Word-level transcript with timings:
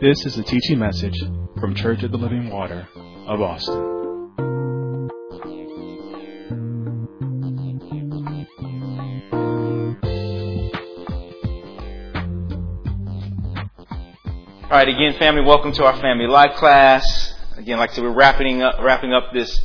This 0.00 0.24
is 0.26 0.38
a 0.38 0.44
teaching 0.44 0.78
message 0.78 1.18
from 1.58 1.74
Church 1.74 2.04
of 2.04 2.12
the 2.12 2.18
Living 2.18 2.50
Water 2.50 2.86
of 3.26 3.40
Austin. 3.40 3.74
All 14.62 14.70
right, 14.70 14.86
again, 14.86 15.18
family, 15.18 15.42
welcome 15.42 15.72
to 15.72 15.84
our 15.84 16.00
family 16.00 16.28
life 16.28 16.54
class. 16.54 17.34
Again, 17.56 17.78
like 17.78 17.90
I 17.90 17.94
said, 17.94 18.04
we're 18.04 18.14
wrapping 18.14 18.62
up, 18.62 18.76
wrapping 18.80 19.12
up 19.12 19.32
this 19.32 19.60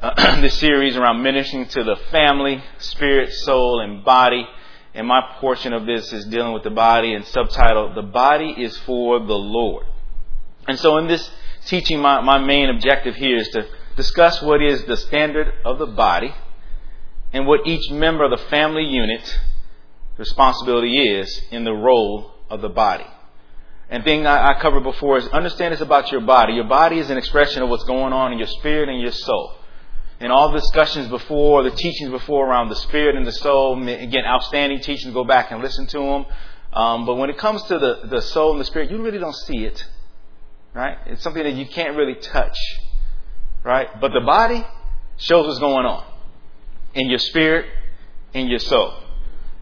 uh, 0.00 0.40
this 0.40 0.58
series 0.58 0.96
around 0.96 1.22
ministering 1.22 1.68
to 1.68 1.84
the 1.84 1.96
family, 2.10 2.64
spirit, 2.78 3.34
soul, 3.34 3.80
and 3.80 4.02
body. 4.02 4.46
And 4.96 5.06
my 5.06 5.20
portion 5.40 5.74
of 5.74 5.84
this 5.84 6.10
is 6.10 6.24
dealing 6.24 6.54
with 6.54 6.62
the 6.62 6.70
body 6.70 7.12
and 7.12 7.22
subtitle, 7.26 7.92
The 7.94 8.00
Body 8.00 8.54
is 8.56 8.78
for 8.78 9.18
the 9.18 9.34
Lord. 9.34 9.84
And 10.66 10.78
so 10.78 10.96
in 10.96 11.06
this 11.06 11.30
teaching, 11.66 12.00
my, 12.00 12.22
my 12.22 12.38
main 12.38 12.70
objective 12.70 13.14
here 13.14 13.36
is 13.36 13.48
to 13.48 13.66
discuss 13.96 14.40
what 14.40 14.62
is 14.62 14.84
the 14.84 14.96
standard 14.96 15.52
of 15.66 15.78
the 15.78 15.86
body 15.86 16.34
and 17.30 17.46
what 17.46 17.66
each 17.66 17.90
member 17.90 18.24
of 18.24 18.30
the 18.30 18.44
family 18.48 18.84
unit 18.84 19.38
responsibility 20.16 20.98
is 20.98 21.42
in 21.50 21.64
the 21.64 21.74
role 21.74 22.32
of 22.48 22.62
the 22.62 22.70
body. 22.70 23.06
And 23.90 24.02
thing 24.02 24.26
I, 24.26 24.52
I 24.52 24.60
covered 24.60 24.82
before 24.82 25.18
is 25.18 25.28
understand 25.28 25.74
this 25.74 25.82
about 25.82 26.10
your 26.10 26.22
body. 26.22 26.54
Your 26.54 26.64
body 26.64 26.98
is 26.98 27.10
an 27.10 27.18
expression 27.18 27.62
of 27.62 27.68
what's 27.68 27.84
going 27.84 28.14
on 28.14 28.32
in 28.32 28.38
your 28.38 28.48
spirit 28.48 28.88
and 28.88 28.98
your 29.02 29.12
soul 29.12 29.56
in 30.20 30.30
all 30.30 30.50
the 30.50 30.58
discussions 30.58 31.08
before, 31.08 31.62
the 31.62 31.70
teachings 31.70 32.10
before 32.10 32.48
around 32.48 32.68
the 32.68 32.76
spirit 32.76 33.16
and 33.16 33.26
the 33.26 33.32
soul, 33.32 33.80
again, 33.86 34.24
outstanding 34.24 34.80
teachings, 34.80 35.12
go 35.12 35.24
back 35.24 35.50
and 35.50 35.62
listen 35.62 35.86
to 35.88 35.98
them. 35.98 36.26
Um, 36.72 37.06
but 37.06 37.16
when 37.16 37.30
it 37.30 37.38
comes 37.38 37.62
to 37.64 37.78
the, 37.78 38.08
the 38.08 38.22
soul 38.22 38.52
and 38.52 38.60
the 38.60 38.64
spirit, 38.64 38.90
you 38.90 39.02
really 39.02 39.18
don't 39.18 39.34
see 39.34 39.64
it. 39.64 39.84
Right? 40.74 40.96
It's 41.06 41.22
something 41.22 41.42
that 41.42 41.54
you 41.54 41.66
can't 41.66 41.96
really 41.96 42.14
touch. 42.14 42.56
Right? 43.62 43.88
But 44.00 44.12
the 44.12 44.20
body 44.20 44.66
shows 45.16 45.46
what's 45.46 45.58
going 45.58 45.86
on 45.86 46.04
in 46.94 47.08
your 47.08 47.18
spirit, 47.18 47.66
in 48.32 48.48
your 48.48 48.58
soul. 48.58 48.94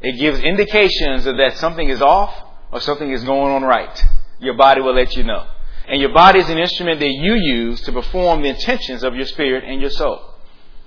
It 0.00 0.18
gives 0.18 0.40
indications 0.40 1.24
that 1.24 1.56
something 1.56 1.88
is 1.88 2.02
off 2.02 2.34
or 2.70 2.80
something 2.80 3.10
is 3.10 3.24
going 3.24 3.52
on 3.52 3.62
right. 3.62 4.04
Your 4.38 4.54
body 4.54 4.80
will 4.80 4.94
let 4.94 5.16
you 5.16 5.24
know. 5.24 5.46
And 5.86 6.00
your 6.00 6.12
body 6.12 6.40
is 6.40 6.48
an 6.48 6.58
instrument 6.58 7.00
that 7.00 7.10
you 7.10 7.34
use 7.34 7.80
to 7.82 7.92
perform 7.92 8.42
the 8.42 8.48
intentions 8.48 9.02
of 9.02 9.14
your 9.14 9.26
spirit 9.26 9.64
and 9.64 9.80
your 9.80 9.90
soul. 9.90 10.33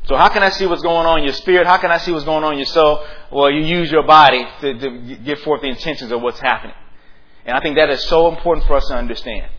So 0.08 0.16
how 0.16 0.30
can 0.30 0.42
I 0.42 0.50
see 0.50 0.66
what's 0.66 0.82
going 0.82 1.06
on 1.06 1.20
in 1.20 1.26
your 1.26 1.34
spirit? 1.34 1.68
How 1.68 1.78
can 1.78 1.92
I 1.92 1.98
see 1.98 2.14
what's 2.14 2.24
going 2.24 2.44
on 2.44 2.54
in 2.54 2.60
your 2.60 2.66
soul? 2.68 3.06
Well, 3.30 3.52
you 3.52 3.62
use 3.62 3.92
your 3.92 4.04
body 4.04 4.48
to, 4.62 4.80
to 4.80 5.16
give 5.18 5.40
forth 5.40 5.62
the 5.62 5.68
intentions 5.68 6.12
of 6.12 6.22
what's 6.22 6.40
happening. 6.40 6.76
And 7.46 7.58
I 7.58 7.60
think 7.60 7.78
that 7.78 7.90
is 7.90 8.04
so 8.06 8.30
important 8.30 8.66
for 8.68 8.78
us 8.78 8.88
to 8.88 8.96
understand. 8.96 9.52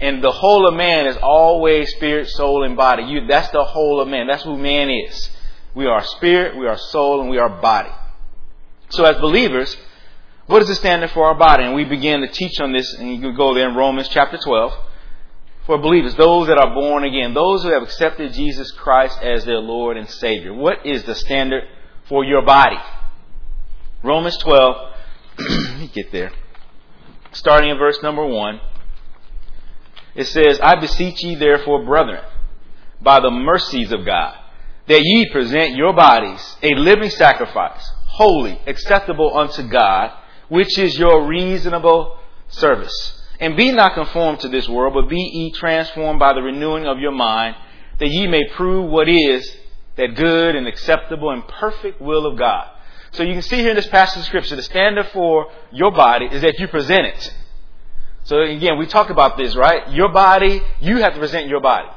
And 0.00 0.22
the 0.22 0.30
whole 0.30 0.68
of 0.68 0.74
man 0.74 1.06
is 1.06 1.16
always 1.20 1.90
spirit, 1.90 2.28
soul, 2.28 2.64
and 2.64 2.76
body. 2.76 3.02
You, 3.02 3.26
that's 3.26 3.50
the 3.50 3.64
whole 3.64 4.00
of 4.00 4.08
man. 4.08 4.28
That's 4.28 4.44
who 4.44 4.56
man 4.56 4.90
is. 4.90 5.30
We 5.74 5.86
are 5.86 6.02
spirit, 6.04 6.56
we 6.56 6.66
are 6.66 6.78
soul, 6.78 7.20
and 7.20 7.28
we 7.28 7.38
are 7.38 7.48
body. 7.48 7.90
So 8.90 9.04
as 9.04 9.20
believers, 9.20 9.76
what 10.46 10.62
is 10.62 10.68
the 10.68 10.74
standard 10.76 11.10
for 11.10 11.26
our 11.26 11.34
body? 11.34 11.64
And 11.64 11.74
we 11.74 11.84
begin 11.84 12.20
to 12.22 12.28
teach 12.28 12.60
on 12.60 12.72
this, 12.72 12.94
and 12.94 13.10
you 13.10 13.20
can 13.20 13.36
go 13.36 13.54
there 13.54 13.68
in 13.68 13.76
Romans 13.76 14.08
chapter 14.08 14.36
12 14.36 14.72
for 15.70 15.78
believers, 15.78 16.16
those 16.16 16.48
that 16.48 16.58
are 16.58 16.74
born 16.74 17.04
again, 17.04 17.32
those 17.32 17.62
who 17.62 17.72
have 17.72 17.84
accepted 17.84 18.32
Jesus 18.32 18.72
Christ 18.72 19.16
as 19.22 19.44
their 19.44 19.60
Lord 19.60 19.96
and 19.96 20.10
Savior. 20.10 20.52
What 20.52 20.84
is 20.84 21.04
the 21.04 21.14
standard 21.14 21.62
for 22.08 22.24
your 22.24 22.42
body? 22.42 22.80
Romans 24.02 24.36
12, 24.38 24.76
let 25.38 25.78
me 25.78 25.88
get 25.94 26.10
there. 26.10 26.32
Starting 27.30 27.70
in 27.70 27.78
verse 27.78 28.02
number 28.02 28.26
1, 28.26 28.60
it 30.16 30.26
says, 30.26 30.58
I 30.60 30.80
beseech 30.80 31.22
ye 31.22 31.36
therefore, 31.36 31.84
brethren, 31.84 32.24
by 33.00 33.20
the 33.20 33.30
mercies 33.30 33.92
of 33.92 34.04
God, 34.04 34.36
that 34.88 35.02
ye 35.04 35.30
present 35.30 35.76
your 35.76 35.92
bodies 35.92 36.56
a 36.64 36.74
living 36.74 37.10
sacrifice, 37.10 37.88
holy, 38.06 38.60
acceptable 38.66 39.38
unto 39.38 39.62
God, 39.68 40.10
which 40.48 40.76
is 40.78 40.98
your 40.98 41.28
reasonable 41.28 42.18
service. 42.48 43.19
And 43.40 43.56
be 43.56 43.72
not 43.72 43.94
conformed 43.94 44.40
to 44.40 44.48
this 44.48 44.68
world, 44.68 44.94
but 44.94 45.08
be 45.08 45.16
ye 45.16 45.50
transformed 45.52 46.18
by 46.18 46.34
the 46.34 46.42
renewing 46.42 46.86
of 46.86 46.98
your 46.98 47.12
mind, 47.12 47.56
that 47.98 48.08
ye 48.08 48.26
may 48.26 48.46
prove 48.50 48.90
what 48.90 49.08
is 49.08 49.50
that 49.96 50.14
good 50.14 50.54
and 50.54 50.68
acceptable 50.68 51.30
and 51.30 51.46
perfect 51.48 52.00
will 52.00 52.26
of 52.26 52.38
God. 52.38 52.68
So 53.12 53.22
you 53.22 53.32
can 53.32 53.42
see 53.42 53.56
here 53.56 53.70
in 53.70 53.76
this 53.76 53.88
passage 53.88 54.20
of 54.20 54.24
scripture, 54.26 54.56
the 54.56 54.62
standard 54.62 55.08
for 55.08 55.50
your 55.72 55.90
body 55.90 56.26
is 56.26 56.42
that 56.42 56.58
you 56.58 56.68
present 56.68 57.06
it. 57.06 57.34
So 58.24 58.40
again, 58.42 58.78
we 58.78 58.86
talk 58.86 59.10
about 59.10 59.36
this, 59.36 59.56
right? 59.56 59.90
Your 59.90 60.10
body, 60.12 60.62
you 60.80 60.98
have 60.98 61.14
to 61.14 61.18
present 61.18 61.48
your 61.48 61.60
body. 61.60 61.88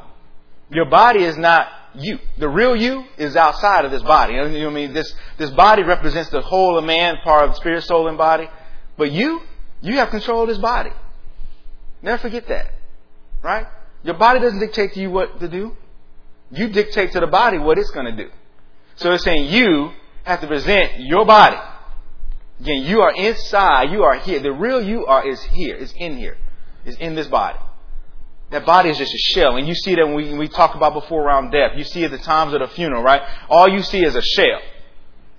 Your 0.72 0.86
body 0.86 1.24
is 1.24 1.38
not 1.38 1.68
you. 1.94 2.20
The 2.40 2.50
real 2.50 2.76
you 2.76 3.06
is 3.18 3.36
outside 3.36 3.86
of 3.86 3.92
this 3.92 4.02
body. 4.02 4.34
You 4.34 4.40
know 4.40 4.66
what 4.66 4.72
I 4.72 4.74
mean? 4.74 4.94
This, 4.94 5.14
this 5.38 5.52
body 5.52 5.84
represents 5.84 6.30
the 6.30 6.42
whole 6.42 6.78
of 6.78 6.86
man, 6.86 7.18
part 7.24 7.44
of 7.44 7.52
the 7.52 7.56
spirit, 7.58 7.84
soul, 7.84 8.08
and 8.08 8.18
body. 8.18 8.50
But 8.98 9.12
you, 9.12 9.42
you 9.82 9.98
have 9.98 10.10
control 10.10 10.44
of 10.44 10.48
this 10.48 10.58
body. 10.58 10.92
Never 12.04 12.20
forget 12.20 12.48
that. 12.50 12.72
Right? 13.42 13.66
Your 14.04 14.16
body 14.16 14.40
doesn't 14.40 14.60
dictate 14.60 14.94
to 14.94 15.00
you 15.00 15.10
what 15.10 15.40
to 15.40 15.48
do. 15.48 15.76
You 16.52 16.70
dictate 16.70 17.14
to 17.14 17.20
the 17.20 17.28
body 17.28 17.58
what 17.58 17.80
it's 17.80 17.90
going 17.90 18.06
to 18.06 18.24
do. 18.24 18.30
So 18.98 19.12
it's 19.14 19.24
saying 19.24 19.52
you 19.52 19.92
have 20.24 20.42
to 20.42 20.48
present 20.48 21.00
your 21.00 21.26
body. 21.26 21.58
Again, 22.60 22.84
you 22.84 23.02
are 23.02 23.12
inside, 23.12 23.92
you 23.92 24.04
are 24.04 24.16
here. 24.18 24.40
The 24.40 24.52
real 24.52 24.82
you 24.82 25.06
are 25.08 25.28
is 25.28 25.42
here, 25.44 25.76
is 25.76 25.92
in 25.98 26.18
here, 26.18 26.38
is 26.86 26.96
in 26.98 27.16
this 27.16 27.28
body. 27.28 27.58
That 28.52 28.66
body 28.66 28.90
is 28.90 28.98
just 28.98 29.14
a 29.14 29.18
shell. 29.18 29.58
And 29.58 29.68
you 29.68 29.74
see 29.74 29.96
that 29.96 30.06
when 30.06 30.16
we, 30.16 30.38
we 30.38 30.48
talk 30.48 30.76
about 30.76 30.94
before 30.94 31.24
around 31.24 31.50
death. 31.50 31.72
You 31.76 31.84
see 31.84 32.04
at 32.04 32.12
the 32.12 32.20
times 32.20 32.54
of 32.54 32.60
the 32.60 32.68
funeral, 32.68 33.02
right? 33.02 33.22
All 33.50 33.68
you 33.68 33.82
see 33.82 34.04
is 34.04 34.14
a 34.16 34.22
shell. 34.22 34.62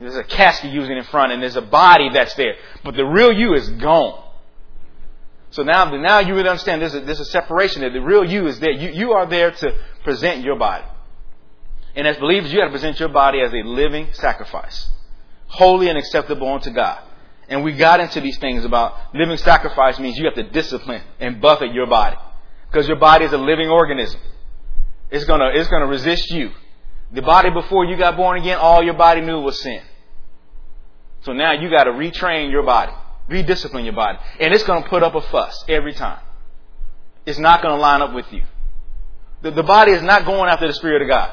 There's 0.01 0.17
a 0.17 0.25
casket 0.25 0.73
using 0.73 0.97
in 0.97 1.05
front 1.05 1.31
and 1.31 1.41
there's 1.41 1.57
a 1.57 1.63
body 1.63 2.11
that's 2.13 2.35
there. 2.35 2.57
But 2.83 2.97
the 2.97 3.05
real 3.05 3.33
you 3.33 3.55
is 3.55 3.69
gone. 3.71 4.24
So 5.55 5.63
now, 5.63 5.85
now 5.85 6.19
you 6.19 6.35
would 6.35 6.49
understand 6.49 6.83
there's 6.83 6.97
a, 6.97 7.01
there's 7.01 7.21
a 7.21 7.25
separation 7.27 7.83
there. 7.83 7.93
The 7.93 8.01
real 8.01 8.25
you 8.25 8.49
is 8.49 8.59
there. 8.59 8.73
You, 8.73 8.91
you 8.91 9.13
are 9.13 9.25
there 9.25 9.53
to 9.53 9.77
present 10.03 10.43
your 10.43 10.59
body. 10.59 10.85
And 11.95 12.09
as 12.09 12.17
believers, 12.17 12.53
you 12.53 12.59
have 12.59 12.71
to 12.71 12.73
present 12.73 12.99
your 12.99 13.11
body 13.11 13.41
as 13.41 13.53
a 13.53 13.59
living 13.59 14.09
sacrifice, 14.15 14.89
holy 15.47 15.89
and 15.89 15.97
acceptable 15.97 16.53
unto 16.53 16.73
God. 16.73 17.01
And 17.49 17.63
we 17.63 17.71
got 17.71 18.01
into 18.01 18.21
these 18.21 18.37
things 18.39 18.65
about 18.65 19.15
living 19.15 19.37
sacrifice 19.37 20.01
means 20.01 20.19
you 20.19 20.25
have 20.25 20.35
to 20.35 20.43
discipline 20.43 21.03
and 21.21 21.41
buffet 21.41 21.73
your 21.73 21.87
body. 21.87 22.17
Because 22.69 22.89
your 22.89 22.99
body 22.99 23.25
is 23.25 23.33
a 23.33 23.39
living 23.39 23.69
organism. 23.69 24.21
It's 25.13 25.25
gonna, 25.25 25.51
it's 25.55 25.69
gonna 25.69 25.87
resist 25.87 26.33
you. 26.33 26.51
The 27.13 27.23
body 27.23 27.51
before 27.51 27.85
you 27.85 27.97
got 27.97 28.17
born 28.17 28.41
again, 28.41 28.59
all 28.59 28.83
your 28.83 28.95
body 28.95 29.21
knew 29.21 29.39
was 29.39 29.61
sin. 29.61 29.83
So 31.21 31.33
now 31.33 31.53
you 31.53 31.71
gotta 31.71 31.93
retrain 31.93 32.51
your 32.51 32.65
body. 32.65 32.93
Rediscipline 33.29 33.85
your 33.85 33.95
body. 33.95 34.19
And 34.41 34.53
it's 34.53 34.65
going 34.65 34.83
to 34.83 34.89
put 34.89 35.03
up 35.03 35.15
a 35.15 35.23
fuss 35.23 35.65
every 35.69 35.95
time. 35.95 36.21
It's 37.27 37.39
not 37.39 37.63
going 37.63 37.75
to 37.75 37.81
line 37.81 38.03
up 38.03 38.13
with 38.13 38.31
you. 38.33 38.43
The, 39.43 39.51
the 39.51 39.63
body 39.63 39.93
is 39.93 40.03
not 40.03 40.27
going 40.27 40.51
after 40.51 40.67
the 40.67 40.73
Spirit 40.75 41.03
of 41.03 41.09
God. 41.09 41.33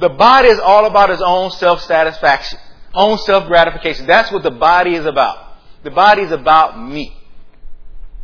The 0.00 0.08
body 0.08 0.48
is 0.48 0.58
all 0.58 0.86
about 0.86 1.10
its 1.10 1.22
own 1.22 1.50
self 1.50 1.82
satisfaction, 1.82 2.58
own 2.94 3.18
self 3.18 3.46
gratification. 3.46 4.06
That's 4.06 4.30
what 4.30 4.42
the 4.42 4.50
body 4.50 4.94
is 4.94 5.06
about. 5.06 5.56
The 5.82 5.90
body 5.90 6.22
is 6.22 6.32
about 6.32 6.80
me. 6.80 7.16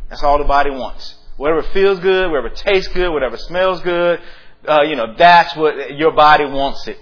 That's 0.09 0.23
all 0.23 0.37
the 0.37 0.45
body 0.45 0.69
wants. 0.69 1.15
Whatever 1.37 1.63
feels 1.63 1.99
good, 1.99 2.29
whatever 2.31 2.49
tastes 2.49 2.93
good, 2.93 3.11
whatever 3.11 3.37
smells 3.37 3.81
good, 3.81 4.21
uh, 4.67 4.83
you 4.83 4.95
know, 4.95 5.15
that's 5.17 5.55
what 5.55 5.97
your 5.97 6.11
body 6.11 6.45
wants 6.45 6.87
it. 6.87 6.97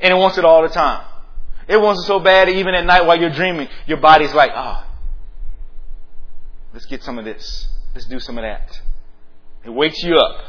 And 0.00 0.12
it 0.12 0.16
wants 0.16 0.38
it 0.38 0.44
all 0.44 0.62
the 0.62 0.68
time. 0.68 1.04
It 1.66 1.80
wants 1.80 2.02
it 2.02 2.06
so 2.06 2.20
bad 2.20 2.48
even 2.48 2.74
at 2.74 2.84
night 2.84 3.06
while 3.06 3.18
you're 3.18 3.30
dreaming, 3.30 3.68
your 3.86 3.98
body's 3.98 4.34
like, 4.34 4.50
ah, 4.54 4.86
oh, 4.86 4.93
Let's 6.74 6.86
get 6.86 7.04
some 7.04 7.18
of 7.18 7.24
this. 7.24 7.68
Let's 7.94 8.06
do 8.06 8.18
some 8.18 8.36
of 8.36 8.42
that. 8.42 8.80
It 9.64 9.70
wakes 9.70 10.02
you 10.02 10.16
up. 10.16 10.44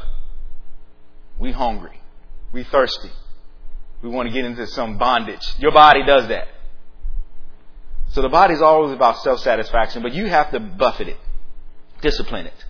We 1.38 1.52
hungry. 1.52 2.00
We 2.52 2.64
thirsty. 2.64 3.10
We 4.02 4.08
want 4.08 4.28
to 4.28 4.34
get 4.34 4.44
into 4.44 4.66
some 4.66 4.98
bondage. 4.98 5.40
Your 5.58 5.70
body 5.70 6.04
does 6.04 6.28
that. 6.28 6.48
So 8.08 8.22
the 8.22 8.28
body 8.28 8.54
is 8.54 8.62
always 8.62 8.92
about 8.92 9.22
self-satisfaction, 9.22 10.02
but 10.02 10.14
you 10.14 10.26
have 10.26 10.50
to 10.50 10.60
buffet 10.60 11.08
it, 11.08 11.16
discipline 12.02 12.46
it. 12.46 12.64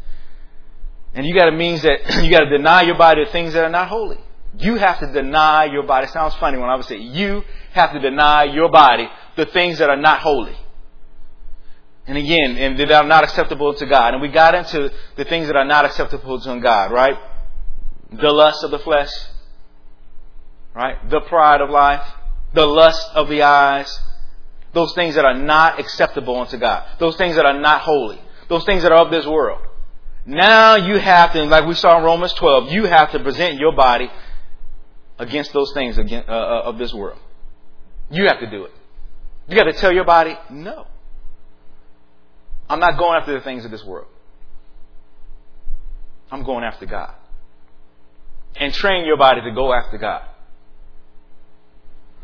And 1.15 1.27
you 1.27 1.35
got 1.35 1.47
to 1.47 1.53
means 1.53 1.83
that 1.83 1.99
you 2.23 2.31
got 2.31 2.41
to 2.41 2.51
deny 2.51 2.83
your 2.83 2.99
body 2.99 3.25
the 3.25 3.31
things 3.31 3.55
that 3.55 3.65
are 3.65 3.71
not 3.71 3.89
holy. 3.89 4.19
You 4.59 4.77
have 4.77 5.01
to 5.01 5.13
deny 5.13 5.65
your 5.67 5.83
body. 5.83 6.07
It 6.07 6.13
sounds 6.13 6.35
funny 6.35 6.59
when 6.59 6.69
I 6.69 6.77
would 6.77 6.87
say 6.87 6.99
you 6.99 7.43
have 7.73 7.93
to 7.93 8.01
deny 8.01 8.45
your 8.45 8.71
body 8.71 9.09
the 9.37 9.47
things 9.47 9.79
that 9.79 9.89
are 9.89 9.97
not 9.97 10.21
holy. 10.21 10.57
And 12.07 12.17
again, 12.17 12.57
and 12.57 12.79
that 12.79 12.93
are 12.93 13.05
not 13.05 13.25
acceptable 13.25 13.75
to 13.75 13.87
God. 13.87 14.15
And 14.15 14.23
we 14.23 14.29
got 14.29 14.55
into 14.55 14.93
the 15.17 15.25
things 15.25 15.49
that 15.49 15.57
are 15.57 15.65
not 15.65 15.85
acceptable 15.85 16.41
to 16.41 16.61
God, 16.61 16.93
right? 16.93 17.17
The 18.13 18.31
lust 18.31 18.63
of 18.63 18.71
the 18.71 18.79
flesh, 18.79 19.11
right? 20.75 21.11
The 21.11 21.21
pride 21.23 21.61
of 21.61 21.71
life, 21.71 22.07
the 22.55 22.67
lust 22.67 23.11
of 23.15 23.29
the 23.29 23.43
eyes, 23.43 23.99
those 24.73 24.93
things 24.95 25.17
that 25.17 25.25
are 25.25 25.35
not 25.37 25.81
acceptable 25.81 26.39
unto 26.39 26.59
God, 26.59 26.87
those 27.01 27.17
things 27.17 27.37
that 27.37 27.47
are 27.47 27.59
not 27.59 27.81
holy, 27.81 28.21
those 28.49 28.65
things 28.65 28.83
that 28.83 28.93
are 28.93 29.05
of 29.05 29.11
this 29.11 29.27
world. 29.27 29.63
Now 30.27 30.77
you 30.77 30.99
have 30.99 31.33
to, 31.33 31.43
like 31.45 31.67
we 31.67 31.75
saw 31.75 31.99
in 31.99 32.05
Romans 32.05 32.33
12, 32.35 32.71
you 32.71 32.85
have 32.85 33.13
to 33.13 33.21
present 33.21 33.59
your 33.59 33.75
body 33.75 34.11
against 35.19 35.53
those 35.53 35.73
things 35.73 35.99
uh, 35.99 36.03
uh, 36.03 36.63
of 36.65 36.79
this 36.79 36.93
world. 36.93 37.19
You 38.11 38.27
have 38.27 38.41
to 38.41 38.51
do 38.51 38.65
it. 38.65 38.73
You 39.49 39.57
got 39.57 39.65
to 39.65 39.73
tell 39.73 39.93
your 39.93 40.05
body, 40.05 40.37
no. 40.51 40.87
I'm 42.69 42.81
not 42.81 42.99
going 42.99 43.19
after 43.19 43.33
the 43.33 43.41
things 43.41 43.65
of 43.65 43.71
this 43.71 43.85
world. 43.85 44.09
I'm 46.31 46.43
going 46.43 46.65
after 46.65 46.87
God. 46.87 47.15
And 48.57 48.73
train 48.73 49.05
your 49.05 49.17
body 49.17 49.43
to 49.43 49.51
go 49.53 49.73
after 49.73 49.99
God. 49.99 50.23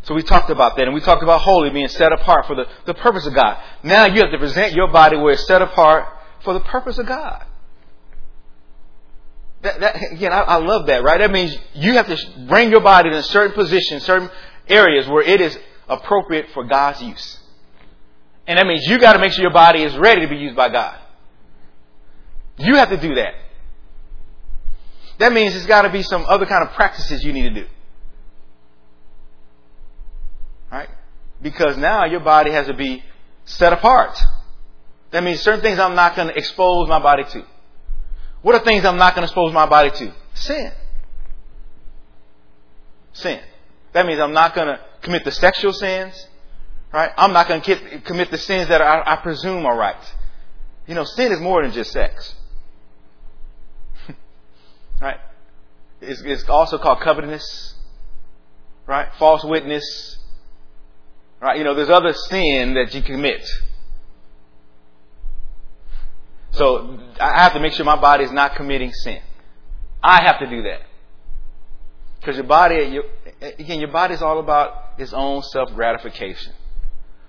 So 0.04 0.14
we 0.14 0.22
talked 0.22 0.50
about 0.50 0.76
that, 0.76 0.86
and 0.86 0.94
we 0.94 1.00
talked 1.00 1.22
about 1.22 1.42
holy 1.42 1.70
being 1.70 1.88
set 1.88 2.12
apart 2.12 2.46
for 2.46 2.56
the, 2.56 2.66
the 2.86 2.94
purpose 2.94 3.24
of 3.26 3.34
God. 3.34 3.58
Now 3.84 4.06
you 4.06 4.20
have 4.20 4.32
to 4.32 4.38
present 4.38 4.72
your 4.72 4.88
body 4.88 5.16
where 5.16 5.34
it's 5.34 5.46
set 5.46 5.62
apart 5.62 6.08
for 6.42 6.54
the 6.54 6.60
purpose 6.60 6.98
of 6.98 7.06
God. 7.06 7.44
That, 9.62 9.78
that, 9.78 9.96
again, 10.12 10.32
I, 10.32 10.40
I 10.40 10.56
love 10.56 10.86
that, 10.86 11.04
right? 11.04 11.18
That 11.18 11.30
means 11.30 11.56
you 11.74 11.92
have 11.94 12.08
to 12.08 12.16
bring 12.48 12.70
your 12.70 12.80
body 12.80 13.10
in 13.10 13.14
a 13.14 13.22
certain 13.22 13.52
position, 13.52 14.00
certain 14.00 14.28
areas 14.68 15.06
where 15.06 15.22
it 15.22 15.40
is 15.40 15.56
appropriate 15.88 16.50
for 16.52 16.64
God's 16.64 17.00
use. 17.00 17.38
And 18.46 18.58
that 18.58 18.66
means 18.66 18.86
you 18.86 18.98
got 18.98 19.12
to 19.12 19.18
make 19.18 19.32
sure 19.32 19.42
your 19.42 19.52
body 19.52 19.82
is 19.82 19.96
ready 19.96 20.22
to 20.22 20.28
be 20.28 20.36
used 20.36 20.56
by 20.56 20.68
God. 20.68 20.98
You 22.58 22.76
have 22.76 22.90
to 22.90 22.96
do 22.96 23.14
that. 23.14 23.34
That 25.18 25.32
means 25.32 25.52
there's 25.52 25.66
got 25.66 25.82
to 25.82 25.90
be 25.90 26.02
some 26.02 26.24
other 26.26 26.46
kind 26.46 26.66
of 26.66 26.74
practices 26.74 27.24
you 27.24 27.32
need 27.32 27.42
to 27.42 27.62
do. 27.62 27.66
Right? 30.70 30.88
Because 31.40 31.76
now 31.76 32.04
your 32.06 32.20
body 32.20 32.50
has 32.50 32.66
to 32.66 32.74
be 32.74 33.04
set 33.44 33.72
apart. 33.72 34.18
That 35.10 35.22
means 35.22 35.40
certain 35.40 35.60
things 35.60 35.78
I'm 35.78 35.94
not 35.94 36.16
going 36.16 36.28
to 36.28 36.36
expose 36.36 36.88
my 36.88 36.98
body 36.98 37.24
to. 37.24 37.44
What 38.40 38.54
are 38.54 38.64
things 38.64 38.84
I'm 38.84 38.96
not 38.96 39.14
going 39.14 39.26
to 39.26 39.30
expose 39.30 39.52
my 39.52 39.66
body 39.66 39.90
to? 39.90 40.14
Sin. 40.34 40.72
Sin. 43.12 43.40
That 43.92 44.06
means 44.06 44.18
I'm 44.18 44.32
not 44.32 44.54
going 44.54 44.68
to 44.68 44.80
commit 45.02 45.24
the 45.24 45.30
sexual 45.30 45.72
sins, 45.72 46.26
right? 46.92 47.10
I'm 47.16 47.32
not 47.32 47.48
going 47.48 47.62
to 47.62 48.00
commit 48.00 48.30
the 48.30 48.38
sins 48.38 48.68
that 48.68 48.82
I, 48.82 49.02
I 49.04 49.16
presume 49.16 49.64
are 49.66 49.76
right. 49.76 50.14
You 50.86 50.94
know, 50.94 51.04
sin 51.04 51.32
is 51.32 51.40
more 51.40 51.62
than 51.62 51.72
just 51.72 51.90
sex. 51.92 52.34
right? 55.00 55.18
It's, 56.00 56.20
it's, 56.22 56.48
also 56.48 56.78
called 56.78 57.00
covetousness, 57.00 57.74
right? 58.86 59.08
False 59.18 59.44
witness, 59.44 60.18
right? 61.40 61.56
You 61.56 61.64
know, 61.64 61.74
there's 61.74 61.90
other 61.90 62.12
sin 62.12 62.74
that 62.74 62.92
you 62.94 63.02
commit. 63.02 63.48
So 66.52 66.98
I 67.18 67.42
have 67.42 67.54
to 67.54 67.60
make 67.60 67.72
sure 67.72 67.86
my 67.86 68.00
body 68.00 68.24
is 68.24 68.32
not 68.32 68.56
committing 68.56 68.92
sin. 68.92 69.20
I 70.02 70.22
have 70.24 70.40
to 70.40 70.46
do 70.46 70.62
that. 70.64 70.80
Because 72.20 72.36
your 72.36 72.44
body, 72.44 72.84
your, 72.84 73.04
again, 73.40 73.80
your 73.80 73.90
body 73.90 74.14
is 74.14 74.22
all 74.22 74.38
about 74.38 74.98
its 74.98 75.12
own 75.12 75.42
self 75.42 75.72
gratification. 75.74 76.52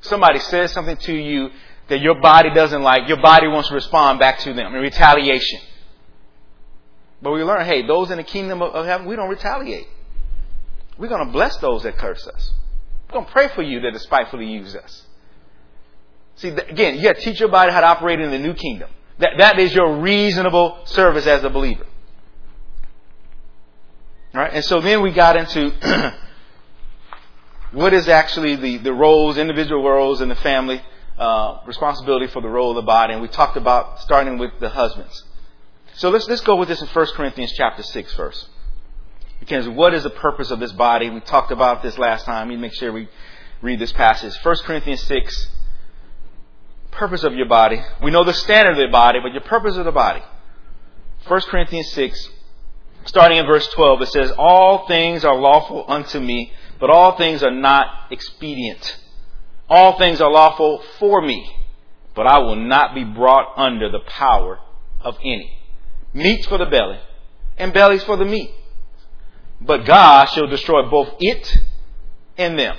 Somebody 0.04 0.40
says 0.40 0.72
something 0.72 0.98
to 0.98 1.14
you 1.14 1.50
that 1.88 2.00
your 2.00 2.20
body 2.22 2.50
doesn't 2.54 2.82
like, 2.82 3.08
your 3.08 3.22
body 3.22 3.48
wants 3.48 3.70
to 3.70 3.76
respond 3.76 4.20
back 4.20 4.40
to 4.40 4.54
them 4.54 4.74
in 4.74 4.82
retaliation. 4.82 5.60
But 7.22 7.32
we 7.32 7.44
learn, 7.44 7.66
hey, 7.66 7.88
those 7.88 8.12
in 8.12 8.18
the 8.18 8.24
kingdom 8.24 8.62
of 8.62 8.86
heaven, 8.86 9.08
we 9.08 9.16
don't 9.16 9.30
retaliate. 9.30 9.88
We're 10.98 11.08
going 11.08 11.26
to 11.26 11.32
bless 11.32 11.58
those 11.58 11.84
that 11.84 11.98
curse 11.98 12.28
us. 12.28 12.52
We're 13.08 13.14
going 13.14 13.26
to 13.26 13.32
pray 13.32 13.48
for 13.50 13.62
you 13.62 13.80
that 13.82 13.94
despitefully 13.94 14.46
use 14.46 14.76
us. 14.76 15.04
See, 16.36 16.50
again, 16.50 16.98
you 16.98 17.04
got 17.04 17.16
to 17.16 17.22
teach 17.22 17.40
your 17.40 17.50
body 17.50 17.72
how 17.72 17.82
to 17.82 17.88
operate 17.88 18.20
in 18.20 18.32
the 18.32 18.40
new 18.40 18.54
kingdom. 18.54 18.90
That, 19.20 19.32
that 19.38 19.60
is 19.60 19.74
your 19.74 20.00
reasonable 20.00 20.80
service 20.86 21.28
as 21.28 21.44
a 21.44 21.50
believer. 21.50 21.86
Right? 24.34 24.52
And 24.52 24.66
so 24.66 24.82
then 24.82 25.02
we 25.02 25.12
got 25.12 25.38
into 25.38 25.72
what 27.74 27.94
is 27.94 28.08
actually 28.08 28.56
the, 28.56 28.78
the 28.78 28.94
roles, 28.94 29.38
individual 29.38 29.84
roles 29.84 30.22
in 30.22 30.30
the 30.30 30.36
family, 30.36 30.82
uh, 31.18 31.60
responsibility 31.66 32.28
for 32.28 32.42
the 32.42 32.48
role 32.48 32.72
of 32.72 32.76
the 32.76 32.82
body. 32.84 33.14
And 33.14 33.22
we 33.22 33.28
talked 33.28 33.58
about 33.58 34.00
starting 34.02 34.38
with 34.38 34.52
the 34.60 34.70
husbands. 34.70 35.24
So 35.96 36.10
let's, 36.10 36.28
let's 36.28 36.42
go 36.42 36.56
with 36.56 36.70
this 36.70 36.82
in 36.82 36.88
1 36.88 37.06
Corinthians 37.16 37.54
chapter 37.54 37.84
6 37.84 38.14
first. 38.14 38.48
Because 39.40 39.68
what 39.68 39.94
is 39.94 40.04
the 40.04 40.10
purpose 40.10 40.52
of 40.52 40.60
this 40.60 40.72
body? 40.72 41.10
We 41.10 41.20
talked 41.20 41.52
about 41.52 41.84
this 41.84 41.98
last 41.98 42.26
time. 42.26 42.48
We 42.48 42.56
make 42.56 42.74
sure 42.74 42.92
we 42.92 43.10
read 43.62 43.80
this 43.80 43.92
passage. 43.92 44.34
1 44.42 44.56
Corinthians 44.64 45.02
6, 45.04 45.50
purpose 46.92 47.24
of 47.24 47.34
your 47.34 47.48
body. 47.48 47.82
We 48.02 48.12
know 48.12 48.24
the 48.24 48.34
standard 48.34 48.72
of 48.72 48.78
the 48.78 48.92
body, 48.92 49.20
but 49.22 49.34
your 49.34 49.42
purpose 49.42 49.76
of 49.78 49.86
the 49.86 49.92
body. 49.92 50.22
1 51.28 51.42
Corinthians 51.42 51.92
6, 51.92 52.30
starting 53.06 53.38
in 53.38 53.46
verse 53.46 53.68
12, 53.70 54.02
it 54.02 54.10
says, 54.10 54.32
All 54.38 54.88
things 54.88 55.24
are 55.24 55.36
lawful 55.36 55.86
unto 55.88 56.20
me, 56.20 56.54
but 56.80 56.90
all 56.90 57.18
things 57.18 57.44
are 57.44 57.52
not 57.52 58.12
expedient. 58.12 58.98
All 59.70 59.98
things 59.98 60.22
are 60.22 60.32
lawful 60.32 60.84
for 61.00 61.22
me, 61.22 61.50
but 62.16 62.28
I 62.28 62.40
will 62.40 62.56
not 62.56 62.94
be 62.94 63.04
brought 63.04 63.58
under 63.58 63.90
the 63.90 64.02
power 64.02 64.60
of 65.02 65.18
any. 65.24 65.58
Meats 66.14 66.46
for 66.46 66.58
the 66.58 66.66
belly, 66.66 67.00
and 67.58 67.74
bellies 67.74 68.04
for 68.04 68.18
the 68.18 68.26
meat. 68.26 68.52
But 69.62 69.86
God 69.86 70.26
shall 70.26 70.48
destroy 70.48 70.90
both 70.90 71.10
it 71.20 71.58
and 72.38 72.60
them. 72.60 72.76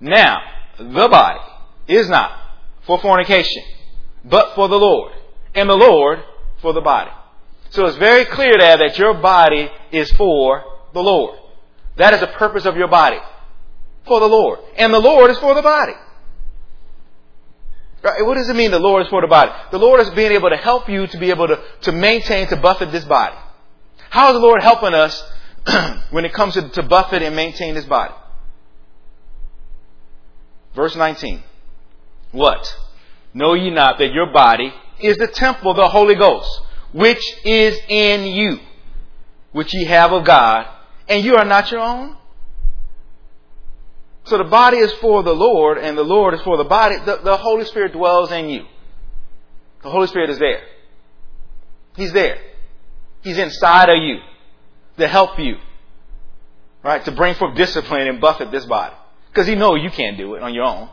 Now, 0.00 0.40
the 0.78 1.08
body 1.08 1.40
is 1.86 2.08
not 2.08 2.32
for 2.86 3.00
fornication, 3.00 3.62
but 4.24 4.54
for 4.54 4.68
the 4.68 4.78
Lord, 4.78 5.12
and 5.54 5.68
the 5.68 5.76
Lord 5.76 6.22
for 6.60 6.72
the 6.72 6.80
body. 6.80 7.10
So 7.70 7.86
it's 7.86 7.96
very 7.96 8.24
clear 8.24 8.56
there 8.58 8.78
that 8.78 8.98
your 8.98 9.14
body 9.14 9.70
is 9.92 10.10
for 10.12 10.64
the 10.94 11.02
Lord. 11.02 11.38
That 11.98 12.14
is 12.14 12.20
the 12.20 12.28
purpose 12.28 12.64
of 12.64 12.76
your 12.76 12.88
body. 12.88 13.18
For 14.06 14.20
the 14.20 14.26
Lord. 14.26 14.60
And 14.76 14.94
the 14.94 15.00
Lord 15.00 15.30
is 15.30 15.38
for 15.38 15.54
the 15.54 15.62
body. 15.62 15.92
Right? 18.02 18.24
What 18.24 18.36
does 18.36 18.48
it 18.48 18.56
mean 18.56 18.70
the 18.70 18.78
Lord 18.78 19.04
is 19.04 19.08
for 19.08 19.20
the 19.20 19.26
body? 19.26 19.50
The 19.72 19.78
Lord 19.78 20.00
is 20.00 20.10
being 20.10 20.32
able 20.32 20.50
to 20.50 20.56
help 20.56 20.88
you 20.88 21.06
to 21.08 21.18
be 21.18 21.30
able 21.30 21.48
to, 21.48 21.60
to 21.82 21.92
maintain, 21.92 22.46
to 22.48 22.56
buffet 22.56 22.92
this 22.92 23.04
body. 23.04 23.36
How 24.10 24.28
is 24.28 24.34
the 24.34 24.40
Lord 24.40 24.62
helping 24.62 24.94
us 24.94 25.22
when 26.10 26.24
it 26.24 26.32
comes 26.32 26.54
to, 26.54 26.68
to 26.70 26.82
buffet 26.84 27.22
and 27.22 27.34
maintain 27.34 27.74
this 27.74 27.84
body? 27.84 28.14
Verse 30.74 30.94
19. 30.94 31.42
What? 32.30 32.76
Know 33.34 33.54
ye 33.54 33.70
not 33.70 33.98
that 33.98 34.12
your 34.12 34.32
body 34.32 34.72
is 35.00 35.16
the 35.16 35.26
temple 35.26 35.72
of 35.72 35.76
the 35.76 35.88
Holy 35.88 36.14
Ghost, 36.14 36.48
which 36.92 37.22
is 37.44 37.78
in 37.88 38.24
you, 38.24 38.60
which 39.50 39.74
ye 39.74 39.84
have 39.86 40.12
of 40.12 40.24
God, 40.24 40.66
and 41.08 41.24
you 41.24 41.36
are 41.36 41.44
not 41.44 41.70
your 41.70 41.80
own? 41.80 42.16
So 44.24 44.36
the 44.36 44.44
body 44.44 44.76
is 44.76 44.92
for 44.94 45.22
the 45.22 45.32
Lord, 45.32 45.78
and 45.78 45.96
the 45.96 46.02
Lord 46.02 46.34
is 46.34 46.42
for 46.42 46.58
the 46.58 46.64
body. 46.64 46.96
The, 46.98 47.20
the 47.24 47.36
Holy 47.36 47.64
Spirit 47.64 47.92
dwells 47.92 48.30
in 48.30 48.50
you. 48.50 48.66
The 49.82 49.90
Holy 49.90 50.06
Spirit 50.06 50.28
is 50.30 50.38
there. 50.38 50.60
He's 51.96 52.12
there. 52.12 52.38
He's 53.22 53.38
inside 53.38 53.88
of 53.88 53.96
you 53.96 54.18
to 54.98 55.08
help 55.08 55.38
you, 55.38 55.56
right? 56.84 57.02
To 57.04 57.12
bring 57.12 57.34
forth 57.34 57.56
discipline 57.56 58.06
and 58.06 58.20
buffet 58.20 58.50
this 58.50 58.66
body. 58.66 58.94
Because 59.30 59.46
He 59.46 59.54
knows 59.54 59.82
you 59.82 59.90
can't 59.90 60.18
do 60.18 60.34
it 60.34 60.42
on 60.42 60.52
your 60.52 60.64
own. 60.64 60.90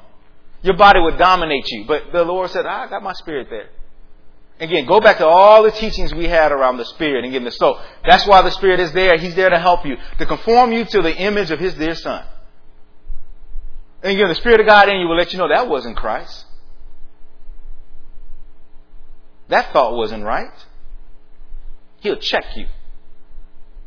Your 0.61 0.77
body 0.77 0.99
would 0.99 1.17
dominate 1.17 1.67
you. 1.67 1.85
But 1.87 2.11
the 2.11 2.23
Lord 2.23 2.49
said, 2.51 2.65
I 2.65 2.89
got 2.89 3.03
my 3.03 3.13
spirit 3.13 3.47
there. 3.49 3.69
Again, 4.59 4.85
go 4.85 5.01
back 5.01 5.17
to 5.17 5.27
all 5.27 5.63
the 5.63 5.71
teachings 5.71 6.13
we 6.13 6.27
had 6.27 6.51
around 6.51 6.77
the 6.77 6.85
Spirit 6.85 7.23
and 7.23 7.33
getting 7.33 7.45
the 7.45 7.51
soul. 7.51 7.79
That's 8.07 8.25
why 8.25 8.41
the 8.41 8.51
Spirit 8.51 8.79
is 8.79 8.91
there. 8.93 9.17
He's 9.17 9.35
there 9.35 9.49
to 9.49 9.59
help 9.59 9.85
you, 9.85 9.97
to 10.19 10.25
conform 10.25 10.71
you 10.71 10.85
to 10.85 11.01
the 11.01 11.13
image 11.13 11.51
of 11.51 11.59
His 11.59 11.73
dear 11.73 11.95
Son. 11.95 12.25
And 14.01 14.13
again, 14.13 14.29
the 14.29 14.35
Spirit 14.35 14.61
of 14.61 14.67
God 14.67 14.87
in 14.87 14.97
you 14.97 15.07
will 15.07 15.17
let 15.17 15.33
you 15.33 15.39
know 15.39 15.49
that 15.49 15.67
wasn't 15.67 15.97
Christ. 15.97 16.45
That 19.49 19.73
thought 19.73 19.95
wasn't 19.95 20.23
right. 20.23 20.53
He'll 21.99 22.17
check 22.17 22.55
you, 22.55 22.67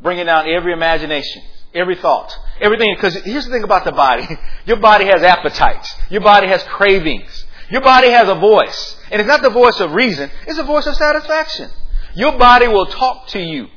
bringing 0.02 0.26
down 0.26 0.48
every 0.48 0.72
imagination 0.72 1.42
every 1.74 1.96
thought, 1.96 2.36
everything. 2.60 2.94
Because 2.94 3.14
here's 3.22 3.44
the 3.44 3.50
thing 3.50 3.64
about 3.64 3.84
the 3.84 3.92
body 3.92 4.26
your 4.66 4.78
body 4.78 5.06
has 5.06 5.22
appetites, 5.22 5.94
your 6.10 6.20
body 6.20 6.48
has 6.48 6.62
cravings, 6.64 7.44
your 7.70 7.82
body 7.82 8.10
has 8.10 8.28
a 8.28 8.34
voice. 8.34 8.96
And 9.10 9.20
it's 9.20 9.28
not 9.28 9.42
the 9.42 9.50
voice 9.50 9.80
of 9.80 9.92
reason, 9.92 10.30
it's 10.46 10.58
a 10.58 10.64
voice 10.64 10.86
of 10.86 10.94
satisfaction. 10.96 11.70
Your 12.14 12.38
body 12.38 12.68
will 12.68 12.86
talk 12.86 13.28
to 13.28 13.40
you. 13.40 13.68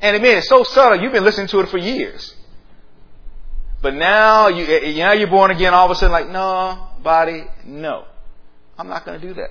And 0.00 0.20
mean, 0.22 0.36
it's 0.36 0.48
so 0.48 0.64
subtle, 0.64 1.00
you've 1.00 1.12
been 1.12 1.24
listening 1.24 1.46
to 1.48 1.60
it 1.60 1.68
for 1.68 1.78
years. 1.78 2.34
But 3.80 3.94
now 3.94 4.48
you 4.48 4.64
eh, 4.64 4.80
eh, 4.82 4.98
now 4.98 5.12
you're 5.12 5.28
born 5.28 5.50
again, 5.50 5.74
all 5.74 5.84
of 5.84 5.90
a 5.90 5.94
sudden, 5.94 6.12
like, 6.12 6.28
no, 6.28 6.88
body, 7.02 7.44
no. 7.64 8.06
I'm 8.78 8.88
not 8.88 9.04
going 9.04 9.20
to 9.20 9.26
do 9.26 9.34
that. 9.34 9.50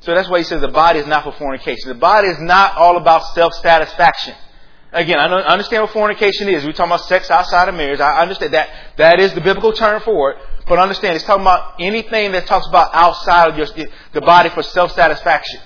So 0.00 0.14
that's 0.14 0.28
why 0.28 0.38
he 0.38 0.44
says 0.44 0.60
the 0.60 0.68
body 0.68 0.98
is 0.98 1.06
not 1.06 1.24
for 1.24 1.32
fornication. 1.32 1.88
The 1.88 1.94
body 1.94 2.28
is 2.28 2.38
not 2.40 2.76
all 2.76 2.96
about 2.96 3.22
self-satisfaction. 3.34 4.34
Again, 4.92 5.18
I 5.18 5.24
understand 5.26 5.84
what 5.84 5.92
fornication 5.92 6.48
is. 6.48 6.64
We're 6.64 6.72
talking 6.72 6.92
about 6.92 7.06
sex 7.06 7.30
outside 7.30 7.68
of 7.68 7.74
marriage. 7.74 8.00
I 8.00 8.20
understand 8.20 8.52
that. 8.52 8.68
That 8.98 9.20
is 9.20 9.32
the 9.32 9.40
biblical 9.40 9.72
term 9.72 10.02
for 10.02 10.32
it. 10.32 10.38
But 10.68 10.78
understand, 10.78 11.16
it's 11.16 11.24
talking 11.24 11.42
about 11.42 11.74
anything 11.80 12.32
that 12.32 12.46
talks 12.46 12.66
about 12.66 12.90
outside 12.94 13.50
of 13.50 13.56
your, 13.56 13.86
the 14.12 14.20
body 14.20 14.50
for 14.50 14.62
self-satisfaction. 14.62 15.60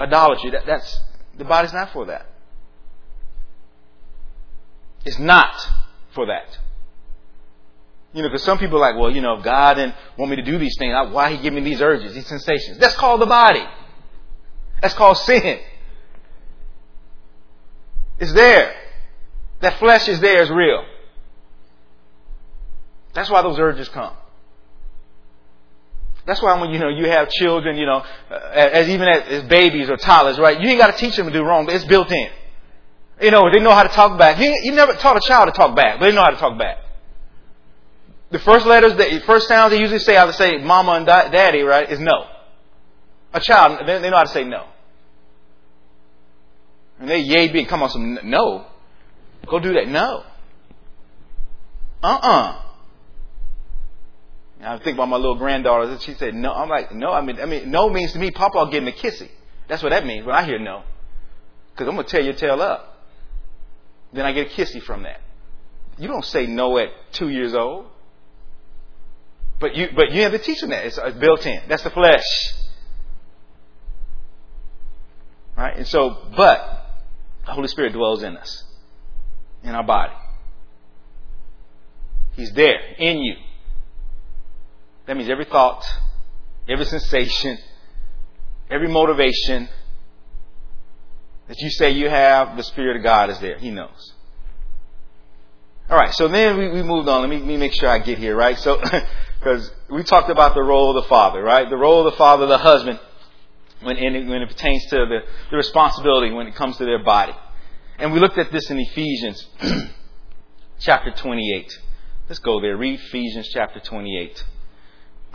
Idolatry, 0.00 0.50
that, 0.50 0.66
that's, 0.66 1.00
the 1.38 1.44
body's 1.44 1.72
not 1.72 1.92
for 1.92 2.06
that. 2.06 2.26
It's 5.04 5.18
not 5.18 5.54
for 6.14 6.26
that. 6.26 6.58
You 8.12 8.22
know, 8.22 8.28
because 8.28 8.42
some 8.42 8.58
people 8.58 8.78
are 8.78 8.92
like, 8.92 9.00
well, 9.00 9.10
you 9.10 9.20
know, 9.20 9.40
God 9.40 9.74
didn't 9.74 9.94
want 10.18 10.30
me 10.30 10.36
to 10.36 10.42
do 10.42 10.58
these 10.58 10.76
things. 10.78 10.94
Why 11.12 11.30
He 11.30 11.40
give 11.40 11.54
me 11.54 11.60
these 11.60 11.80
urges, 11.80 12.12
these 12.12 12.26
sensations? 12.26 12.78
That's 12.78 12.96
called 12.96 13.20
the 13.20 13.26
body. 13.26 13.64
That's 14.82 14.94
called 14.94 15.16
sin. 15.18 15.60
It's 18.20 18.32
there. 18.32 18.74
That 19.60 19.78
flesh 19.78 20.08
is 20.08 20.20
there, 20.20 20.42
it's 20.42 20.50
real. 20.50 20.84
That's 23.14 23.28
why 23.28 23.42
those 23.42 23.58
urges 23.58 23.88
come. 23.88 24.14
That's 26.26 26.40
why 26.42 26.60
when 26.60 26.70
you 26.70 26.78
know 26.78 26.88
you 26.88 27.06
have 27.06 27.30
children, 27.30 27.76
you 27.76 27.86
know, 27.86 28.04
uh, 28.30 28.34
as 28.34 28.88
even 28.88 29.08
as, 29.08 29.22
as 29.26 29.42
babies 29.44 29.90
or 29.90 29.96
toddlers, 29.96 30.38
right? 30.38 30.60
You 30.60 30.68
ain't 30.68 30.78
got 30.78 30.94
to 30.94 30.98
teach 30.98 31.16
them 31.16 31.26
to 31.26 31.32
do 31.32 31.42
wrong, 31.42 31.66
but 31.66 31.74
it's 31.74 31.84
built 31.86 32.12
in. 32.12 32.30
You 33.20 33.30
know, 33.30 33.50
they 33.52 33.58
know 33.58 33.72
how 33.72 33.82
to 33.82 33.88
talk 33.88 34.18
back. 34.18 34.38
You, 34.38 34.54
you 34.62 34.72
never 34.72 34.92
taught 34.94 35.16
a 35.16 35.20
child 35.20 35.52
to 35.52 35.58
talk 35.58 35.74
back, 35.74 35.98
but 35.98 36.06
they 36.06 36.14
know 36.14 36.22
how 36.22 36.30
to 36.30 36.36
talk 36.36 36.58
back. 36.58 36.78
The 38.30 38.38
first 38.38 38.64
letters, 38.64 38.94
the 38.94 39.22
first 39.26 39.48
sounds 39.48 39.72
they 39.72 39.80
usually 39.80 39.98
say, 39.98 40.16
I 40.16 40.24
would 40.24 40.34
say 40.36 40.58
mama 40.58 40.92
and 40.92 41.06
daddy, 41.06 41.62
right, 41.62 41.90
is 41.90 41.98
no. 41.98 42.26
A 43.32 43.40
child, 43.40 43.86
they, 43.86 43.98
they 43.98 44.10
know 44.10 44.18
how 44.18 44.24
to 44.24 44.30
say 44.30 44.44
no. 44.44 44.66
And 47.00 47.08
they 47.08 47.18
yay 47.18 47.50
being 47.50 47.66
come 47.66 47.82
on 47.82 47.88
some 47.90 48.18
no. 48.24 48.66
Go 49.46 49.58
do 49.58 49.72
that. 49.72 49.88
No. 49.88 50.22
Uh-uh. 52.02 52.62
I 54.62 54.78
think 54.78 54.96
about 54.96 55.08
my 55.08 55.16
little 55.16 55.36
granddaughter. 55.36 55.98
She 56.00 56.14
said 56.14 56.34
no. 56.34 56.52
I'm 56.52 56.68
like 56.68 56.94
no. 56.94 57.10
I 57.10 57.22
mean, 57.22 57.40
I 57.40 57.46
mean, 57.46 57.70
no 57.70 57.88
means 57.88 58.12
to 58.12 58.18
me, 58.18 58.30
Papa 58.30 58.68
getting 58.70 58.88
a 58.88 58.92
kissy. 58.92 59.30
That's 59.68 59.82
what 59.82 59.90
that 59.90 60.04
means 60.04 60.26
when 60.26 60.34
I 60.34 60.44
hear 60.44 60.58
no. 60.58 60.82
Because 61.72 61.88
I'm 61.88 61.96
gonna 61.96 62.06
tear 62.06 62.20
your 62.20 62.34
tail 62.34 62.60
up. 62.60 62.98
Then 64.12 64.26
I 64.26 64.32
get 64.32 64.48
a 64.48 64.50
kissy 64.50 64.82
from 64.82 65.04
that. 65.04 65.20
You 65.96 66.08
don't 66.08 66.24
say 66.24 66.46
no 66.46 66.76
at 66.78 66.88
two 67.12 67.30
years 67.30 67.54
old. 67.54 67.86
But 69.60 69.76
you, 69.76 69.88
but 69.94 70.10
you 70.12 70.22
have 70.22 70.32
to 70.32 70.38
teach 70.38 70.60
them 70.60 70.70
that. 70.70 70.86
It's, 70.86 70.98
it's 70.98 71.18
built 71.18 71.46
in. 71.46 71.62
That's 71.68 71.82
the 71.82 71.90
flesh. 71.90 72.24
Right? 75.56 75.76
And 75.76 75.86
so, 75.86 76.16
but 76.34 76.79
the 77.46 77.52
Holy 77.52 77.68
Spirit 77.68 77.92
dwells 77.92 78.22
in 78.22 78.36
us, 78.36 78.64
in 79.62 79.74
our 79.74 79.82
body. 79.82 80.12
He's 82.32 82.52
there 82.52 82.78
in 82.98 83.18
you. 83.18 83.36
That 85.06 85.16
means 85.16 85.28
every 85.28 85.44
thought, 85.44 85.84
every 86.68 86.84
sensation, 86.84 87.58
every 88.70 88.88
motivation 88.88 89.68
that 91.48 91.58
you 91.58 91.70
say 91.70 91.90
you 91.90 92.08
have, 92.08 92.56
the 92.56 92.62
Spirit 92.62 92.96
of 92.96 93.02
God 93.02 93.30
is 93.30 93.38
there. 93.40 93.58
He 93.58 93.70
knows. 93.70 94.14
All 95.90 95.96
right, 95.96 96.14
so 96.14 96.28
then 96.28 96.56
we, 96.56 96.68
we 96.70 96.82
moved 96.84 97.08
on. 97.08 97.22
Let 97.22 97.28
me, 97.28 97.38
let 97.38 97.46
me 97.46 97.56
make 97.56 97.72
sure 97.72 97.88
I 97.88 97.98
get 97.98 98.18
here, 98.18 98.36
right? 98.36 98.56
So, 98.56 98.80
because 99.40 99.72
we 99.88 100.04
talked 100.04 100.30
about 100.30 100.54
the 100.54 100.62
role 100.62 100.96
of 100.96 101.02
the 101.02 101.08
father, 101.08 101.42
right? 101.42 101.68
The 101.68 101.76
role 101.76 102.06
of 102.06 102.12
the 102.12 102.16
father, 102.16 102.46
the 102.46 102.58
husband, 102.58 103.00
when, 103.82 103.96
it, 103.96 104.26
when 104.26 104.42
it 104.42 104.48
pertains 104.48 104.84
to 104.86 105.06
the, 105.06 105.20
the 105.50 105.56
responsibility 105.56 106.32
when 106.32 106.46
it 106.46 106.54
comes 106.54 106.76
to 106.78 106.84
their 106.84 107.02
body. 107.02 107.32
And 107.98 108.12
we 108.12 108.20
looked 108.20 108.38
at 108.38 108.50
this 108.52 108.70
in 108.70 108.78
Ephesians 108.78 109.46
chapter 110.78 111.10
28. 111.10 111.78
Let's 112.28 112.38
go 112.38 112.60
there. 112.60 112.76
Read 112.76 112.98
Ephesians 112.98 113.48
chapter 113.52 113.80
28. 113.80 114.44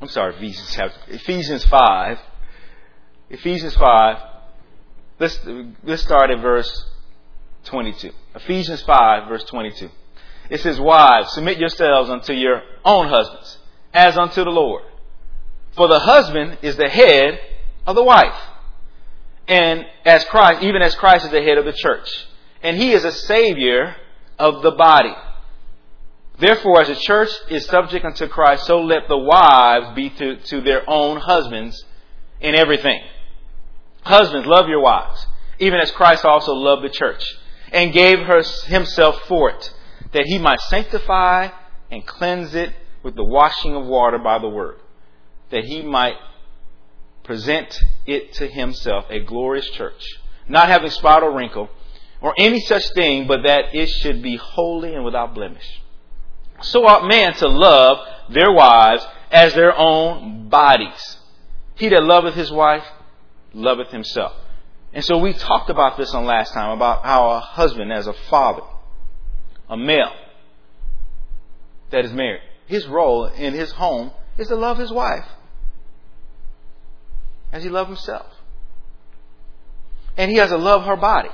I'm 0.00 0.08
sorry, 0.08 0.34
Ephesians 0.36 0.70
chapter, 0.72 0.98
Ephesians 1.08 1.64
5. 1.64 2.18
Ephesians 3.30 3.74
5. 3.74 4.18
Let's, 5.18 5.38
let's 5.82 6.02
start 6.02 6.30
at 6.30 6.40
verse 6.40 6.90
22. 7.64 8.10
Ephesians 8.34 8.82
5, 8.82 9.28
verse 9.28 9.44
22. 9.44 9.90
It 10.50 10.60
says, 10.60 10.78
Wives, 10.78 11.32
submit 11.32 11.58
yourselves 11.58 12.10
unto 12.10 12.32
your 12.32 12.62
own 12.84 13.08
husbands, 13.08 13.58
as 13.92 14.18
unto 14.18 14.44
the 14.44 14.50
Lord. 14.50 14.82
For 15.76 15.88
the 15.88 15.98
husband 15.98 16.58
is 16.62 16.76
the 16.76 16.88
head 16.88 17.40
of 17.86 17.96
the 17.96 18.02
wife. 18.02 18.36
And 19.46 19.84
as 20.04 20.24
Christ, 20.24 20.62
even 20.62 20.82
as 20.82 20.94
Christ 20.94 21.26
is 21.26 21.30
the 21.30 21.42
head 21.42 21.58
of 21.58 21.64
the 21.64 21.72
church. 21.72 22.08
And 22.62 22.76
he 22.76 22.92
is 22.92 23.04
a 23.04 23.12
savior 23.12 23.96
of 24.38 24.62
the 24.62 24.70
body. 24.70 25.14
Therefore, 26.38 26.80
as 26.80 26.88
the 26.88 26.96
church 26.96 27.30
is 27.48 27.66
subject 27.66 28.04
unto 28.04 28.26
Christ, 28.26 28.66
so 28.66 28.80
let 28.80 29.06
the 29.08 29.18
wives 29.18 29.94
be 29.94 30.10
to, 30.10 30.36
to 30.36 30.60
their 30.62 30.88
own 30.88 31.18
husbands 31.18 31.84
in 32.40 32.54
everything. 32.54 33.00
Husbands, 34.02 34.46
love 34.46 34.68
your 34.68 34.80
wives, 34.80 35.26
even 35.58 35.80
as 35.80 35.90
Christ 35.92 36.24
also 36.24 36.52
loved 36.52 36.84
the 36.84 36.90
church 36.90 37.24
and 37.72 37.92
gave 37.92 38.20
her, 38.20 38.42
himself 38.66 39.20
for 39.26 39.50
it, 39.50 39.72
that 40.12 40.26
he 40.26 40.38
might 40.38 40.60
sanctify 40.60 41.48
and 41.90 42.06
cleanse 42.06 42.54
it 42.54 42.72
with 43.02 43.14
the 43.14 43.24
washing 43.24 43.74
of 43.74 43.86
water 43.86 44.18
by 44.18 44.38
the 44.38 44.48
word, 44.48 44.76
that 45.54 45.64
he 45.64 45.82
might 45.82 46.16
present 47.22 47.80
it 48.06 48.34
to 48.34 48.48
himself 48.48 49.04
a 49.08 49.20
glorious 49.20 49.70
church, 49.70 50.04
not 50.48 50.66
having 50.66 50.90
spot 50.90 51.22
or 51.22 51.32
wrinkle 51.32 51.70
or 52.20 52.34
any 52.36 52.58
such 52.58 52.82
thing, 52.96 53.28
but 53.28 53.44
that 53.44 53.72
it 53.72 53.88
should 53.88 54.20
be 54.20 54.34
holy 54.34 54.94
and 54.94 55.04
without 55.04 55.32
blemish. 55.32 55.80
So 56.60 56.84
ought 56.84 57.06
men 57.06 57.34
to 57.34 57.48
love 57.48 57.98
their 58.30 58.50
wives 58.50 59.06
as 59.30 59.54
their 59.54 59.78
own 59.78 60.48
bodies. 60.48 61.18
He 61.76 61.88
that 61.88 62.02
loveth 62.02 62.34
his 62.34 62.50
wife 62.50 62.84
loveth 63.52 63.88
himself. 63.88 64.32
And 64.92 65.04
so 65.04 65.18
we 65.18 65.34
talked 65.34 65.70
about 65.70 65.96
this 65.96 66.12
on 66.14 66.24
last 66.24 66.52
time 66.52 66.70
about 66.70 67.04
how 67.04 67.30
a 67.30 67.38
husband, 67.38 67.92
as 67.92 68.08
a 68.08 68.12
father, 68.12 68.62
a 69.70 69.76
male 69.76 70.14
that 71.90 72.04
is 72.04 72.12
married, 72.12 72.42
his 72.66 72.88
role 72.88 73.26
in 73.26 73.54
his 73.54 73.70
home 73.70 74.10
is 74.36 74.48
to 74.48 74.56
love 74.56 74.78
his 74.78 74.90
wife 74.90 75.26
as 77.54 77.62
he 77.62 77.70
loves 77.70 77.88
himself. 77.88 78.26
And 80.16 80.30
he 80.30 80.36
has 80.38 80.50
to 80.50 80.58
love 80.58 80.84
her 80.84 80.96
body 80.96 81.30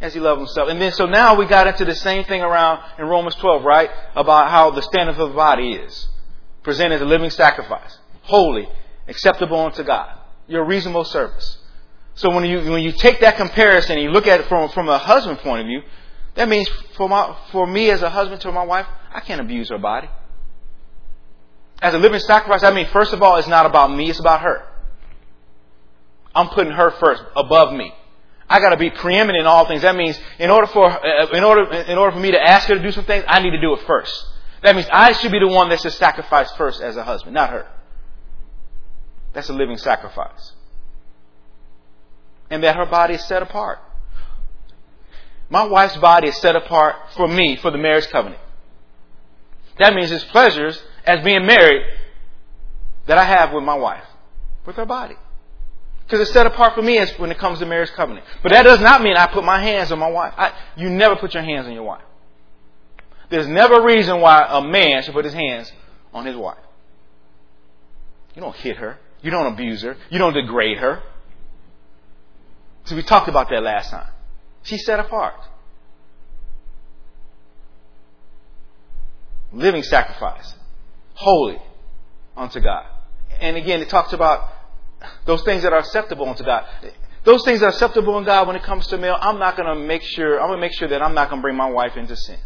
as 0.00 0.12
he 0.12 0.20
loves 0.20 0.40
himself. 0.40 0.68
And 0.68 0.80
then, 0.80 0.92
so 0.92 1.06
now 1.06 1.36
we 1.36 1.46
got 1.46 1.68
into 1.68 1.84
the 1.84 1.94
same 1.94 2.24
thing 2.24 2.42
around 2.42 2.82
in 2.98 3.06
Romans 3.06 3.36
12, 3.36 3.64
right? 3.64 3.90
About 4.14 4.50
how 4.50 4.70
the 4.72 4.82
standard 4.82 5.12
of 5.12 5.30
the 5.30 5.34
body 5.34 5.72
is 5.72 6.08
presented 6.62 6.96
as 6.96 7.00
a 7.00 7.04
living 7.04 7.30
sacrifice, 7.30 7.98
holy, 8.22 8.68
acceptable 9.06 9.58
unto 9.58 9.84
God, 9.84 10.18
your 10.48 10.64
reasonable 10.64 11.04
service. 11.04 11.58
So 12.14 12.34
when 12.34 12.44
you, 12.44 12.58
when 12.70 12.82
you 12.82 12.92
take 12.92 13.20
that 13.20 13.36
comparison 13.36 13.92
and 13.92 14.02
you 14.02 14.10
look 14.10 14.26
at 14.26 14.40
it 14.40 14.46
from, 14.46 14.68
from 14.70 14.88
a 14.88 14.98
husband 14.98 15.38
point 15.38 15.62
of 15.62 15.66
view, 15.66 15.82
that 16.34 16.48
means 16.48 16.68
for 16.96 17.08
my, 17.08 17.36
for 17.52 17.66
me 17.66 17.90
as 17.90 18.02
a 18.02 18.10
husband 18.10 18.40
to 18.42 18.52
my 18.52 18.64
wife, 18.64 18.86
I 19.12 19.20
can't 19.20 19.40
abuse 19.40 19.70
her 19.70 19.78
body. 19.78 20.08
As 21.80 21.94
a 21.94 21.98
living 21.98 22.18
sacrifice, 22.18 22.64
I 22.64 22.72
mean, 22.72 22.86
first 22.88 23.12
of 23.12 23.22
all, 23.22 23.36
it's 23.36 23.46
not 23.46 23.64
about 23.64 23.94
me, 23.94 24.10
it's 24.10 24.18
about 24.18 24.40
her. 24.40 24.67
I'm 26.34 26.48
putting 26.48 26.72
her 26.72 26.90
first, 26.92 27.22
above 27.34 27.72
me. 27.72 27.92
I 28.48 28.60
got 28.60 28.70
to 28.70 28.76
be 28.76 28.90
preeminent 28.90 29.40
in 29.40 29.46
all 29.46 29.66
things. 29.66 29.82
That 29.82 29.96
means 29.96 30.18
in 30.38 30.50
order 30.50 30.66
for 30.68 30.86
uh, 30.86 31.26
in 31.32 31.44
order 31.44 31.70
in 31.70 31.98
order 31.98 32.12
for 32.12 32.20
me 32.20 32.30
to 32.30 32.40
ask 32.40 32.66
her 32.68 32.74
to 32.74 32.82
do 32.82 32.92
some 32.92 33.04
things, 33.04 33.24
I 33.28 33.40
need 33.40 33.50
to 33.50 33.60
do 33.60 33.74
it 33.74 33.80
first. 33.86 34.26
That 34.62 34.74
means 34.74 34.88
I 34.90 35.12
should 35.12 35.32
be 35.32 35.38
the 35.38 35.48
one 35.48 35.68
that 35.68 35.80
should 35.80 35.92
sacrifice 35.92 36.50
first 36.52 36.80
as 36.80 36.96
a 36.96 37.04
husband, 37.04 37.34
not 37.34 37.50
her. 37.50 37.66
That's 39.32 39.48
a 39.50 39.52
living 39.52 39.76
sacrifice. 39.76 40.52
And 42.50 42.64
that 42.64 42.76
her 42.76 42.86
body 42.86 43.14
is 43.14 43.24
set 43.24 43.42
apart. 43.42 43.78
My 45.50 45.64
wife's 45.64 45.96
body 45.98 46.28
is 46.28 46.36
set 46.38 46.56
apart 46.56 46.96
for 47.14 47.28
me 47.28 47.56
for 47.56 47.70
the 47.70 47.78
marriage 47.78 48.08
covenant. 48.08 48.40
That 49.78 49.94
means 49.94 50.10
it's 50.10 50.24
pleasures 50.24 50.82
as 51.04 51.22
being 51.22 51.46
married 51.46 51.82
that 53.06 53.16
I 53.16 53.24
have 53.24 53.52
with 53.52 53.64
my 53.64 53.76
wife, 53.76 54.04
with 54.66 54.76
her 54.76 54.84
body. 54.84 55.16
Because 56.08 56.20
it's 56.20 56.32
set 56.32 56.46
apart 56.46 56.74
for 56.74 56.80
me 56.80 57.04
when 57.18 57.30
it 57.30 57.36
comes 57.36 57.58
to 57.58 57.66
marriage 57.66 57.90
covenant. 57.90 58.24
But 58.42 58.52
that 58.52 58.62
does 58.62 58.80
not 58.80 59.02
mean 59.02 59.14
I 59.14 59.26
put 59.26 59.44
my 59.44 59.60
hands 59.60 59.92
on 59.92 59.98
my 59.98 60.08
wife. 60.08 60.32
I, 60.38 60.54
you 60.74 60.88
never 60.88 61.16
put 61.16 61.34
your 61.34 61.42
hands 61.42 61.66
on 61.66 61.74
your 61.74 61.82
wife. 61.82 62.02
There's 63.28 63.46
never 63.46 63.74
a 63.74 63.84
reason 63.84 64.22
why 64.22 64.46
a 64.48 64.62
man 64.62 65.02
should 65.02 65.12
put 65.12 65.26
his 65.26 65.34
hands 65.34 65.70
on 66.14 66.24
his 66.24 66.34
wife. 66.34 66.56
You 68.34 68.40
don't 68.40 68.56
hit 68.56 68.78
her. 68.78 68.98
You 69.20 69.30
don't 69.30 69.52
abuse 69.52 69.82
her. 69.82 69.98
You 70.08 70.18
don't 70.18 70.32
degrade 70.32 70.78
her. 70.78 71.02
So 72.84 72.96
we 72.96 73.02
talked 73.02 73.28
about 73.28 73.50
that 73.50 73.62
last 73.62 73.90
time. 73.90 74.08
She's 74.62 74.86
set 74.86 74.98
apart. 74.98 75.34
Living 79.52 79.82
sacrifice. 79.82 80.54
Holy 81.12 81.58
unto 82.34 82.60
God. 82.60 82.86
And 83.40 83.58
again, 83.58 83.82
it 83.82 83.90
talks 83.90 84.14
about 84.14 84.48
those 85.24 85.42
things 85.42 85.62
that 85.62 85.72
are 85.72 85.78
acceptable 85.78 86.28
unto 86.28 86.44
God. 86.44 86.66
Those 87.24 87.44
things 87.44 87.60
that 87.60 87.66
are 87.66 87.70
acceptable 87.70 88.16
in 88.18 88.24
God 88.24 88.46
when 88.46 88.56
it 88.56 88.62
comes 88.62 88.86
to 88.88 88.98
male, 88.98 89.16
I'm 89.20 89.38
not 89.38 89.56
going 89.56 89.68
to 89.68 89.74
make 89.74 90.02
sure, 90.02 90.40
I'm 90.40 90.48
going 90.48 90.58
to 90.58 90.60
make 90.60 90.72
sure 90.72 90.88
that 90.88 91.02
I'm 91.02 91.14
not 91.14 91.28
going 91.30 91.40
to 91.40 91.42
bring 91.42 91.56
my 91.56 91.68
wife 91.68 91.96
into 91.96 92.16
sin. 92.16 92.38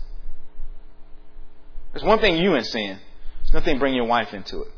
There's 1.92 2.04
one 2.04 2.18
thing 2.18 2.36
you 2.36 2.54
in 2.54 2.64
sin. 2.64 2.98
There's 3.42 3.54
nothing 3.54 3.78
bring 3.78 3.94
your 3.94 4.06
wife 4.06 4.32
into 4.32 4.62
it. 4.62 4.72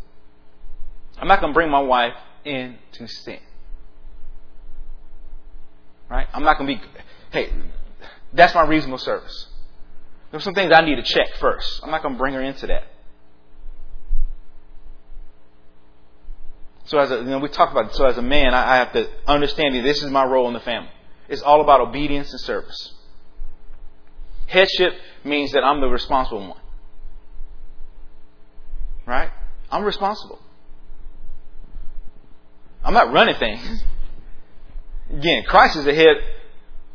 I'm 1.17 1.29
not 1.29 1.41
going 1.41 1.53
to 1.53 1.55
bring 1.55 1.71
my 1.71 1.81
wife 1.81 2.15
into 2.45 3.07
sin. 3.07 3.39
Right? 6.11 6.27
I'm 6.35 6.43
not 6.43 6.59
going 6.59 6.77
to 6.77 6.83
be, 6.83 6.89
hey, 7.31 7.53
that's 8.33 8.55
my 8.55 8.63
reasonable 8.63 8.99
service. 8.99 9.47
There's 10.31 10.43
some 10.43 10.55
things 10.55 10.73
I 10.75 10.85
need 10.85 10.97
to 10.97 11.03
check 11.03 11.37
first. 11.39 11.81
I'm 11.83 11.91
not 11.91 12.03
going 12.03 12.15
to 12.15 12.19
bring 12.19 12.35
her 12.35 12.43
into 12.43 12.67
that. 12.67 12.83
So 16.87 16.99
as 16.99 17.11
a, 17.11 17.17
you 17.17 17.25
know, 17.25 17.39
we 17.39 17.49
talked 17.49 17.73
about, 17.73 17.87
it. 17.87 17.95
so 17.95 18.05
as 18.05 18.19
a 18.19 18.23
man, 18.23 18.55
I, 18.55 18.75
I 18.75 18.77
have 18.77 18.93
to 18.93 19.09
understand 19.27 19.75
that 19.75 19.83
this 19.83 20.03
is 20.03 20.11
my 20.11 20.25
role 20.25 20.49
in 20.49 20.55
the 20.55 20.61
family. 20.61 20.91
It's 21.29 21.43
all 21.43 21.63
about 21.63 21.81
obedience 21.81 22.31
and 22.33 22.41
service. 22.41 22.93
Headship 24.47 24.93
means 25.25 25.53
that 25.53 25.65
I'm 25.65 25.81
the 25.81 25.89
responsible 25.89 26.49
one. 26.49 26.61
Right? 29.07 29.31
I'm 29.71 29.85
responsible. 29.85 30.39
I'm 32.85 32.93
not 32.93 33.13
running 33.13 33.37
things. 33.37 33.85
Again, 35.11 35.45
Christ 35.45 35.77
is 35.77 35.85
the 35.85 35.95
head 35.95 36.17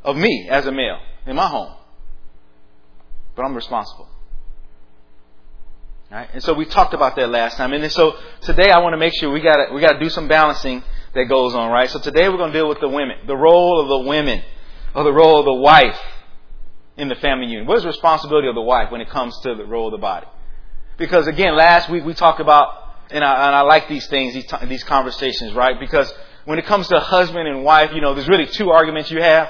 of 0.04 0.16
me 0.16 0.48
as 0.50 0.68
a 0.68 0.72
male 0.72 1.00
in 1.26 1.36
my 1.36 1.48
home. 1.48 1.74
But 3.36 3.44
I'm 3.44 3.56
responsible. 3.56 4.08
Right? 6.12 6.28
And 6.34 6.44
so 6.44 6.54
we 6.54 6.66
talked 6.66 6.96
about 6.96 7.16
that 7.18 7.30
last 7.30 7.58
time. 7.58 7.72
And 7.72 7.92
so 7.92 8.18
today 8.42 8.72
I 8.72 8.80
want 8.80 8.94
to 8.94 8.98
make 8.98 9.14
sure 9.14 9.32
we 9.32 9.42
got 9.42 9.72
we 9.74 9.80
got 9.80 9.94
to 9.94 10.00
do 10.00 10.10
some 10.10 10.28
balancing 10.28 10.84
that 11.14 11.26
goes 11.26 11.54
on, 11.54 11.70
right? 11.72 11.90
So 11.90 12.00
today 12.00 12.28
we're 12.30 12.38
going 12.38 12.52
to 12.52 12.58
deal 12.58 12.68
with 12.68 12.80
the 12.80 12.90
women, 12.90 13.28
the 13.28 13.38
role 13.38 13.80
of 13.80 13.90
the 13.90 14.10
women, 14.10 14.44
or 14.96 15.04
the 15.04 15.14
role 15.14 15.40
of 15.40 15.46
the 15.46 15.54
wife 15.54 16.00
in 16.98 17.10
the 17.10 17.16
family 17.16 17.48
unit. 17.48 17.68
What 17.68 17.78
is 17.78 17.84
the 17.84 17.90
responsibility 17.90 18.48
of 18.48 18.56
the 18.56 18.62
wife 18.62 18.92
when 18.92 19.02
it 19.02 19.10
comes 19.10 19.40
to 19.42 19.54
the 19.54 19.66
role 19.66 19.88
of 19.88 19.92
the 19.92 20.00
body? 20.00 20.26
Because 20.98 21.28
again, 21.28 21.56
last 21.56 21.90
week 21.90 22.04
we 22.04 22.16
talked 22.16 22.40
about, 22.40 22.96
and 23.12 23.24
I, 23.24 23.48
and 23.48 23.56
I 23.56 23.62
like 23.62 23.88
these 23.88 24.08
things, 24.08 24.34
these, 24.34 24.52
these 24.68 24.84
conversations, 24.84 25.54
right? 25.54 25.80
Because 25.80 26.12
when 26.46 26.58
it 26.58 26.66
comes 26.66 26.88
to 26.88 27.00
husband 27.00 27.48
and 27.48 27.64
wife, 27.64 27.92
you 27.94 28.02
know, 28.02 28.16
there's 28.16 28.28
really 28.28 28.48
two 28.48 28.72
arguments 28.72 29.12
you 29.12 29.22
have: 29.22 29.48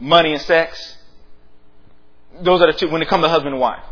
money 0.00 0.32
and 0.32 0.40
sex. 0.40 0.96
Those 2.40 2.62
are 2.62 2.72
the 2.72 2.78
two 2.78 2.88
when 2.88 3.02
it 3.02 3.08
comes 3.08 3.22
to 3.24 3.28
husband 3.28 3.52
and 3.52 3.60
wife. 3.60 3.84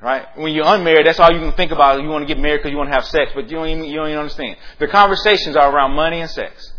Right? 0.00 0.26
When 0.36 0.52
you're 0.52 0.66
unmarried, 0.66 1.06
that's 1.06 1.18
all 1.18 1.32
you 1.32 1.40
can 1.40 1.52
think 1.52 1.72
about. 1.72 2.02
You 2.02 2.08
want 2.08 2.26
to 2.26 2.32
get 2.32 2.40
married 2.40 2.58
because 2.58 2.70
you 2.70 2.76
want 2.76 2.90
to 2.90 2.94
have 2.94 3.06
sex, 3.06 3.32
but 3.34 3.50
you 3.50 3.56
don't 3.56 3.68
even, 3.68 3.84
you 3.84 3.96
don't 3.96 4.08
even 4.08 4.18
understand. 4.18 4.56
The 4.78 4.88
conversations 4.88 5.56
are 5.56 5.74
around 5.74 5.92
money 5.92 6.20
and 6.20 6.30
sex. 6.30 6.72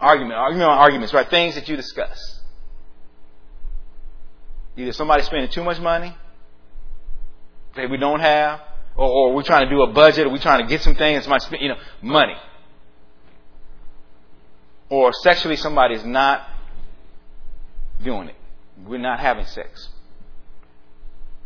Argument, 0.00 0.34
argument 0.34 0.70
arguments, 0.70 1.12
right? 1.12 1.28
Things 1.28 1.56
that 1.56 1.68
you 1.68 1.76
discuss. 1.76 2.40
Either 4.76 4.92
somebody's 4.92 5.26
spending 5.26 5.50
too 5.50 5.64
much 5.64 5.80
money 5.80 6.16
that 7.74 7.90
we 7.90 7.96
don't 7.96 8.20
have, 8.20 8.60
or, 8.96 9.08
or 9.08 9.34
we're 9.34 9.42
trying 9.42 9.68
to 9.68 9.70
do 9.70 9.82
a 9.82 9.92
budget, 9.92 10.26
or 10.26 10.30
we're 10.30 10.38
trying 10.38 10.62
to 10.62 10.68
get 10.68 10.82
some 10.82 10.94
things, 10.94 11.24
somebody 11.24 11.44
spend, 11.44 11.62
you 11.62 11.68
know, 11.68 11.78
money. 12.00 12.36
Or 14.88 15.12
sexually 15.12 15.56
somebody's 15.56 16.04
not 16.04 16.48
doing 18.02 18.28
it. 18.28 18.36
We're 18.86 18.98
not 18.98 19.18
having 19.18 19.44
sex. 19.44 19.88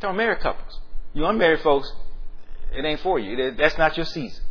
Tell 0.01 0.13
married 0.13 0.41
couples. 0.41 0.81
You 1.15 1.27
unmarried 1.27 1.61
folks, 1.61 1.93
it 2.75 2.85
ain't 2.85 3.01
for 3.01 3.19
you. 3.19 3.53
That's 3.57 3.77
not 3.77 3.97
your 3.97 4.07
season. 4.07 4.43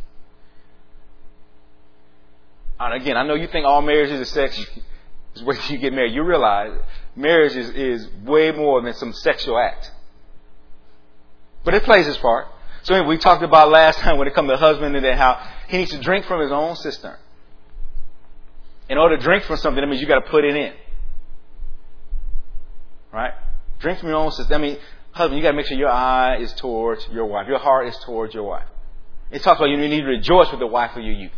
And 2.78 2.94
again, 2.94 3.16
I 3.16 3.24
know 3.24 3.34
you 3.34 3.46
think 3.46 3.66
all 3.66 3.82
marriage 3.82 4.10
is 4.10 4.20
a 4.20 4.26
sex 4.26 4.58
is 5.34 5.42
where 5.42 5.56
you 5.68 5.78
get 5.78 5.92
married. 5.92 6.14
You 6.14 6.22
realize 6.22 6.72
marriage 7.14 7.54
is, 7.54 7.70
is 7.70 8.08
way 8.24 8.50
more 8.52 8.82
than 8.82 8.94
some 8.94 9.12
sexual 9.12 9.58
act. 9.58 9.90
But 11.64 11.74
it 11.74 11.84
plays 11.84 12.06
its 12.08 12.18
part. 12.18 12.48
So 12.82 12.94
anyway, 12.94 13.10
we 13.10 13.18
talked 13.18 13.42
about 13.42 13.70
last 13.70 13.98
time 14.00 14.18
when 14.18 14.26
it 14.26 14.34
comes 14.34 14.50
to 14.50 14.56
husband 14.56 14.96
and 14.96 15.04
then 15.04 15.16
how 15.16 15.40
he 15.68 15.78
needs 15.78 15.92
to 15.92 16.00
drink 16.00 16.26
from 16.26 16.40
his 16.40 16.50
own 16.50 16.76
cistern. 16.76 17.16
In 18.88 18.98
order 18.98 19.16
to 19.16 19.22
drink 19.22 19.44
from 19.44 19.56
something, 19.56 19.80
that 19.80 19.86
means 19.86 20.00
you 20.00 20.08
got 20.08 20.24
to 20.24 20.30
put 20.30 20.44
it 20.44 20.56
in. 20.56 20.72
Right? 23.12 23.32
Drink 23.78 24.00
from 24.00 24.08
your 24.08 24.18
own 24.18 24.32
cistern. 24.32 24.54
I 24.54 24.58
mean, 24.58 24.78
husband, 25.12 25.36
you 25.36 25.42
got 25.42 25.52
to 25.52 25.56
make 25.56 25.66
sure 25.66 25.76
your 25.76 25.90
eye 25.90 26.38
is 26.38 26.52
towards 26.54 27.06
your 27.08 27.26
wife. 27.26 27.46
Your 27.48 27.58
heart 27.58 27.86
is 27.88 27.96
towards 28.04 28.34
your 28.34 28.44
wife. 28.44 28.66
It 29.30 29.42
talks 29.42 29.58
about 29.58 29.70
you 29.70 29.76
need 29.76 30.00
to 30.00 30.06
rejoice 30.06 30.50
with 30.50 30.60
the 30.60 30.66
wife 30.66 30.96
of 30.96 31.02
your 31.02 31.14
youth. 31.14 31.32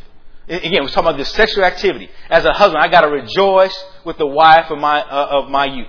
Again, 0.48 0.82
we're 0.82 0.88
talking 0.88 1.08
about 1.08 1.16
this 1.16 1.32
sexual 1.32 1.64
activity. 1.64 2.10
As 2.28 2.44
a 2.44 2.52
husband, 2.52 2.82
I 2.82 2.88
got 2.88 3.02
to 3.02 3.08
rejoice 3.08 3.84
with 4.04 4.18
the 4.18 4.26
wife 4.26 4.70
of 4.70 4.78
my 4.78 5.00
uh, 5.00 5.42
of 5.42 5.50
my 5.50 5.64
youth. 5.64 5.88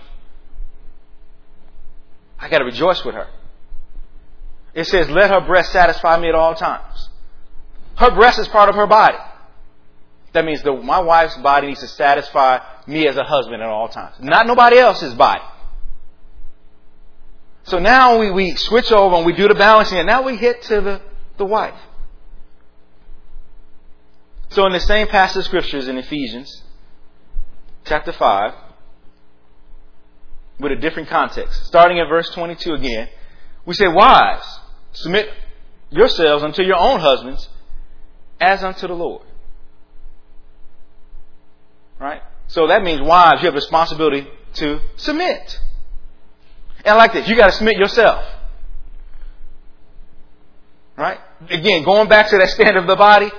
I 2.40 2.48
got 2.50 2.60
to 2.60 2.66
rejoice 2.66 3.04
with 3.04 3.16
her. 3.16 3.28
It 4.74 4.86
says, 4.86 5.10
"Let 5.10 5.30
her 5.30 5.42
breast 5.42 5.74
satisfy 5.74 6.20
me 6.20 6.30
at 6.30 6.36
all 6.36 6.56
times." 6.56 7.10
Her 7.98 8.12
breast 8.12 8.40
is 8.40 8.48
part 8.48 8.70
of 8.70 8.76
her 8.76 8.88
body. 8.88 9.18
That 10.34 10.46
means 10.46 10.62
the, 10.64 10.74
my 10.74 11.00
wife's 11.00 11.38
body 11.38 11.68
needs 11.68 11.80
to 11.80 11.88
satisfy 11.88 12.60
me 12.88 13.08
as 13.08 13.18
a 13.18 13.24
husband 13.24 13.62
at 13.62 13.70
all 13.70 13.88
times, 13.88 14.16
not 14.20 14.48
nobody 14.48 14.78
else's 14.78 15.14
body. 15.14 15.44
So 17.66 17.80
now 17.80 18.20
we, 18.20 18.32
we 18.32 18.56
switch 18.56 18.92
over 18.92 19.16
and 19.16 19.26
we 19.26 19.34
do 19.34 19.48
the 19.48 19.56
balancing, 19.56 19.98
and 19.98 20.08
now 20.08 20.22
we 20.22 20.38
hit 20.38 20.62
to 20.64 20.82
the, 20.82 21.02
the 21.38 21.46
wife. 21.46 21.80
So 24.50 24.66
in 24.68 24.72
the 24.72 24.80
same 24.80 25.08
passage 25.08 25.38
of 25.38 25.46
scriptures 25.46 25.88
in 25.88 25.98
Ephesians, 25.98 26.64
chapter 27.84 28.12
5, 28.12 28.54
with 30.60 30.72
a 30.72 30.76
different 30.76 31.10
context, 31.10 31.66
starting 31.66 32.00
at 32.00 32.08
verse 32.08 32.30
22 32.30 32.74
again, 32.74 33.10
we 33.66 33.74
say, 33.74 33.88
Wives, 33.88 34.46
submit 34.94 35.30
yourselves 35.90 36.44
unto 36.44 36.62
your 36.62 36.78
own 36.78 37.00
husbands 37.00 37.50
as 38.40 38.64
unto 38.64 38.88
the 38.88 38.94
Lord. 38.94 39.26
Right? 42.00 42.22
So 42.48 42.68
that 42.68 42.84
means, 42.84 43.02
wives, 43.02 43.42
you 43.42 43.48
have 43.48 43.56
a 43.56 43.58
responsibility 43.58 44.28
to 44.56 44.82
submit. 44.98 45.60
And 46.86 46.98
like 46.98 47.14
this. 47.14 47.28
You 47.28 47.36
got 47.36 47.48
to 47.48 47.52
submit 47.52 47.78
yourself. 47.78 48.24
Right? 50.98 51.20
Again, 51.50 51.84
going 51.84 52.08
back 52.08 52.30
to 52.30 52.38
that 52.38 52.50
standard 52.50 52.82
of 52.82 52.88
the 52.88 52.96
body, 52.96 53.32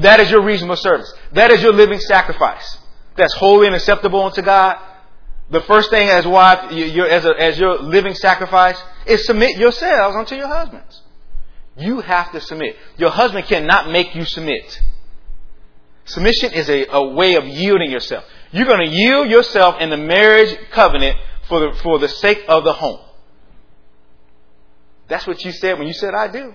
that 0.00 0.20
is 0.20 0.30
your 0.30 0.42
reasonable 0.42 0.76
service. 0.76 1.12
That 1.32 1.50
is 1.50 1.62
your 1.62 1.72
living 1.72 2.00
sacrifice. 2.00 2.78
That's 3.16 3.34
holy 3.34 3.66
and 3.66 3.76
acceptable 3.76 4.22
unto 4.22 4.42
God. 4.42 4.78
The 5.50 5.60
first 5.62 5.90
thing 5.90 6.08
as 6.08 6.26
wife, 6.26 6.72
you, 6.72 7.04
as, 7.04 7.24
a, 7.24 7.38
as 7.38 7.58
your 7.58 7.78
living 7.78 8.14
sacrifice, 8.14 8.82
is 9.06 9.26
submit 9.26 9.56
yourselves 9.58 10.16
unto 10.16 10.34
your 10.34 10.48
husbands. 10.48 11.02
You 11.76 12.00
have 12.00 12.32
to 12.32 12.40
submit. 12.40 12.76
Your 12.96 13.10
husband 13.10 13.46
cannot 13.46 13.90
make 13.90 14.14
you 14.14 14.24
submit. 14.24 14.80
Submission 16.04 16.52
is 16.52 16.68
a, 16.68 16.86
a 16.90 17.08
way 17.08 17.36
of 17.36 17.44
yielding 17.46 17.90
yourself. 17.90 18.24
You're 18.50 18.66
going 18.66 18.86
to 18.86 18.94
yield 18.94 19.30
yourself 19.30 19.76
in 19.80 19.90
the 19.90 19.96
marriage 19.96 20.56
covenant 20.70 21.16
for 21.52 21.60
the, 21.60 21.78
for 21.82 21.98
the 21.98 22.08
sake 22.08 22.44
of 22.48 22.64
the 22.64 22.72
home. 22.72 22.98
That's 25.06 25.26
what 25.26 25.44
you 25.44 25.52
said 25.52 25.78
when 25.78 25.86
you 25.86 25.92
said, 25.92 26.14
I 26.14 26.32
do. 26.32 26.54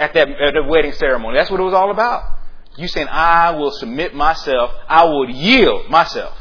At 0.00 0.12
that 0.14 0.28
at 0.28 0.54
the 0.54 0.64
wedding 0.64 0.90
ceremony. 0.90 1.38
That's 1.38 1.52
what 1.52 1.60
it 1.60 1.62
was 1.62 1.72
all 1.72 1.92
about. 1.92 2.38
You 2.76 2.88
saying, 2.88 3.06
I 3.08 3.52
will 3.52 3.70
submit 3.70 4.12
myself, 4.12 4.72
I 4.88 5.04
will 5.04 5.30
yield 5.30 5.88
myself 5.88 6.36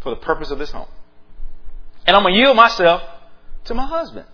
for 0.00 0.10
the 0.10 0.16
purpose 0.16 0.50
of 0.50 0.58
this 0.58 0.72
home. 0.72 0.88
And 2.04 2.16
I'm 2.16 2.24
going 2.24 2.34
to 2.34 2.40
yield 2.40 2.56
myself 2.56 3.02
to 3.66 3.74
my 3.74 3.86
husband. 3.86 4.26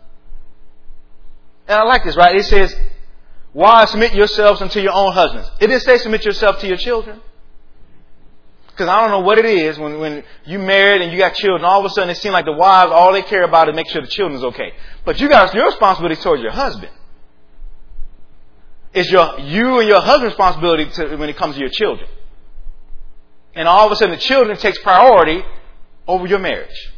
And 1.68 1.78
I 1.78 1.82
like 1.82 2.02
this, 2.02 2.16
right? 2.16 2.34
It 2.34 2.44
says, 2.44 2.74
Wives, 3.52 3.90
submit 3.90 4.14
yourselves 4.14 4.62
unto 4.62 4.80
your 4.80 4.92
own 4.94 5.12
husbands. 5.12 5.50
It 5.60 5.66
didn't 5.66 5.82
say 5.82 5.98
submit 5.98 6.24
yourself 6.24 6.60
to 6.60 6.66
your 6.66 6.78
children. 6.78 7.20
Because 8.74 8.88
I 8.88 9.02
don't 9.02 9.10
know 9.10 9.20
what 9.20 9.38
it 9.38 9.44
is 9.44 9.78
when, 9.78 10.00
when 10.00 10.24
you 10.44 10.58
married 10.58 11.00
and 11.00 11.12
you 11.12 11.18
got 11.18 11.34
children, 11.34 11.64
all 11.64 11.78
of 11.78 11.86
a 11.86 11.90
sudden 11.90 12.10
it 12.10 12.16
seems 12.16 12.32
like 12.32 12.44
the 12.44 12.52
wives, 12.52 12.90
all 12.92 13.12
they 13.12 13.22
care 13.22 13.44
about 13.44 13.68
is 13.68 13.76
make 13.76 13.88
sure 13.88 14.02
the 14.02 14.08
children's 14.08 14.42
okay. 14.42 14.72
But 15.04 15.20
you 15.20 15.28
got 15.28 15.54
your 15.54 15.66
responsibility 15.66 16.20
towards 16.20 16.42
your 16.42 16.50
husband. 16.50 16.90
It's 18.92 19.08
your, 19.12 19.38
you 19.38 19.78
and 19.78 19.88
your 19.88 20.00
husband's 20.00 20.32
responsibility 20.32 20.86
to, 20.86 21.16
when 21.16 21.28
it 21.28 21.36
comes 21.36 21.54
to 21.54 21.60
your 21.60 21.70
children. 21.70 22.08
And 23.54 23.68
all 23.68 23.86
of 23.86 23.92
a 23.92 23.96
sudden 23.96 24.16
the 24.16 24.20
children 24.20 24.56
takes 24.56 24.78
priority 24.80 25.44
over 26.08 26.26
your 26.26 26.40
marriage. 26.40 26.92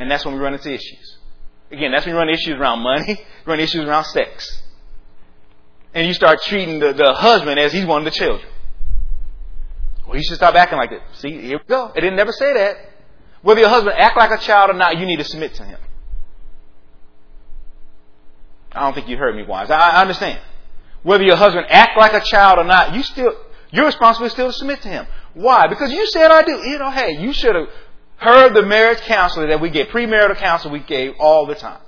And 0.00 0.10
that's 0.10 0.24
when 0.24 0.34
we 0.34 0.40
run 0.40 0.54
into 0.54 0.72
issues. 0.72 1.18
Again, 1.70 1.92
that's 1.92 2.04
when 2.04 2.16
we 2.16 2.18
run 2.18 2.28
into 2.28 2.40
issues 2.40 2.58
around 2.58 2.80
money, 2.80 3.16
run 3.46 3.60
into 3.60 3.64
issues 3.64 3.88
around 3.88 4.06
sex. 4.06 4.60
And 5.94 6.08
you 6.08 6.14
start 6.14 6.42
treating 6.42 6.80
the, 6.80 6.92
the 6.92 7.12
husband 7.12 7.60
as 7.60 7.72
he's 7.72 7.86
one 7.86 8.04
of 8.04 8.12
the 8.12 8.18
children. 8.18 8.48
Well, 10.06 10.16
you 10.16 10.22
should 10.22 10.36
stop 10.36 10.54
acting 10.54 10.78
like 10.78 10.90
that. 10.90 11.02
See, 11.14 11.40
here 11.40 11.58
we 11.58 11.64
go. 11.68 11.92
It 11.94 12.00
didn't 12.00 12.16
never 12.16 12.32
say 12.32 12.52
that. 12.52 12.76
Whether 13.42 13.60
your 13.60 13.68
husband 13.68 13.96
act 13.98 14.16
like 14.16 14.30
a 14.30 14.38
child 14.38 14.70
or 14.70 14.74
not, 14.74 14.98
you 14.98 15.06
need 15.06 15.18
to 15.18 15.24
submit 15.24 15.54
to 15.54 15.64
him. 15.64 15.78
I 18.72 18.80
don't 18.80 18.94
think 18.94 19.08
you 19.08 19.16
heard 19.16 19.36
me, 19.36 19.44
wives. 19.44 19.70
I 19.70 20.00
understand. 20.00 20.40
Whether 21.02 21.24
your 21.24 21.36
husband 21.36 21.66
act 21.68 21.96
like 21.96 22.12
a 22.12 22.24
child 22.24 22.58
or 22.58 22.64
not, 22.64 22.94
you 22.94 23.02
still 23.02 23.34
your 23.70 23.86
responsibility 23.86 24.28
is 24.28 24.32
still 24.32 24.46
to 24.46 24.52
submit 24.52 24.82
to 24.82 24.88
him. 24.88 25.06
Why? 25.34 25.66
Because 25.66 25.92
you 25.92 26.06
said 26.06 26.30
I 26.30 26.42
do. 26.42 26.52
You 26.52 26.78
know, 26.78 26.90
hey, 26.90 27.18
you 27.20 27.32
should 27.32 27.54
have 27.54 27.68
heard 28.16 28.54
the 28.54 28.62
marriage 28.62 29.00
counselor 29.00 29.48
that 29.48 29.60
we 29.60 29.68
get, 29.68 29.88
premarital 29.88 30.36
counsel 30.36 30.70
we 30.70 30.80
gave 30.80 31.14
all 31.18 31.46
the 31.46 31.54
time. 31.54 31.80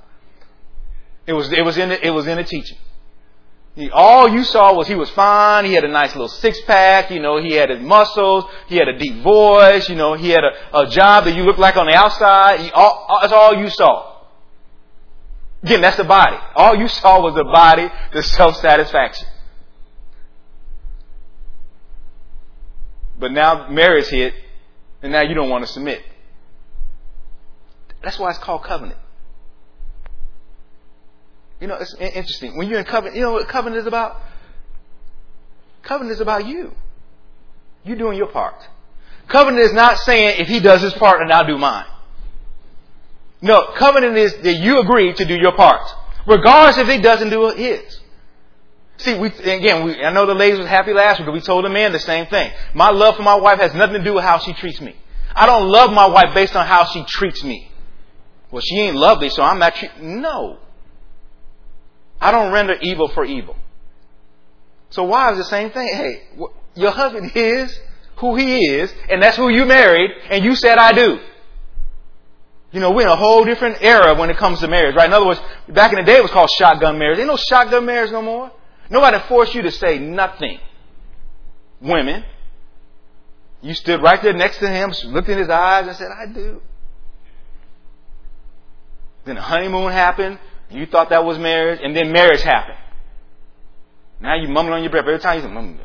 It 1.27 1.33
was, 1.33 1.53
it 1.53 1.65
was 1.65 1.79
in 1.79 1.89
the, 1.89 2.07
it 2.07 2.11
was 2.11 2.27
in 2.27 2.37
the 2.37 2.45
teaching. 2.45 2.79
He, 3.77 3.91
all 3.91 4.27
you 4.27 4.43
saw 4.43 4.75
was 4.75 4.89
he 4.89 4.95
was 4.95 5.11
fine. 5.11 5.67
He 5.67 5.75
had 5.75 5.85
a 5.85 5.89
nice 5.89 6.13
little 6.15 6.29
six 6.29 6.59
pack. 6.63 7.11
You 7.11 7.21
know, 7.21 7.41
he 7.41 7.53
had 7.53 7.69
his 7.69 7.81
muscles. 7.81 8.47
He 8.69 8.77
had 8.77 8.89
a 8.89 8.99
deep 8.99 9.23
voice. 9.23 9.89
You 9.91 9.97
know, 9.97 10.15
he 10.15 10.31
had 10.31 10.45
a, 10.45 10.79
a 10.79 10.87
job 10.89 11.25
that 11.25 11.37
you 11.37 11.45
looked 11.45 11.59
like 11.59 11.77
on 11.77 11.87
the 11.87 11.95
outside. 11.95 12.61
He, 12.61 12.71
all, 12.71 13.19
that's 13.21 13.35
all 13.35 13.55
you 13.55 13.69
saw. 13.69 14.17
Again, 15.63 15.83
that's 15.83 15.99
the 15.99 16.05
body. 16.05 16.39
All 16.55 16.75
you 16.75 16.89
saw 16.89 17.21
was 17.21 17.35
the 17.35 17.45
body, 17.45 17.91
the 18.15 18.23
self-satisfaction. 18.23 19.29
But 23.19 23.33
now 23.33 23.69
marriage 23.69 24.07
hit, 24.07 24.33
and 25.03 25.13
now 25.13 25.23
you 25.23 25.35
don't 25.35 25.51
want 25.51 25.67
to 25.67 25.73
submit. 25.73 26.03
That's 28.03 28.19
why 28.19 28.31
it's 28.31 28.39
called 28.39 28.63
covenant. 28.63 28.99
You 31.61 31.67
know, 31.67 31.77
it's 31.77 31.95
interesting. 31.95 32.57
When 32.57 32.69
you're 32.69 32.79
in 32.79 32.85
covenant, 32.85 33.17
you 33.17 33.23
know 33.23 33.33
what 33.33 33.49
covenant 33.49 33.81
is 33.81 33.87
about? 33.87 34.21
Covenant 35.83 36.13
is 36.13 36.21
about 36.21 36.47
you. 36.47 36.73
You 37.85 37.97
doing 37.97 38.19
your 38.19 38.29
part. 38.29 38.57
Covenant 39.29 39.63
is 39.63 39.73
not 39.73 39.99
saying 39.99 40.41
if 40.41 40.49
he 40.49 40.61
does 40.61 40.83
his 40.83 40.93
part 40.95 41.23
and 41.23 41.33
I'll 41.33 41.47
do 41.47 41.57
mine. 41.57 41.87
No, 43.41 43.73
covenant 43.77 44.17
is 44.17 44.35
that 44.39 44.55
you 44.55 44.81
agree 44.81 45.13
to 45.13 45.25
do 45.25 45.35
your 45.35 45.53
part, 45.53 45.83
regardless 46.27 46.79
if 46.79 46.89
he 46.89 47.01
doesn't 47.01 47.31
do 47.31 47.51
his. 47.51 48.01
See, 48.99 49.19
we, 49.19 49.29
again, 49.29 49.85
we, 49.85 50.03
I 50.03 50.11
know 50.11 50.27
the 50.27 50.35
ladies 50.35 50.59
was 50.59 50.69
happy 50.69 50.93
last 50.93 51.21
week, 51.21 51.27
but 51.27 51.33
we 51.33 51.41
told 51.41 51.65
the 51.65 51.69
men 51.69 51.93
the 51.93 51.99
same 51.99 52.27
thing. 52.27 52.51
My 52.75 52.91
love 52.91 53.17
for 53.17 53.23
my 53.23 53.35
wife 53.35 53.61
has 53.61 53.75
nothing 53.75 53.99
to 53.99 54.05
do 54.05 54.15
with 54.15 54.25
how 54.25 54.39
she 54.39 54.55
treats 54.55 54.81
me. 54.81 54.97
I 55.35 55.45
don't 55.45 55.69
love 55.69 55.93
my 55.93 56.07
wife 56.07 56.35
based 56.35 56.57
on 56.57 56.67
how 56.67 56.87
she 56.87 57.05
treats 57.05 57.45
me. 57.45 57.71
Well, 58.51 58.63
she 58.63 58.81
ain't 58.81 58.97
lovely, 58.97 59.29
so 59.29 59.43
I'm 59.43 59.59
not. 59.59 59.75
No. 60.01 60.59
I 62.21 62.31
don't 62.31 62.53
render 62.53 62.75
evil 62.75 63.09
for 63.09 63.25
evil. 63.25 63.57
So 64.91 65.05
wives, 65.05 65.39
the 65.39 65.45
same 65.45 65.71
thing. 65.71 65.89
Hey, 65.89 66.23
your 66.75 66.91
husband 66.91 67.33
is 67.35 67.79
who 68.17 68.37
he 68.37 68.67
is, 68.67 68.93
and 69.11 69.23
that's 69.23 69.37
who 69.37 69.49
you 69.51 69.65
married, 69.65 70.11
and 70.31 70.45
you 70.45 70.55
said 70.55 70.79
I 70.79 70.93
do. 70.93 71.21
You 72.73 72.81
know, 72.81 72.91
we're 72.91 73.03
in 73.03 73.09
a 73.09 73.17
whole 73.17 73.45
different 73.45 73.79
era 73.81 74.15
when 74.15 74.31
it 74.31 74.37
comes 74.37 74.61
to 74.61 74.69
marriage, 74.69 74.95
right? 74.97 75.07
In 75.07 75.13
other 75.13 75.27
words, 75.27 75.41
back 75.69 75.93
in 75.93 75.99
the 75.99 76.05
day 76.05 76.17
it 76.17 76.23
was 76.23 76.31
called 76.31 76.51
shotgun 76.59 76.99
marriage. 76.99 77.19
Ain't 77.19 77.29
no 77.29 77.37
shotgun 77.37 77.87
marriage 77.87 78.11
no 78.11 78.23
more. 78.23 78.51
Nobody 78.91 79.19
forced 79.29 79.55
you 79.55 79.63
to 79.63 79.71
say 79.71 79.99
nothing. 79.99 80.59
Women, 81.81 82.25
you 83.63 83.75
stood 83.75 84.03
right 84.03 84.21
there 84.23 84.33
next 84.33 84.59
to 84.59 84.69
him, 84.69 84.93
looked 85.07 85.29
in 85.29 85.39
his 85.39 85.49
eyes 85.49 85.87
and 85.87 85.97
said, 85.97 86.09
I 86.09 86.27
do. 86.33 86.61
Then 89.25 89.37
the 89.37 89.43
honeymoon 89.43 89.93
happened. 89.93 90.39
You 90.71 90.87
thought 90.87 91.11
that 91.11 91.25
was 91.25 91.39
marriage, 91.39 91.81
and 91.83 91.95
then 91.97 92.13
marriage 92.13 92.43
happened. 92.43 92.79
Now 94.21 94.35
you 94.35 94.49
mumbling 94.49 94.79
on 94.79 94.83
your 94.83 94.91
breath 94.91 95.05
every 95.07 95.19
time 95.21 95.37
you 95.37 95.77
say, 95.77 95.85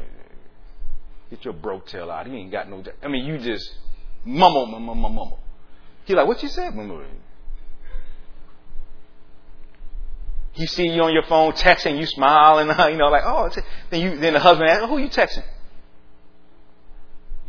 get 1.30 1.46
your 1.46 1.54
broke 1.54 1.88
tail 1.88 2.10
out. 2.10 2.28
He 2.28 2.36
ain't 2.36 2.52
got 2.52 2.70
no. 2.70 2.84
I 3.04 3.08
mean, 3.08 3.26
you 3.26 3.38
just 3.38 3.70
mumble, 4.26 4.66
mumble, 4.66 4.96
mumble, 4.96 5.10
mumble. 5.10 5.40
He 6.06 6.16
like, 6.16 6.28
what 6.28 6.42
you 6.42 6.50
said? 6.50 6.76
Mumble. 6.76 7.04
He 10.54 10.68
see 10.68 10.88
you 10.88 11.02
on 11.04 11.14
your 11.14 11.24
phone 11.24 11.54
texting, 11.54 11.98
you 12.00 12.06
smile 12.06 12.60
and 12.60 12.70
you 12.92 12.98
know 12.98 13.08
like, 13.08 13.24
oh. 13.26 13.50
Then 13.90 14.02
you, 14.02 14.18
then 14.18 14.34
the 14.34 14.40
husband 14.40 14.70
asks, 14.70 14.86
who 14.86 14.98
you 14.98 15.10
texting? 15.10 15.46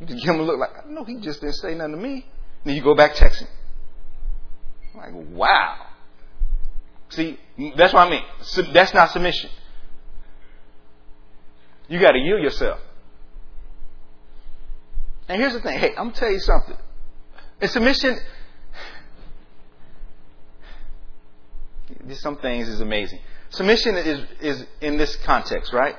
You 0.00 0.06
just 0.06 0.24
give 0.24 0.34
him 0.34 0.40
a 0.40 0.44
look 0.44 0.58
like, 0.58 0.88
no, 0.88 1.04
he 1.04 1.16
just 1.20 1.40
didn't 1.40 1.56
say 1.56 1.74
nothing 1.74 1.96
to 1.96 2.00
me. 2.00 2.26
Then 2.64 2.76
you 2.76 2.82
go 2.82 2.94
back 2.94 3.14
texting. 3.14 3.48
I'm 4.94 5.00
like, 5.00 5.30
wow. 5.32 5.86
See, 7.12 7.38
that's 7.76 7.92
what 7.92 8.06
I 8.06 8.10
mean. 8.10 8.22
That's 8.72 8.94
not 8.94 9.10
submission. 9.10 9.50
You 11.88 12.00
got 12.00 12.12
to 12.12 12.18
yield 12.18 12.42
yourself. 12.42 12.80
And 15.28 15.38
here's 15.38 15.52
the 15.52 15.60
thing. 15.60 15.78
Hey, 15.78 15.90
I'm 15.90 16.06
gonna 16.06 16.12
tell 16.12 16.30
you 16.30 16.40
something. 16.40 16.76
In 17.60 17.68
submission, 17.68 18.18
some 22.14 22.38
things 22.38 22.68
is 22.68 22.80
amazing. 22.80 23.20
Submission 23.50 23.96
is 23.96 24.26
is 24.40 24.66
in 24.80 24.96
this 24.96 25.16
context, 25.16 25.74
right? 25.74 25.96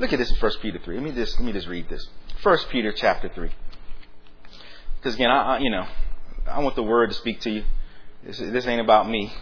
Look 0.00 0.12
at 0.12 0.18
this 0.18 0.32
in 0.32 0.36
1 0.36 0.52
Peter 0.60 0.80
3. 0.80 0.96
Let 0.96 1.04
me 1.04 1.12
just 1.12 1.38
let 1.38 1.46
me 1.46 1.52
just 1.52 1.68
read 1.68 1.88
this. 1.88 2.08
1 2.42 2.58
Peter 2.70 2.92
chapter 2.92 3.28
3. 3.28 3.50
Because 4.96 5.14
again, 5.14 5.30
I, 5.30 5.56
I, 5.56 5.58
you 5.60 5.70
know, 5.70 5.86
I 6.46 6.60
want 6.60 6.74
the 6.74 6.82
word 6.82 7.10
to 7.10 7.14
speak 7.14 7.40
to 7.42 7.50
you. 7.50 7.64
This, 8.26 8.38
this 8.38 8.66
ain't 8.66 8.80
about 8.80 9.08
me. 9.08 9.32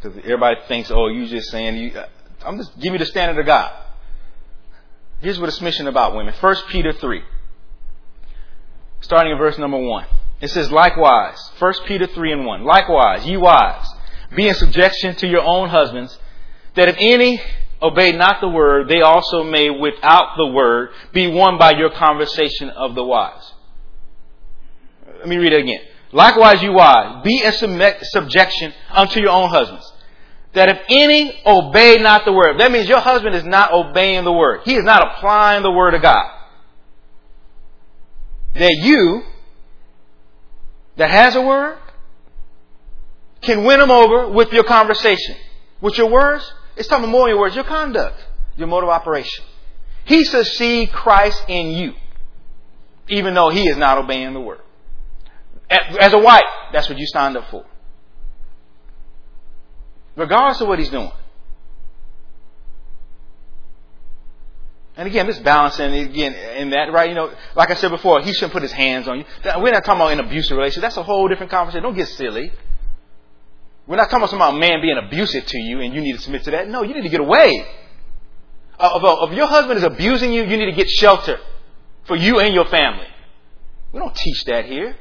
Because 0.00 0.18
everybody 0.18 0.56
thinks, 0.68 0.90
oh, 0.90 1.08
you 1.08 1.26
just 1.26 1.50
saying 1.50 1.76
you. 1.76 1.92
Uh, 1.92 2.06
I'm 2.44 2.56
just 2.56 2.78
give 2.80 2.92
me 2.92 2.98
the 2.98 3.06
standard 3.06 3.38
of 3.38 3.46
God. 3.46 3.72
Here's 5.20 5.38
what 5.38 5.48
it's 5.48 5.60
mission 5.60 5.86
about 5.86 6.14
women. 6.14 6.32
1 6.40 6.56
Peter 6.68 6.92
3. 6.92 7.22
Starting 9.02 9.32
in 9.32 9.38
verse 9.38 9.58
number 9.58 9.78
1. 9.78 10.06
It 10.40 10.48
says, 10.48 10.70
likewise, 10.70 11.38
1 11.58 11.72
Peter 11.86 12.06
3 12.06 12.32
and 12.32 12.46
1. 12.46 12.64
Likewise, 12.64 13.26
ye 13.26 13.36
wives, 13.36 13.86
be 14.34 14.48
in 14.48 14.54
subjection 14.54 15.14
to 15.16 15.26
your 15.26 15.42
own 15.42 15.68
husbands, 15.68 16.18
that 16.76 16.88
if 16.88 16.96
any 16.98 17.42
obey 17.82 18.12
not 18.12 18.40
the 18.40 18.48
word, 18.48 18.88
they 18.88 19.02
also 19.02 19.44
may 19.44 19.68
without 19.68 20.36
the 20.38 20.46
word 20.46 20.90
be 21.12 21.26
won 21.26 21.58
by 21.58 21.72
your 21.72 21.90
conversation 21.90 22.70
of 22.70 22.94
the 22.94 23.04
wise. 23.04 23.52
Let 25.18 25.28
me 25.28 25.36
read 25.36 25.52
it 25.52 25.60
again. 25.60 25.80
Likewise, 26.12 26.62
you 26.62 26.72
wives, 26.72 27.22
be 27.24 27.42
in 27.42 27.52
subjection 28.02 28.74
unto 28.90 29.20
your 29.20 29.30
own 29.30 29.48
husbands. 29.48 29.90
That 30.54 30.68
if 30.68 30.78
any 30.88 31.40
obey 31.46 31.98
not 31.98 32.24
the 32.24 32.32
word, 32.32 32.58
that 32.58 32.72
means 32.72 32.88
your 32.88 32.98
husband 32.98 33.36
is 33.36 33.44
not 33.44 33.72
obeying 33.72 34.24
the 34.24 34.32
word. 34.32 34.62
He 34.64 34.74
is 34.74 34.84
not 34.84 35.06
applying 35.06 35.62
the 35.62 35.70
word 35.70 35.94
of 35.94 36.02
God. 36.02 36.28
That 38.54 38.76
you, 38.80 39.22
that 40.96 41.10
has 41.10 41.36
a 41.36 41.42
word, 41.42 41.78
can 43.42 43.64
win 43.64 43.78
them 43.78 43.92
over 43.92 44.28
with 44.28 44.52
your 44.52 44.64
conversation. 44.64 45.36
With 45.80 45.96
your 45.96 46.10
words, 46.10 46.52
it's 46.76 46.88
talking 46.88 47.08
more 47.08 47.22
than 47.22 47.36
your 47.36 47.40
words, 47.40 47.54
your 47.54 47.64
conduct, 47.64 48.18
your 48.56 48.66
mode 48.66 48.82
of 48.82 48.90
operation. 48.90 49.44
He 50.04 50.24
says, 50.24 50.56
see 50.56 50.88
Christ 50.88 51.44
in 51.46 51.70
you, 51.70 51.94
even 53.08 53.34
though 53.34 53.50
he 53.50 53.68
is 53.68 53.76
not 53.76 53.98
obeying 53.98 54.34
the 54.34 54.40
word. 54.40 54.60
As 55.70 56.12
a 56.12 56.18
wife, 56.18 56.42
that's 56.72 56.88
what 56.88 56.98
you 56.98 57.06
signed 57.06 57.36
up 57.36 57.48
for. 57.50 57.64
Regardless 60.16 60.60
of 60.60 60.68
what 60.68 60.78
he's 60.78 60.90
doing. 60.90 61.12
And 64.96 65.06
again, 65.06 65.26
this 65.26 65.38
balancing 65.38 65.94
again 65.94 66.34
in 66.34 66.70
that, 66.70 66.92
right? 66.92 67.08
You 67.08 67.14
know, 67.14 67.32
like 67.54 67.70
I 67.70 67.74
said 67.74 67.90
before, 67.90 68.20
he 68.20 68.32
shouldn't 68.32 68.52
put 68.52 68.62
his 68.62 68.72
hands 68.72 69.08
on 69.08 69.18
you. 69.18 69.24
We're 69.44 69.70
not 69.70 69.84
talking 69.84 70.00
about 70.00 70.12
an 70.12 70.20
abusive 70.20 70.56
relationship. 70.56 70.82
That's 70.82 70.96
a 70.96 71.02
whole 71.02 71.28
different 71.28 71.50
conversation. 71.50 71.84
Don't 71.84 71.94
get 71.94 72.08
silly. 72.08 72.52
We're 73.86 73.96
not 73.96 74.10
talking 74.10 74.36
about 74.36 74.54
a 74.54 74.58
man 74.58 74.82
being 74.82 74.98
abusive 74.98 75.46
to 75.46 75.58
you 75.58 75.80
and 75.80 75.94
you 75.94 76.00
need 76.00 76.12
to 76.12 76.18
submit 76.18 76.44
to 76.44 76.50
that. 76.50 76.68
No, 76.68 76.82
you 76.82 76.94
need 76.94 77.02
to 77.02 77.08
get 77.08 77.20
away. 77.20 77.66
Uh, 78.78 78.92
if, 78.96 79.04
uh, 79.04 79.26
if 79.26 79.36
your 79.36 79.46
husband 79.46 79.78
is 79.78 79.84
abusing 79.84 80.32
you, 80.32 80.42
you 80.42 80.56
need 80.56 80.66
to 80.66 80.72
get 80.72 80.88
shelter 80.88 81.38
for 82.04 82.16
you 82.16 82.40
and 82.40 82.52
your 82.52 82.66
family. 82.66 83.06
We 83.92 84.00
don't 84.00 84.14
teach 84.14 84.44
that 84.44 84.66
here. 84.66 84.96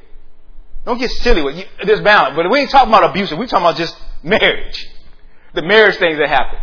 Don't 0.90 0.98
get 0.98 1.12
silly 1.12 1.44
with 1.44 1.56
you. 1.56 1.66
Balance. 2.02 2.36
But 2.36 2.50
we 2.50 2.62
ain't 2.62 2.72
talking 2.72 2.90
about 2.90 3.08
abuse. 3.08 3.32
We're 3.32 3.46
talking 3.46 3.64
about 3.64 3.76
just 3.76 3.96
marriage. 4.24 4.90
The 5.54 5.62
marriage 5.62 5.98
things 5.98 6.18
that 6.18 6.30
happen. 6.30 6.58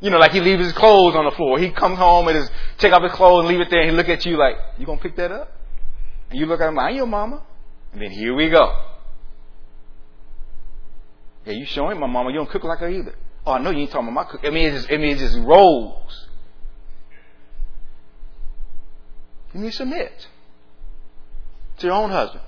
You 0.00 0.08
know, 0.08 0.16
like 0.16 0.30
he 0.30 0.40
leaves 0.40 0.64
his 0.64 0.72
clothes 0.72 1.14
on 1.14 1.26
the 1.26 1.30
floor. 1.32 1.58
He 1.58 1.70
comes 1.72 1.98
home 1.98 2.26
and 2.28 2.38
his, 2.38 2.50
take 2.78 2.94
off 2.94 3.02
his 3.02 3.12
clothes 3.12 3.40
and 3.40 3.48
leave 3.48 3.60
it 3.60 3.68
there 3.68 3.82
and 3.82 3.90
he 3.90 3.94
look 3.94 4.08
at 4.08 4.24
you 4.24 4.38
like, 4.38 4.54
you 4.78 4.86
gonna 4.86 4.98
pick 4.98 5.14
that 5.16 5.30
up? 5.30 5.52
And 6.30 6.40
you 6.40 6.46
look 6.46 6.58
at 6.58 6.68
him 6.68 6.76
like, 6.76 6.94
I 6.94 6.96
your 6.96 7.06
mama. 7.06 7.42
And 7.92 8.00
then 8.00 8.10
here 8.12 8.34
we 8.34 8.48
go. 8.48 8.74
Yeah, 11.44 11.52
you 11.52 11.66
showing 11.66 12.00
my 12.00 12.06
mama 12.06 12.30
you 12.30 12.36
don't 12.36 12.48
cook 12.48 12.64
like 12.64 12.78
her 12.78 12.88
either. 12.88 13.14
Oh, 13.44 13.52
I 13.52 13.58
know 13.58 13.72
you 13.72 13.80
ain't 13.80 13.90
talking 13.90 14.08
about 14.08 14.24
my 14.24 14.30
cook. 14.30 14.40
I 14.42 14.48
mean, 14.48 14.68
it 14.68 14.72
just, 14.72 14.90
I 14.90 14.96
mean, 14.96 15.16
it 15.16 15.18
just 15.18 15.36
rolls. 15.36 16.28
You 19.52 19.60
need 19.60 19.72
to 19.72 19.76
submit 19.76 20.28
to 21.80 21.88
your 21.88 21.96
own 21.96 22.08
husband. 22.08 22.40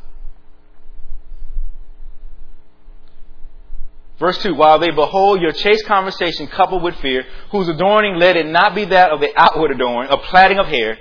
Verse 4.19 4.39
2, 4.43 4.55
while 4.55 4.81
they 4.81 4.91
behold 4.91 5.41
your 5.41 5.53
chaste 5.53 5.87
conversation 5.87 6.49
coupled 6.49 6.83
with 6.83 6.97
fear, 6.97 7.25
whose 7.53 7.69
adorning 7.69 8.17
let 8.17 8.37
it 8.37 8.47
not 8.47 8.75
be 8.75 8.85
that 8.87 9.11
of 9.11 9.21
the 9.21 9.31
outward 9.37 9.71
adorning, 9.71 10.11
of 10.11 10.23
plaiting 10.23 10.59
of 10.59 10.67
hair, 10.67 10.99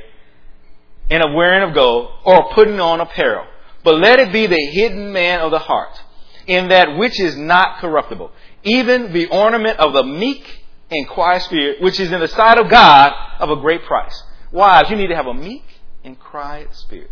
and 1.09 1.23
of 1.23 1.33
wearing 1.33 1.67
of 1.67 1.73
gold, 1.73 2.11
or 2.25 2.53
putting 2.53 2.79
on 2.79 3.01
apparel, 3.01 3.45
but 3.83 3.95
let 3.95 4.19
it 4.19 4.31
be 4.31 4.45
the 4.45 4.65
hidden 4.71 5.11
man 5.11 5.39
of 5.39 5.49
the 5.49 5.59
heart, 5.59 5.99
in 6.45 6.69
that 6.69 6.95
which 6.97 7.19
is 7.19 7.35
not 7.35 7.79
corruptible, 7.79 8.31
even 8.63 9.13
the 9.13 9.27
ornament 9.27 9.79
of 9.79 9.93
the 9.93 10.03
meek 10.03 10.65
and 10.91 11.07
quiet 11.07 11.41
spirit, 11.41 11.81
which 11.81 11.99
is 11.99 12.11
in 12.11 12.19
the 12.19 12.27
sight 12.27 12.59
of 12.59 12.69
God 12.69 13.13
of 13.39 13.49
a 13.49 13.55
great 13.55 13.83
price. 13.83 14.23
Wives, 14.51 14.91
you 14.91 14.95
need 14.95 15.07
to 15.07 15.15
have 15.15 15.27
a 15.27 15.33
meek 15.33 15.63
and 16.03 16.19
quiet 16.19 16.73
spirit. 16.75 17.11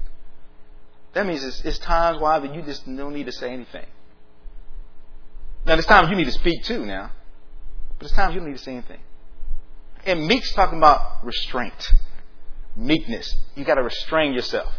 That 1.13 1.25
means 1.25 1.43
it's, 1.43 1.65
it's 1.65 1.79
times, 1.79 2.19
why, 2.19 2.39
that 2.39 2.53
you 2.53 2.61
just 2.61 2.85
don't 2.85 3.13
need 3.13 3.25
to 3.25 3.31
say 3.31 3.51
anything. 3.51 3.85
Now, 5.65 5.75
there's 5.75 5.85
times 5.85 6.09
you 6.09 6.15
need 6.15 6.25
to 6.25 6.31
speak 6.31 6.63
too 6.63 6.85
now. 6.85 7.11
But 7.97 8.01
there's 8.01 8.11
times 8.11 8.33
you 8.33 8.39
don't 8.39 8.49
need 8.49 8.57
to 8.57 8.63
say 8.63 8.73
anything. 8.73 8.99
And 10.05 10.27
meek's 10.27 10.53
talking 10.53 10.77
about 10.77 11.25
restraint. 11.25 11.93
Meekness. 12.75 13.35
You 13.55 13.65
gotta 13.65 13.81
restrain 13.81 14.33
yourself. 14.33 14.71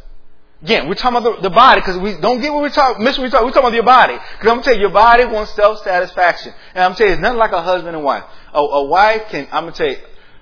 Again, 0.63 0.89
we're 0.89 0.95
talking 0.95 1.19
about 1.19 1.37
the, 1.37 1.49
the 1.49 1.55
body 1.55 1.81
because 1.81 1.99
we 1.99 2.19
don't 2.21 2.41
get 2.41 2.53
what 2.53 2.63
we're 2.63 2.71
talking, 2.71 3.05
miss 3.05 3.19
what 3.19 3.25
we're 3.25 3.31
talking, 3.31 3.47
we're 3.47 3.53
talking 3.53 3.69
about 3.69 3.75
your 3.75 3.85
body. 3.85 4.15
Because 4.15 4.51
I'm 4.51 4.57
gonna 4.57 4.63
tell 4.63 4.75
you, 4.75 4.81
your 4.81 4.91
body 4.91 5.25
wants 5.25 5.53
self-satisfaction. 5.55 6.55
And 6.75 6.85
I'm 6.85 6.91
gonna 6.91 6.97
tell 6.97 7.07
you, 7.09 7.13
it's 7.15 7.23
nothing 7.23 7.39
like 7.39 7.53
a 7.53 7.63
husband 7.63 7.97
and 7.97 8.05
wife. 8.05 8.25
A, 8.55 8.59
a 8.59 8.85
wife 8.87 9.23
can, 9.29 9.49
I'm 9.53 9.65
gonna 9.65 9.73
tell 9.73 9.89
you, 9.89 9.99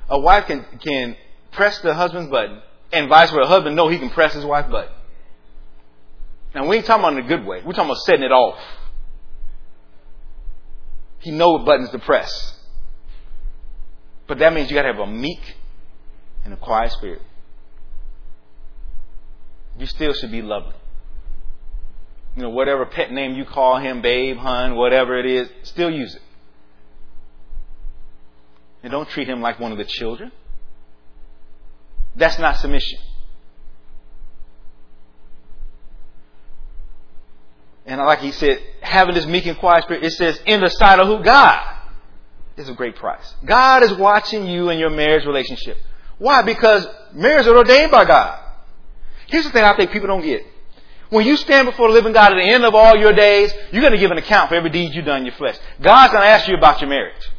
a 0.09 0.20
wife 0.20 0.46
can, 0.46 0.64
can 0.80 1.16
press 1.52 1.78
the 1.80 1.94
husband's 1.94 2.30
button 2.30 2.61
and 2.92 3.09
vice 3.09 3.30
versa. 3.30 3.42
A 3.42 3.46
husband 3.46 3.76
know 3.76 3.88
he 3.88 3.98
can 3.98 4.11
press 4.11 4.35
his 4.35 4.44
wife's 4.44 4.70
button. 4.70 4.92
Now 6.54 6.68
we 6.68 6.76
ain't 6.76 6.87
talking 6.87 7.02
about 7.02 7.18
in 7.18 7.24
a 7.24 7.28
good 7.28 7.44
way. 7.44 7.62
We're 7.64 7.72
talking 7.72 7.90
about 7.90 7.98
setting 7.98 8.22
it 8.22 8.33
off. 8.33 8.59
He 11.24 11.30
know 11.30 11.52
what 11.52 11.64
buttons 11.64 11.88
to 11.88 11.98
press. 11.98 12.54
But 14.26 14.40
that 14.40 14.52
means 14.52 14.70
you 14.70 14.76
gotta 14.76 14.92
have 14.92 14.98
a 14.98 15.06
meek 15.06 15.40
and 16.44 16.52
a 16.52 16.56
quiet 16.58 16.92
spirit. 16.92 17.22
You 19.78 19.87
still 19.87 20.12
should 20.12 20.30
be 20.30 20.42
lovely. 20.42 20.74
You 22.37 22.42
know, 22.42 22.50
whatever 22.50 22.84
pet 22.84 23.10
name 23.10 23.37
you 23.37 23.46
call 23.46 23.78
him, 23.78 24.02
babe, 24.02 24.37
hun, 24.37 24.76
whatever 24.76 25.18
it 25.18 25.24
is, 25.24 25.48
still 25.62 25.90
use 25.90 26.14
it. 26.14 26.20
And 28.82 28.90
don't 28.90 29.08
treat 29.08 29.26
him 29.26 29.40
like 29.40 29.58
one 29.58 29.72
of 29.72 29.78
the 29.78 29.87
children. 29.87 30.30
That's 32.16 32.38
not 32.38 32.58
submission. 32.58 32.98
And 37.94 38.04
like 38.04 38.18
he 38.18 38.33
said, 38.33 38.61
having 38.80 39.14
this 39.14 39.24
meek 39.24 39.46
and 39.46 39.57
quiet 39.57 39.85
spirit, 39.85 40.02
it 40.02 40.11
says, 40.11 40.40
in 40.46 40.61
the 40.61 40.68
sight 40.68 40.98
of 40.98 41.07
who? 41.07 41.22
God. 41.22 41.70
Is 42.57 42.68
a 42.68 42.74
great 42.74 42.96
price. 42.96 43.35
God 43.44 43.85
is 43.85 43.92
watching 43.94 44.48
you 44.48 44.68
and 44.68 44.80
your 44.80 44.90
marriage 44.90 45.24
relationship. 45.24 45.76
Why? 46.18 46.42
Because 46.42 46.87
marriage 47.12 47.46
is 47.46 47.52
ordained 47.52 47.92
by 47.92 48.04
God. 48.04 48.40
Here's 49.28 49.44
the 49.44 49.50
thing 49.50 49.62
I 49.62 49.76
think 49.76 49.92
people 49.92 50.09
don't 50.09 50.22
get. 50.22 50.44
When 51.11 51.24
you 51.24 51.37
stand 51.37 51.66
before 51.66 51.88
the 51.88 51.94
living 51.94 52.12
God 52.12 52.33
at 52.33 52.37
the 52.37 52.42
end 52.42 52.64
of 52.64 52.74
all 52.74 52.96
your 52.96 53.12
days, 53.12 53.52
you're 53.70 53.80
going 53.80 53.92
to 53.92 53.98
give 53.98 54.11
an 54.11 54.18
account 54.18 54.48
for 54.48 54.57
every 54.57 54.70
deed 54.70 54.92
you've 54.92 55.04
done 55.04 55.20
in 55.20 55.26
your 55.26 55.35
flesh. 55.37 55.57
God's 55.80 56.12
going 56.12 56.24
to 56.24 56.28
ask 56.28 56.48
you 56.48 56.57
about 56.57 56.80
your 56.80 56.90
marriage. 56.90 57.30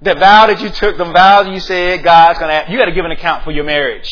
The 0.00 0.14
vow 0.14 0.46
that 0.46 0.60
you 0.60 0.68
took, 0.70 0.96
the 0.96 1.04
vows 1.04 1.48
you 1.48 1.60
said, 1.60 2.04
God's 2.04 2.38
going 2.38 2.50
to 2.50 2.54
ask, 2.54 2.70
you 2.70 2.78
got 2.78 2.86
to 2.86 2.92
give 2.92 3.04
an 3.04 3.10
account 3.10 3.42
for 3.42 3.50
your 3.50 3.64
marriage. 3.64 4.08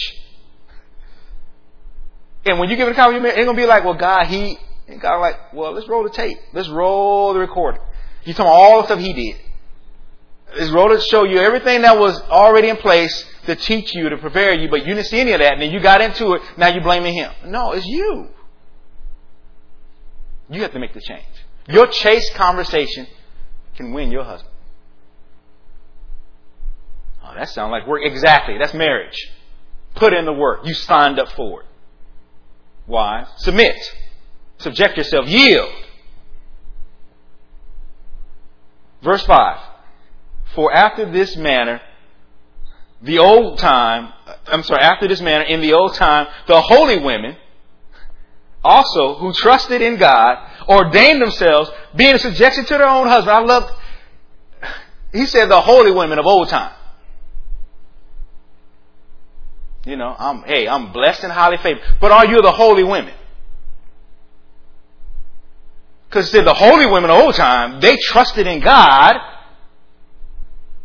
And 2.44 2.59
when 2.59 2.68
you 2.68 2.76
give 2.76 2.88
account 2.88 3.14
for 3.14 3.20
your 3.20 3.35
going 3.35 3.46
to 3.46 3.55
be 3.55 3.66
like, 3.66 3.85
well, 3.85 3.94
God, 3.94 4.26
he, 4.26 4.59
and 4.88 5.00
God 5.00 5.20
like, 5.20 5.52
well, 5.52 5.72
let's 5.72 5.88
roll 5.88 6.02
the 6.02 6.11
tape. 6.11 6.38
Let's 6.52 6.68
roll 6.68 7.33
the 7.35 7.38
recording. 7.38 7.81
He's 8.22 8.37
talking 8.37 8.52
all 8.52 8.81
the 8.81 8.87
stuff 8.87 8.98
he 8.98 9.12
did. 9.12 9.40
Let's 10.57 10.70
roll 10.70 10.88
to 10.88 11.00
show 11.00 11.24
you 11.24 11.38
everything 11.38 11.83
that 11.83 11.98
was 11.98 12.20
already 12.22 12.68
in 12.68 12.76
place 12.76 13.24
to 13.46 13.57
teach 13.57 13.94
you, 13.94 14.09
to 14.09 14.18
prepare 14.18 14.55
you, 14.55 14.68
but 14.68 14.81
you 14.87 14.94
didn't 14.94 15.07
see 15.07 15.20
any 15.20 15.33
of 15.33 15.40
that, 15.40 15.55
and 15.55 15.62
then 15.62 15.70
you 15.70 15.81
got 15.81 16.00
into 16.00 16.35
it, 16.35 16.42
now 16.57 16.68
you're 16.68 16.83
blaming 16.83 17.14
him. 17.14 17.33
No, 17.46 17.72
it's 17.72 17.87
you. 17.87 18.28
You 20.50 20.62
have 20.62 20.72
to 20.72 20.78
make 20.78 20.92
the 20.92 21.00
change. 21.00 21.24
Your 21.68 21.87
chase 21.87 22.28
conversation 22.35 23.07
can 23.76 23.92
win 23.92 24.11
your 24.11 24.24
husband. 24.24 24.52
Oh, 27.24 27.35
that 27.35 27.48
sounds 27.48 27.70
like 27.70 27.87
work. 27.87 28.02
Exactly. 28.05 28.59
That's 28.59 28.74
marriage. 28.74 29.31
Put 29.94 30.12
in 30.12 30.24
the 30.24 30.33
work. 30.33 30.61
You 30.64 30.74
signed 30.74 31.18
up 31.18 31.31
for 31.33 31.62
it. 31.62 31.66
Why? 32.92 33.26
Submit. 33.38 33.74
Subject 34.59 34.98
yourself. 34.98 35.26
Yield. 35.26 35.72
Verse 39.02 39.24
5. 39.24 39.61
For 40.55 40.70
after 40.70 41.11
this 41.11 41.35
manner, 41.35 41.81
the 43.00 43.18
old 43.18 43.59
time, 43.59 44.12
I'm 44.46 44.62
sorry, 44.62 44.83
after 44.83 45.09
this 45.09 45.22
manner, 45.22 45.44
in 45.44 45.62
the 45.62 45.72
old 45.72 45.94
time, 45.94 46.26
the 46.46 46.61
holy 46.61 46.98
women 47.02 47.38
also 48.62 49.14
who 49.14 49.33
trusted 49.33 49.81
in 49.81 49.96
God 49.96 50.46
ordained 50.68 51.22
themselves, 51.22 51.70
being 51.96 52.18
subjected 52.18 52.66
to 52.66 52.74
their 52.74 52.88
own 52.90 53.07
husband. 53.07 53.35
I 53.35 53.40
love, 53.40 53.70
he 55.14 55.24
said 55.24 55.46
the 55.46 55.62
holy 55.62 55.92
women 55.92 56.18
of 56.18 56.26
old 56.26 56.50
time. 56.50 56.74
You 59.85 59.97
know, 59.97 60.14
I'm, 60.16 60.42
hey, 60.42 60.68
I'm 60.68 60.92
blessed 60.92 61.25
and 61.25 61.33
highly 61.33 61.57
favored. 61.57 61.83
But 62.01 62.12
are 62.12 62.27
you 62.27 62.40
the 62.40 62.53
holy 62.53 62.85
women? 62.85 63.14
Because 66.09 66.31
the 66.31 66.55
holy 66.55 66.87
women 66.87 67.11
of 67.11 67.16
old 67.16 67.35
time, 67.35 67.81
they 67.81 67.97
trusted 67.97 68.47
in 68.47 68.61
God 68.61 69.16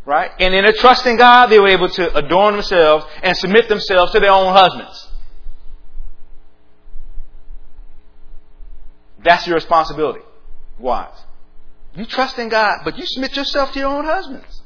Right? 0.07 0.31
And 0.39 0.55
in 0.55 0.63
a 0.63 0.71
trust 0.71 1.05
in 1.05 1.17
God, 1.17 1.47
they 1.47 1.59
were 1.59 1.67
able 1.67 1.89
to 1.89 2.15
adorn 2.15 2.53
themselves 2.53 3.05
and 3.21 3.35
submit 3.35 3.67
themselves 3.67 4.13
to 4.13 4.21
their 4.21 4.31
own 4.31 4.53
husbands. 4.53 5.05
That's 9.21 9.45
your 9.45 9.55
responsibility, 9.55 10.21
wives. 10.79 11.19
You 11.93 12.05
trust 12.05 12.39
in 12.39 12.47
God, 12.47 12.83
but 12.85 12.97
you 12.97 13.03
submit 13.05 13.35
yourself 13.35 13.73
to 13.73 13.79
your 13.79 13.89
own 13.89 14.05
husbands. 14.05 14.61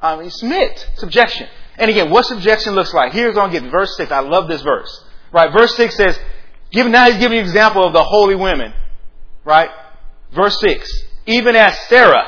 I 0.00 0.18
mean, 0.18 0.30
submit, 0.30 0.88
subjection. 0.94 1.48
And 1.78 1.90
again, 1.90 2.10
what 2.10 2.24
subjection 2.26 2.74
looks 2.74 2.92
like? 2.92 3.12
Here's 3.12 3.34
what 3.34 3.44
I'm 3.44 3.52
getting. 3.52 3.70
Verse 3.70 3.96
6. 3.96 4.10
I 4.10 4.20
love 4.20 4.48
this 4.48 4.62
verse. 4.62 5.04
Right? 5.32 5.52
Verse 5.52 5.74
6 5.76 5.96
says, 5.96 6.18
give, 6.70 6.86
now 6.86 7.06
he's 7.06 7.18
giving 7.18 7.38
an 7.38 7.44
example 7.44 7.84
of 7.84 7.92
the 7.92 8.02
holy 8.02 8.34
women. 8.34 8.74
Right? 9.44 9.70
Verse 10.34 10.58
6. 10.60 11.02
Even 11.26 11.56
as 11.56 11.78
Sarah, 11.88 12.26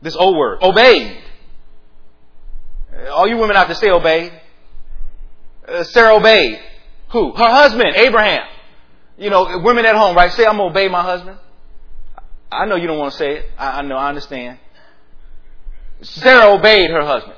this 0.00 0.16
old 0.16 0.36
word. 0.36 0.58
Obeyed. 0.62 1.22
All 3.10 3.26
you 3.26 3.36
women 3.36 3.56
out 3.56 3.66
there 3.66 3.74
say 3.74 3.90
obeyed. 3.90 4.32
Uh, 5.66 5.82
Sarah 5.84 6.14
obeyed. 6.14 6.60
Who? 7.10 7.32
Her 7.32 7.50
husband, 7.50 7.96
Abraham. 7.96 8.46
You 9.16 9.30
know, 9.30 9.60
women 9.62 9.84
at 9.84 9.94
home, 9.94 10.16
right? 10.16 10.32
Say, 10.32 10.44
I'm 10.44 10.56
going 10.56 10.72
to 10.72 10.78
obey 10.78 10.88
my 10.88 11.02
husband. 11.02 11.38
I 12.50 12.66
know 12.66 12.76
you 12.76 12.86
don't 12.86 12.98
want 12.98 13.12
to 13.12 13.18
say 13.18 13.36
it. 13.38 13.46
I, 13.58 13.78
I 13.78 13.82
know, 13.82 13.96
I 13.96 14.08
understand. 14.08 14.58
Sarah 16.04 16.54
obeyed 16.54 16.90
her 16.90 17.04
husband. 17.04 17.36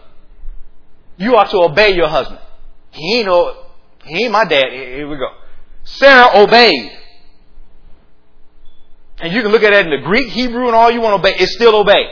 You 1.16 1.36
ought 1.36 1.50
to 1.50 1.58
obey 1.58 1.94
your 1.94 2.08
husband. 2.08 2.40
He 2.90 3.18
ain't 3.18 3.26
no, 3.26 3.64
he 4.04 4.24
ain't 4.24 4.32
my 4.32 4.44
dad. 4.44 4.72
Here 4.72 5.08
we 5.08 5.16
go. 5.16 5.28
Sarah 5.84 6.42
obeyed. 6.42 6.92
And 9.18 9.32
you 9.32 9.42
can 9.42 9.50
look 9.50 9.62
at 9.62 9.70
that 9.70 9.84
in 9.86 9.90
the 9.90 10.04
Greek, 10.04 10.28
Hebrew, 10.28 10.66
and 10.66 10.74
all 10.74 10.90
you 10.90 11.00
want 11.00 11.22
to 11.22 11.28
obey. 11.28 11.36
It's 11.38 11.54
still 11.54 11.76
obey. 11.76 12.04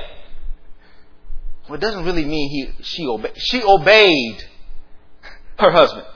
Well, 1.68 1.74
it 1.74 1.80
doesn't 1.80 2.04
really 2.04 2.24
mean 2.24 2.50
he, 2.50 2.82
she 2.82 3.06
obeyed. 3.06 3.36
She 3.36 3.62
obeyed 3.62 4.42
her 5.58 5.70
husband. 5.70 6.06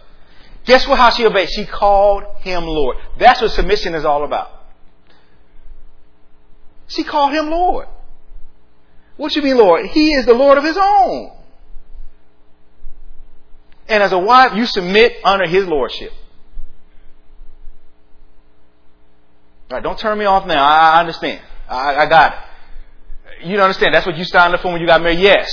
Guess 0.64 0.86
what? 0.86 0.98
How 0.98 1.10
she 1.10 1.26
obeyed? 1.26 1.48
She 1.50 1.66
called 1.66 2.24
him 2.40 2.64
Lord. 2.64 2.96
That's 3.18 3.40
what 3.40 3.50
submission 3.50 3.94
is 3.94 4.04
all 4.04 4.24
about. 4.24 4.50
She 6.86 7.04
called 7.04 7.32
him 7.32 7.50
Lord. 7.50 7.88
What 9.18 9.36
you 9.36 9.42
mean, 9.42 9.58
Lord? 9.58 9.84
He 9.84 10.12
is 10.14 10.24
the 10.24 10.32
Lord 10.32 10.56
of 10.56 10.64
his 10.64 10.78
own. 10.78 11.32
And 13.86 14.02
as 14.02 14.12
a 14.12 14.18
wife, 14.18 14.52
you 14.54 14.64
submit 14.64 15.12
under 15.22 15.46
his 15.46 15.66
lordship. 15.66 16.12
Right, 19.70 19.82
don't 19.82 19.98
turn 19.98 20.18
me 20.18 20.24
off 20.24 20.46
now. 20.46 20.64
I 20.64 21.00
understand. 21.00 21.42
I, 21.68 21.96
I 21.96 22.08
got 22.08 22.32
it 22.32 22.38
you 23.42 23.56
don't 23.56 23.64
understand. 23.64 23.94
That's 23.94 24.06
what 24.06 24.16
you 24.16 24.24
signed 24.24 24.54
up 24.54 24.60
for 24.60 24.72
when 24.72 24.80
you 24.80 24.86
got 24.86 25.02
married. 25.02 25.20
Yes. 25.20 25.48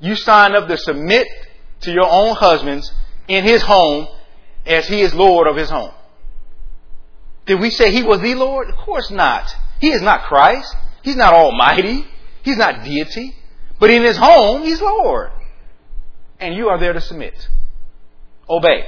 You 0.00 0.14
signed 0.16 0.54
up 0.54 0.68
to 0.68 0.76
submit 0.76 1.26
to 1.80 1.92
your 1.92 2.08
own 2.08 2.34
husbands 2.36 2.92
in 3.28 3.44
his 3.44 3.62
home 3.62 4.08
as 4.66 4.86
he 4.86 5.00
is 5.00 5.14
Lord 5.14 5.46
of 5.46 5.56
his 5.56 5.70
home. 5.70 5.92
Did 7.46 7.60
we 7.60 7.70
say 7.70 7.90
he 7.90 8.02
was 8.02 8.20
the 8.20 8.34
Lord? 8.34 8.68
Of 8.68 8.76
course 8.76 9.10
not. 9.10 9.54
He 9.80 9.90
is 9.90 10.02
not 10.02 10.24
Christ. 10.24 10.74
He's 11.02 11.16
not 11.16 11.34
almighty. 11.34 12.06
He's 12.44 12.58
not 12.58 12.84
deity. 12.84 13.34
But 13.80 13.90
in 13.90 14.02
his 14.02 14.16
home, 14.16 14.62
he's 14.62 14.80
Lord. 14.80 15.30
And 16.38 16.54
you 16.54 16.68
are 16.68 16.78
there 16.78 16.92
to 16.92 17.00
submit. 17.00 17.48
Obey. 18.48 18.86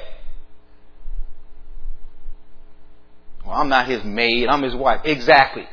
Well, 3.45 3.55
I'm 3.57 3.69
not 3.69 3.88
his 3.88 4.05
maid. 4.05 4.49
I'm 4.49 4.62
his 4.62 4.75
wife. 4.75 5.01
Exactly. 5.05 5.66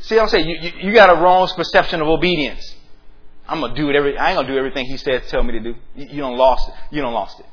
See, 0.00 0.18
I'm 0.18 0.28
saying 0.28 0.48
you, 0.48 0.56
you, 0.60 0.88
you, 0.88 0.94
got 0.94 1.10
a 1.10 1.20
wrong 1.20 1.48
perception 1.56 2.02
of 2.02 2.08
obedience. 2.08 2.74
I'm 3.48 3.60
gonna 3.60 3.74
do 3.74 3.90
every. 3.90 4.18
I 4.18 4.30
ain't 4.30 4.36
gonna 4.36 4.48
do 4.48 4.58
everything 4.58 4.84
he 4.84 4.98
says. 4.98 5.22
tell 5.30 5.42
me 5.42 5.52
to 5.52 5.60
do. 5.60 5.74
You, 5.94 6.06
you 6.10 6.20
don't 6.20 6.36
lost 6.36 6.68
it. 6.68 6.74
You 6.90 7.00
don't 7.00 7.14
lost 7.14 7.40
it. 7.40 7.46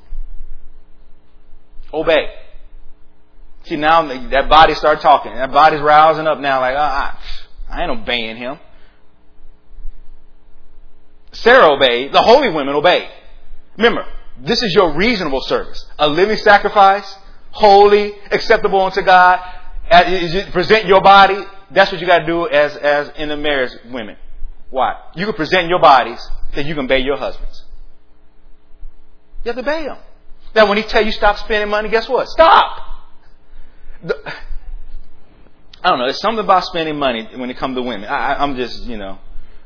Obey. 1.94 2.28
See 3.66 3.78
now 3.78 4.06
that 4.30 4.50
body 4.50 4.74
start 4.74 5.00
talking. 5.00 5.34
That 5.34 5.52
body's 5.52 5.80
rousing 5.80 6.28
up 6.28 6.40
now. 6.40 6.60
Like 6.60 6.76
ah, 6.78 7.22
I 7.70 7.84
ain't 7.84 7.92
obeying 7.92 8.36
him. 8.36 8.60
Sarah 11.34 11.74
obeyed. 11.74 12.12
The 12.14 12.22
holy 12.22 12.50
women 12.50 12.76
obeyed. 12.76 13.10
Remember, 13.78 14.06
this 14.40 14.62
is 14.64 14.74
your 14.74 14.96
reasonable 14.96 15.42
service. 15.42 15.86
A 16.00 16.08
living 16.08 16.38
sacrifice, 16.38 17.16
holy, 17.52 18.14
acceptable 18.32 18.82
unto 18.82 19.02
God. 19.02 19.40
Uh, 19.92 20.04
as 20.06 20.34
you 20.34 20.44
present 20.52 20.86
your 20.86 21.02
body. 21.02 21.44
That's 21.72 21.92
what 21.92 22.00
you 22.00 22.08
got 22.08 22.20
to 22.20 22.26
do 22.26 22.48
as, 22.48 22.76
as 22.78 23.12
in 23.18 23.30
the 23.30 23.38
marriage, 23.38 23.72
women. 23.92 24.16
Why? 24.70 24.96
You 25.16 25.26
can 25.26 25.36
present 25.36 25.68
your 25.68 25.80
bodies 25.80 26.26
that 26.56 26.66
you 26.66 26.76
can 26.76 26.86
obey 26.86 27.00
your 27.00 27.18
husbands. 27.18 27.64
You 29.44 29.52
have 29.52 29.56
to 29.56 29.62
obey 29.62 29.86
them. 29.86 29.98
That 30.54 30.68
when 30.68 30.78
he 30.78 30.84
tell 30.84 31.04
you 31.04 31.12
stop 31.12 31.38
spending 31.38 31.70
money, 31.70 31.90
guess 31.90 32.08
what? 32.08 32.28
Stop. 32.30 32.80
The, 34.04 34.34
I 35.84 35.90
don't 35.90 36.00
know. 36.00 36.06
There's 36.06 36.22
something 36.22 36.44
about 36.44 36.64
spending 36.66 36.98
money 36.98 37.28
when 37.36 37.50
it 37.50 37.58
comes 37.58 37.76
to 37.76 37.82
women. 37.82 38.08
I, 38.08 38.36
I'm 38.36 38.56
just, 38.56 38.84
you 38.84 38.98
know, 38.98 39.18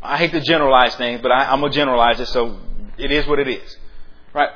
I 0.08 0.18
hate 0.18 0.32
to 0.32 0.42
generalize 0.42 0.96
things, 0.96 1.22
but 1.22 1.32
I, 1.32 1.52
I'm 1.52 1.60
gonna 1.60 1.74
generalize 1.74 2.20
it, 2.20 2.28
so 2.28 2.58
it 2.98 3.12
is 3.12 3.28
what 3.28 3.40
it 3.40 3.48
is, 3.48 3.78
right? 4.34 4.50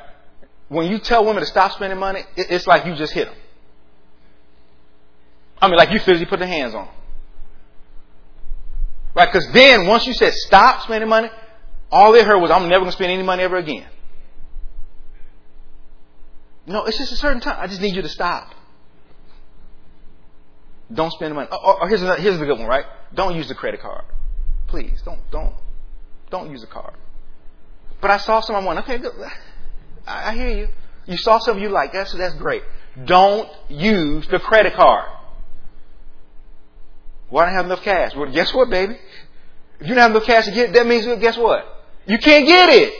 When 0.70 0.90
you 0.90 1.00
tell 1.00 1.26
women 1.26 1.42
to 1.42 1.48
stop 1.48 1.74
spending 1.74 2.00
money, 2.00 2.22
it, 2.38 2.48
it's 2.50 2.66
like 2.66 2.86
you 2.86 2.96
just 2.96 3.12
hit 3.12 3.28
them. 3.28 3.36
I 5.62 5.68
mean, 5.68 5.78
like 5.78 5.92
you 5.92 6.00
physically 6.00 6.26
put 6.26 6.40
the 6.40 6.48
hands 6.48 6.74
on 6.74 6.86
them. 6.86 6.96
Right? 9.14 9.28
Because 9.32 9.52
then 9.52 9.88
once 9.88 10.08
you 10.08 10.14
said 10.14 10.34
stop 10.34 10.84
spending 10.84 11.10
money, 11.10 11.30
all 11.92 12.14
they 12.14 12.24
heard 12.24 12.40
was, 12.40 12.50
I'm 12.50 12.70
never 12.70 12.86
to 12.86 12.92
spend 12.92 13.12
any 13.12 13.24
money 13.24 13.44
ever 13.44 13.58
again. 13.58 13.88
No, 16.66 16.86
it's 16.86 16.98
just 16.98 17.12
a 17.12 17.18
certain 17.18 17.42
time. 17.42 17.58
I 17.60 17.68
just 17.68 17.82
need 17.82 17.94
you 17.94 18.02
to 18.02 18.10
stop. 18.10 18.54
Don't 20.94 21.12
spend 21.12 21.32
the 21.32 21.36
money. 21.36 21.50
Oh, 21.52 21.58
oh, 21.62 21.78
oh 21.82 21.88
here's, 21.88 22.02
another, 22.02 22.22
here's 22.22 22.40
the 22.40 22.46
good 22.46 22.58
one, 22.58 22.68
right? 22.68 22.86
Don't 23.14 23.36
use 23.36 23.50
the 23.50 23.56
credit 23.56 23.82
card. 23.82 24.06
Please, 24.72 25.02
don't, 25.04 25.20
don't, 25.32 25.54
don't 26.30 26.50
use 26.50 26.64
a 26.64 26.68
card. 26.68 26.94
But 28.00 28.10
I 28.10 28.18
saw 28.18 28.40
someone 28.40 28.64
went, 28.64 28.80
okay, 28.80 29.00
good. 29.00 29.12
I, 30.08 30.30
I 30.30 30.34
hear 30.34 30.50
you. 30.50 30.68
You 31.08 31.18
saw 31.18 31.40
something 31.40 31.62
you 31.62 31.68
like. 31.68 31.92
That's, 31.92 32.14
that's 32.14 32.36
great. 32.36 32.64
Don't 33.04 33.50
use 33.68 34.26
the 34.30 34.40
credit 34.40 34.74
card. 34.74 35.10
Why 37.30 37.46
don't 37.46 37.54
have 37.54 37.66
enough 37.66 37.82
cash? 37.82 38.16
Well, 38.16 38.32
guess 38.32 38.54
what, 38.54 38.70
baby? 38.70 38.98
If 39.82 39.88
you 39.88 39.94
don't 39.94 40.04
have 40.04 40.12
enough 40.12 40.24
cash 40.24 40.46
to 40.46 40.52
get, 40.52 40.72
that 40.72 40.88
means 40.88 41.06
guess 41.20 41.38
what? 41.38 41.66
You 42.06 42.18
can't 42.18 42.48
get 42.48 42.70
it. 42.70 42.94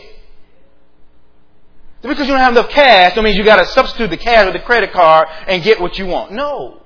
Just 2.02 2.10
because 2.10 2.28
you 2.28 2.34
don't 2.34 2.44
have 2.44 2.52
enough 2.52 2.70
cash, 2.70 3.16
that 3.16 3.22
means 3.22 3.38
you 3.38 3.46
got 3.46 3.60
to 3.60 3.66
substitute 3.68 4.10
the 4.10 4.18
cash 4.18 4.44
with 4.44 4.56
the 4.56 4.66
credit 4.66 4.92
card 4.92 5.30
and 5.48 5.64
get 5.64 5.80
what 5.80 5.98
you 5.98 6.06
want. 6.06 6.34
No. 6.34 6.82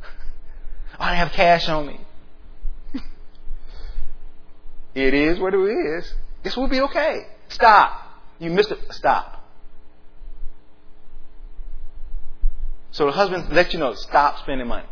I 0.98 1.08
don't 1.08 1.18
have 1.18 1.32
cash 1.32 1.68
on 1.68 1.86
me. 1.86 2.00
It 4.96 5.12
is 5.12 5.38
what 5.38 5.52
it 5.52 5.58
is. 5.58 6.12
This 6.42 6.56
will 6.56 6.68
be 6.68 6.80
okay. 6.80 7.26
Stop. 7.48 8.00
You 8.38 8.50
missed 8.50 8.72
it. 8.72 8.78
Stop. 8.90 9.44
So 12.92 13.04
the 13.04 13.12
husband 13.12 13.52
lets 13.52 13.74
you 13.74 13.78
know, 13.78 13.92
stop 13.92 14.38
spending 14.38 14.66
money. 14.66 14.86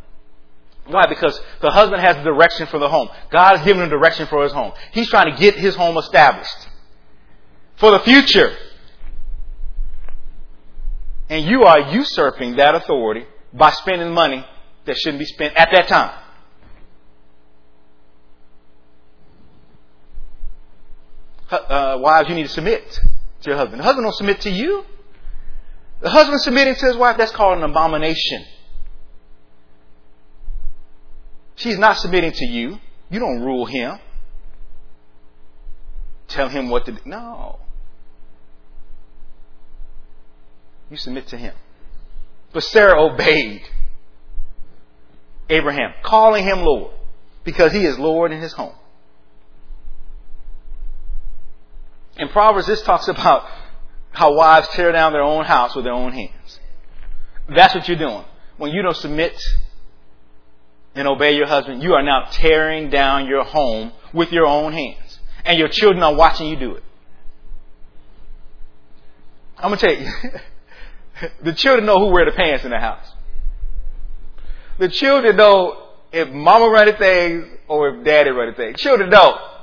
Why? 0.87 1.07
Because 1.09 1.41
the 1.63 1.71
husband 1.71 2.03
has 2.03 2.17
direction 2.17 2.67
for 2.67 2.79
the 2.79 2.89
home. 2.89 3.09
God 3.31 3.57
has 3.57 3.67
given 3.67 3.83
him 3.83 3.89
direction 3.89 4.27
for 4.27 4.43
his 4.43 4.53
home. 4.53 4.73
He's 4.93 5.09
trying 5.09 5.35
to 5.35 5.41
get 5.41 5.55
his 5.55 5.75
home 5.75 5.97
established 5.97 6.69
for 7.77 7.93
the 7.93 8.01
future. 8.01 8.55
And 11.31 11.47
you 11.47 11.63
are 11.63 11.81
usurping 11.81 12.57
that 12.57 12.75
authority 12.75 13.25
by 13.55 13.71
spending 13.71 14.13
money 14.13 14.45
that 14.85 14.99
shouldn't 14.99 15.19
be 15.21 15.25
spent 15.25 15.57
at 15.57 15.71
that 15.73 15.89
time. 15.89 16.24
Uh, 21.55 21.99
wives, 22.01 22.29
you 22.29 22.35
need 22.35 22.45
to 22.45 22.49
submit 22.49 22.91
to 23.43 23.51
your 23.51 23.57
husband. 23.57 23.81
The 23.81 23.85
husband 23.85 24.05
don't 24.05 24.15
submit 24.15 24.41
to 24.43 24.51
you. 24.51 24.85
The 26.01 26.11
husband 26.11 26.41
submitting 26.41 26.75
to 26.75 26.87
his 26.87 26.97
wife, 26.97 27.17
that's 27.17 27.33
called 27.33 27.59
an 27.59 27.65
abomination. 27.65 28.45
She's 31.57 31.79
not 31.79 31.97
submitting 31.99 32.33
to 32.33 32.45
you. 32.45 32.79
You 33.11 33.21
don't 33.21 33.41
rule 33.41 33.67
him. 33.67 33.99
Tell 36.29 36.49
him 36.49 36.69
what 36.69 36.85
to 36.87 36.93
do. 36.93 36.99
No. 37.05 37.59
You 40.91 40.97
submit 40.97 41.29
to 41.29 41.37
him. 41.37 41.55
But 42.53 42.65
Sarah 42.65 43.01
obeyed 43.01 43.63
Abraham, 45.49 45.93
calling 46.03 46.45
him 46.45 46.61
Lord, 46.61 46.95
because 47.45 47.73
he 47.73 47.85
is 47.85 47.99
Lord 47.99 48.33
in 48.33 48.41
his 48.41 48.53
home. 48.53 48.75
In 52.17 52.29
Proverbs, 52.29 52.67
this 52.67 52.83
talks 52.83 53.09
about 53.09 53.47
how 54.13 54.35
wives 54.35 54.69
tear 54.69 54.93
down 54.93 55.13
their 55.13 55.23
own 55.23 55.45
house 55.45 55.75
with 55.75 55.85
their 55.85 55.95
own 55.95 56.13
hands. 56.13 56.61
That's 57.49 57.75
what 57.75 57.89
you're 57.89 57.99
doing. 57.99 58.25
When 58.57 58.71
you 58.71 58.83
don't 58.83 58.97
submit 58.97 59.41
and 60.95 61.09
obey 61.09 61.37
your 61.37 61.47
husband, 61.47 61.83
you 61.83 61.95
are 61.95 62.03
now 62.03 62.29
tearing 62.31 62.89
down 62.91 63.27
your 63.27 63.45
home 63.45 63.93
with 64.13 64.33
your 64.33 64.47
own 64.47 64.73
hands. 64.73 65.19
And 65.45 65.59
your 65.59 65.69
children 65.69 66.03
are 66.03 66.15
watching 66.15 66.47
you 66.49 66.57
do 66.57 66.75
it. 66.77 66.85
I'm 69.59 69.71
going 69.71 69.79
to 69.79 69.87
tell 69.87 70.05
you, 70.05 71.31
the 71.43 71.53
children 71.53 71.87
know 71.87 71.99
who 71.99 72.13
wear 72.13 72.25
the 72.25 72.33
pants 72.33 72.65
in 72.65 72.71
the 72.71 72.79
house. 72.79 73.07
The 74.79 74.89
children 74.89 75.37
know 75.37 75.89
if 76.13 76.29
mama 76.29 76.69
running 76.69 76.97
things 76.97 77.47
or 77.69 77.89
if 77.89 78.05
daddy 78.05 78.31
running 78.31 78.55
things. 78.55 78.81
Children 78.81 79.11
know. 79.11 79.54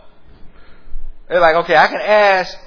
They're 1.31 1.39
like, 1.39 1.55
okay, 1.63 1.77
I 1.77 1.87
can 1.87 2.01
ask 2.01 2.57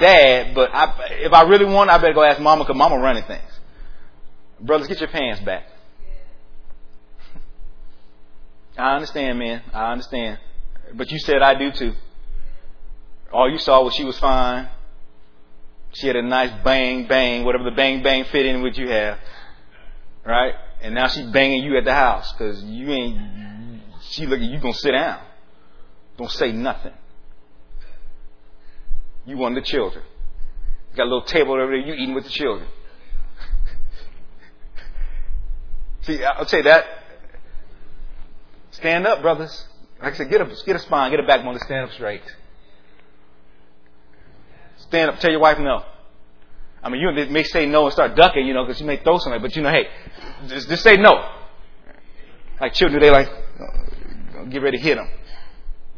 dad, 0.00 0.54
but 0.54 0.74
I, 0.74 0.94
if 1.20 1.34
I 1.34 1.42
really 1.42 1.66
want, 1.66 1.90
I 1.90 1.98
better 1.98 2.14
go 2.14 2.22
ask 2.22 2.40
mama 2.40 2.64
because 2.64 2.78
mama 2.78 2.96
running 2.96 3.24
things. 3.24 3.42
Brothers, 4.58 4.88
get 4.88 5.00
your 5.00 5.10
pants 5.10 5.42
back. 5.42 5.66
I 8.78 8.94
understand, 8.94 9.38
man. 9.38 9.62
I 9.74 9.92
understand. 9.92 10.38
But 10.94 11.10
you 11.10 11.18
said 11.18 11.42
I 11.42 11.58
do 11.58 11.72
too. 11.72 11.92
All 13.30 13.50
you 13.50 13.58
saw 13.58 13.84
was 13.84 13.92
she 13.92 14.04
was 14.04 14.18
fine. 14.18 14.70
She 15.92 16.06
had 16.06 16.16
a 16.16 16.22
nice 16.22 16.52
bang 16.64 17.06
bang, 17.06 17.44
whatever 17.44 17.64
the 17.64 17.76
bang 17.76 18.02
bang 18.02 18.24
fit 18.24 18.46
in 18.46 18.62
what 18.62 18.78
you 18.78 18.88
have. 18.88 19.18
Right? 20.24 20.54
And 20.80 20.94
now 20.94 21.08
she's 21.08 21.26
banging 21.26 21.62
you 21.62 21.76
at 21.76 21.84
the 21.84 21.92
house 21.92 22.32
because 22.32 22.64
you 22.64 22.90
ain't, 22.90 23.82
she 24.08 24.24
looking, 24.24 24.48
you 24.48 24.58
gonna 24.58 24.72
sit 24.72 24.92
down. 24.92 25.20
Don't 26.16 26.30
say 26.30 26.50
nothing. 26.50 26.94
You 29.26 29.36
want 29.38 29.54
the 29.54 29.62
children. 29.62 30.04
You 30.90 30.96
got 30.96 31.04
a 31.04 31.10
little 31.10 31.22
table 31.22 31.52
over 31.54 31.66
there, 31.66 31.76
you 31.76 31.94
eating 31.94 32.14
with 32.14 32.24
the 32.24 32.30
children. 32.30 32.68
See, 36.02 36.22
I'll 36.22 36.46
you 36.46 36.62
that 36.64 37.04
Stand 38.74 39.06
up, 39.06 39.22
brothers. 39.22 39.66
Like 40.02 40.14
I 40.14 40.16
said, 40.16 40.30
get 40.30 40.40
a, 40.40 40.52
get 40.66 40.76
a 40.76 40.80
spine, 40.80 41.10
get 41.12 41.20
a 41.20 41.22
backbone 41.26 41.58
stand 41.60 41.88
up 41.88 41.92
straight. 41.92 42.22
Stand 44.78 45.10
up. 45.10 45.20
Tell 45.20 45.30
your 45.30 45.40
wife 45.40 45.58
no. 45.58 45.84
I 46.82 46.90
mean, 46.90 47.00
you 47.00 47.10
may 47.30 47.44
say 47.44 47.66
no 47.66 47.84
and 47.84 47.92
start 47.92 48.16
ducking, 48.16 48.46
you 48.46 48.52
know, 48.52 48.66
because 48.66 48.80
you 48.80 48.86
may 48.86 49.02
throw 49.02 49.18
something, 49.18 49.40
but 49.40 49.54
you 49.56 49.62
know, 49.62 49.70
hey, 49.70 49.86
just, 50.48 50.68
just 50.68 50.82
say 50.82 50.96
no. 50.96 51.12
Like 52.60 52.74
children, 52.74 53.00
they 53.00 53.10
like, 53.10 53.28
get 54.50 54.60
ready 54.60 54.76
to 54.76 54.82
hit 54.82 54.96
them. 54.96 55.08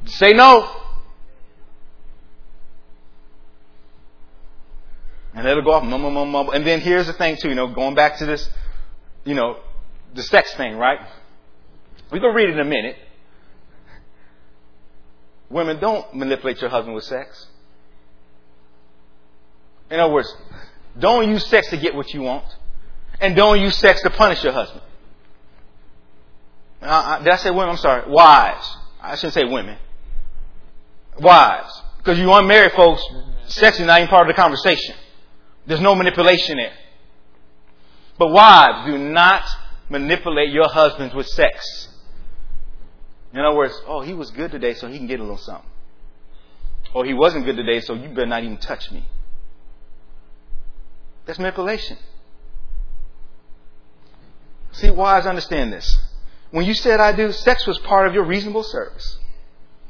Say 0.05 0.33
no. 0.33 0.86
And 5.37 5.44
let 5.44 5.59
it 5.59 5.64
go 5.64 5.72
off, 5.72 5.85
mumble, 5.85 6.11
mumble, 6.11 6.25
mumble. 6.25 6.53
And 6.55 6.66
then 6.66 6.81
here's 6.81 7.06
the 7.06 7.13
thing 7.13 7.37
too, 7.37 7.50
you 7.50 7.54
know, 7.54 7.67
going 7.67 7.94
back 7.94 8.17
to 8.19 8.27
this, 8.27 8.48
you 9.25 9.35
know, 9.35 9.58
the 10.15 10.23
sex 10.23 10.54
thing, 10.54 10.79
right? 10.79 10.98
We're 12.11 12.21
going 12.21 12.33
to 12.33 12.37
read 12.37 12.48
it 12.48 12.54
in 12.54 12.61
a 12.61 12.65
minute. 12.65 12.96
Women, 15.50 15.79
don't 15.79 16.15
manipulate 16.15 16.63
your 16.63 16.71
husband 16.71 16.94
with 16.94 17.04
sex. 17.04 17.48
In 19.90 20.00
other 20.00 20.13
words, 20.13 20.35
don't 20.98 21.29
use 21.29 21.46
sex 21.46 21.69
to 21.69 21.77
get 21.77 21.94
what 21.94 22.15
you 22.15 22.23
want. 22.23 22.46
And 23.21 23.37
don't 23.37 23.61
use 23.61 23.77
sex 23.77 24.00
to 24.02 24.11
punish 24.11 24.42
your 24.42 24.54
husband. 24.54 24.83
Uh, 26.81 27.19
did 27.19 27.29
I 27.29 27.37
say 27.37 27.50
women? 27.50 27.71
I'm 27.71 27.77
sorry. 27.77 28.11
Wives. 28.11 28.77
I 29.02 29.17
shouldn't 29.17 29.35
say 29.35 29.44
women. 29.44 29.77
Wives. 31.21 31.83
Because 31.98 32.19
you 32.19 32.33
unmarried 32.33 32.73
folks, 32.73 33.02
sex 33.48 33.79
is 33.79 33.87
not 33.87 34.00
even 34.00 34.08
part 34.08 34.29
of 34.29 34.35
the 34.35 34.40
conversation. 34.40 34.94
There's 35.67 35.81
no 35.81 35.94
manipulation 35.94 36.56
there. 36.58 36.73
But 38.19 38.29
wives, 38.29 38.87
do 38.87 38.98
not 38.98 39.44
manipulate 39.88 40.50
your 40.50 40.69
husbands 40.69 41.14
with 41.14 41.27
sex. 41.29 41.88
In 43.33 43.40
other 43.40 43.56
words, 43.56 43.75
oh, 43.87 44.00
he 44.00 44.14
was 44.14 44.31
good 44.31 44.50
today, 44.50 44.75
so 44.75 44.88
he 44.88 44.96
can 44.96 45.06
get 45.06 45.21
a 45.21 45.23
little 45.23 45.37
something. 45.37 45.69
Or 46.94 47.04
he 47.04 47.12
wasn't 47.12 47.44
good 47.44 47.56
today, 47.56 47.81
so 47.81 47.94
you 47.94 48.08
better 48.08 48.27
not 48.27 48.42
even 48.42 48.56
touch 48.56 48.90
me. 48.90 49.06
That's 51.27 51.38
manipulation. 51.38 51.98
See, 54.73 54.90
wives 54.90 55.27
understand 55.27 55.73
this. 55.73 55.98
When 56.50 56.64
you 56.64 56.75
said 56.75 57.00
I 57.00 57.12
do, 57.12 57.33
sex 57.33 57.67
was 57.67 57.79
part 57.81 58.06
of 58.06 58.14
your 58.14 58.25
reasonable 58.25 58.62
service. 58.62 59.19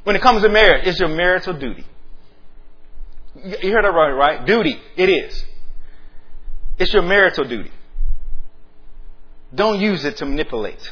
When 0.03 0.15
it 0.15 0.21
comes 0.21 0.41
to 0.41 0.49
marriage, 0.49 0.87
it's 0.87 0.99
your 0.99 1.09
marital 1.09 1.53
duty. 1.53 1.85
You 3.35 3.71
heard 3.71 3.83
that 3.83 3.93
right, 3.93 4.11
right? 4.11 4.45
Duty. 4.45 4.81
It 4.95 5.09
is. 5.09 5.45
It's 6.77 6.93
your 6.93 7.01
marital 7.01 7.45
duty. 7.45 7.71
Don't 9.53 9.79
use 9.79 10.05
it 10.05 10.17
to 10.17 10.25
manipulate. 10.25 10.91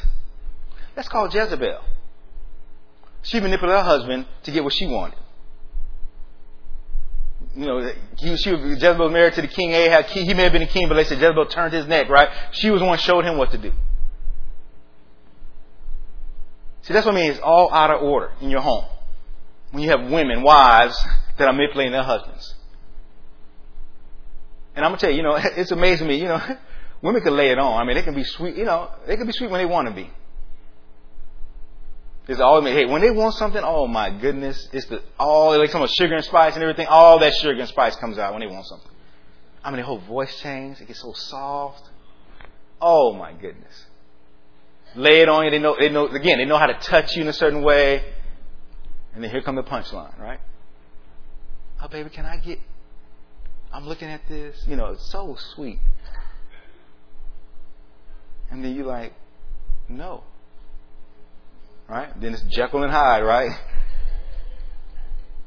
That's 0.94 1.08
called 1.08 1.34
Jezebel. 1.34 1.80
She 3.22 3.40
manipulated 3.40 3.78
her 3.78 3.84
husband 3.84 4.26
to 4.44 4.50
get 4.50 4.64
what 4.64 4.72
she 4.72 4.86
wanted. 4.86 5.18
You 7.54 7.66
know, 7.66 7.92
he, 8.16 8.36
she, 8.36 8.50
Jezebel 8.50 9.06
was 9.06 9.12
married 9.12 9.34
to 9.34 9.42
the 9.42 9.48
king 9.48 9.72
Ahab. 9.72 10.06
He 10.06 10.32
may 10.34 10.44
have 10.44 10.52
been 10.52 10.62
a 10.62 10.66
king, 10.66 10.88
but 10.88 10.94
they 10.94 11.04
said 11.04 11.18
Jezebel 11.18 11.46
turned 11.46 11.72
his 11.72 11.86
neck, 11.86 12.08
right? 12.08 12.28
She 12.52 12.70
was 12.70 12.80
the 12.80 12.86
one 12.86 12.98
showed 12.98 13.24
him 13.24 13.36
what 13.36 13.50
to 13.52 13.58
do. 13.58 13.72
See, 16.82 16.92
that's 16.92 17.04
what 17.04 17.14
I 17.14 17.18
mean. 17.18 17.30
It's 17.30 17.40
all 17.40 17.72
out 17.72 17.90
of 17.90 18.02
order 18.02 18.32
in 18.40 18.48
your 18.48 18.60
home. 18.60 18.84
When 19.72 19.82
you 19.82 19.90
have 19.90 20.08
women, 20.08 20.42
wives, 20.42 20.96
that 21.36 21.48
are 21.48 21.52
manipulating 21.52 21.92
their 21.92 22.04
husbands. 22.04 22.54
And 24.76 24.84
I'm 24.84 24.90
gonna 24.92 25.00
tell 25.00 25.10
you, 25.10 25.16
you 25.16 25.22
know, 25.22 25.36
it's 25.42 25.72
amazing 25.72 26.06
me, 26.06 26.16
you 26.16 26.28
know, 26.28 26.40
women 27.02 27.22
can 27.22 27.36
lay 27.36 27.50
it 27.50 27.58
on. 27.58 27.80
I 27.80 27.84
mean, 27.84 27.96
they 27.96 28.02
can 28.02 28.14
be 28.14 28.24
sweet, 28.24 28.56
you 28.56 28.64
know, 28.64 28.90
they 29.06 29.16
can 29.16 29.26
be 29.26 29.32
sweet 29.32 29.50
when 29.50 29.58
they 29.58 29.66
want 29.66 29.88
to 29.88 29.94
be. 29.94 30.10
It's 32.28 32.40
all 32.40 32.62
hey, 32.64 32.86
when 32.86 33.02
they 33.02 33.10
want 33.10 33.34
something, 33.34 33.62
oh 33.64 33.86
my 33.86 34.10
goodness, 34.10 34.68
it's 34.72 34.86
the 34.86 35.02
all 35.18 35.56
like 35.56 35.70
some 35.70 35.82
of 35.82 35.90
sugar 35.90 36.14
and 36.14 36.24
spice 36.24 36.54
and 36.54 36.62
everything. 36.62 36.86
All 36.88 37.20
that 37.20 37.34
sugar 37.34 37.58
and 37.58 37.68
spice 37.68 37.96
comes 37.96 38.18
out 38.18 38.32
when 38.32 38.40
they 38.40 38.52
want 38.52 38.66
something. 38.66 38.90
I 39.62 39.70
mean, 39.70 39.78
the 39.78 39.86
whole 39.86 39.98
voice 39.98 40.40
change, 40.40 40.80
it 40.80 40.88
gets 40.88 41.00
so 41.00 41.12
soft. 41.12 41.88
Oh 42.80 43.12
my 43.14 43.32
goodness. 43.32 43.86
Lay 44.96 45.20
it 45.20 45.28
on 45.28 45.44
you. 45.44 45.50
They 45.50 45.58
know. 45.58 45.76
They 45.78 45.88
know. 45.88 46.06
Again, 46.06 46.38
they 46.38 46.44
know 46.44 46.58
how 46.58 46.66
to 46.66 46.74
touch 46.74 47.14
you 47.14 47.22
in 47.22 47.28
a 47.28 47.32
certain 47.32 47.62
way. 47.62 48.02
And 49.14 49.22
then 49.22 49.30
here 49.30 49.42
come 49.42 49.54
the 49.54 49.62
punchline, 49.62 50.18
right? 50.18 50.40
Oh, 51.82 51.88
baby, 51.88 52.10
can 52.10 52.26
I 52.26 52.38
get? 52.38 52.58
I'm 53.72 53.86
looking 53.86 54.08
at 54.08 54.22
this. 54.28 54.64
You 54.66 54.76
know, 54.76 54.86
it's 54.86 55.10
so 55.10 55.36
sweet. 55.54 55.78
And 58.50 58.64
then 58.64 58.74
you're 58.74 58.86
like, 58.86 59.12
no. 59.88 60.24
Right? 61.88 62.18
Then 62.20 62.34
it's 62.34 62.42
Jekyll 62.42 62.82
and 62.82 62.92
Hyde, 62.92 63.24
right? 63.24 63.50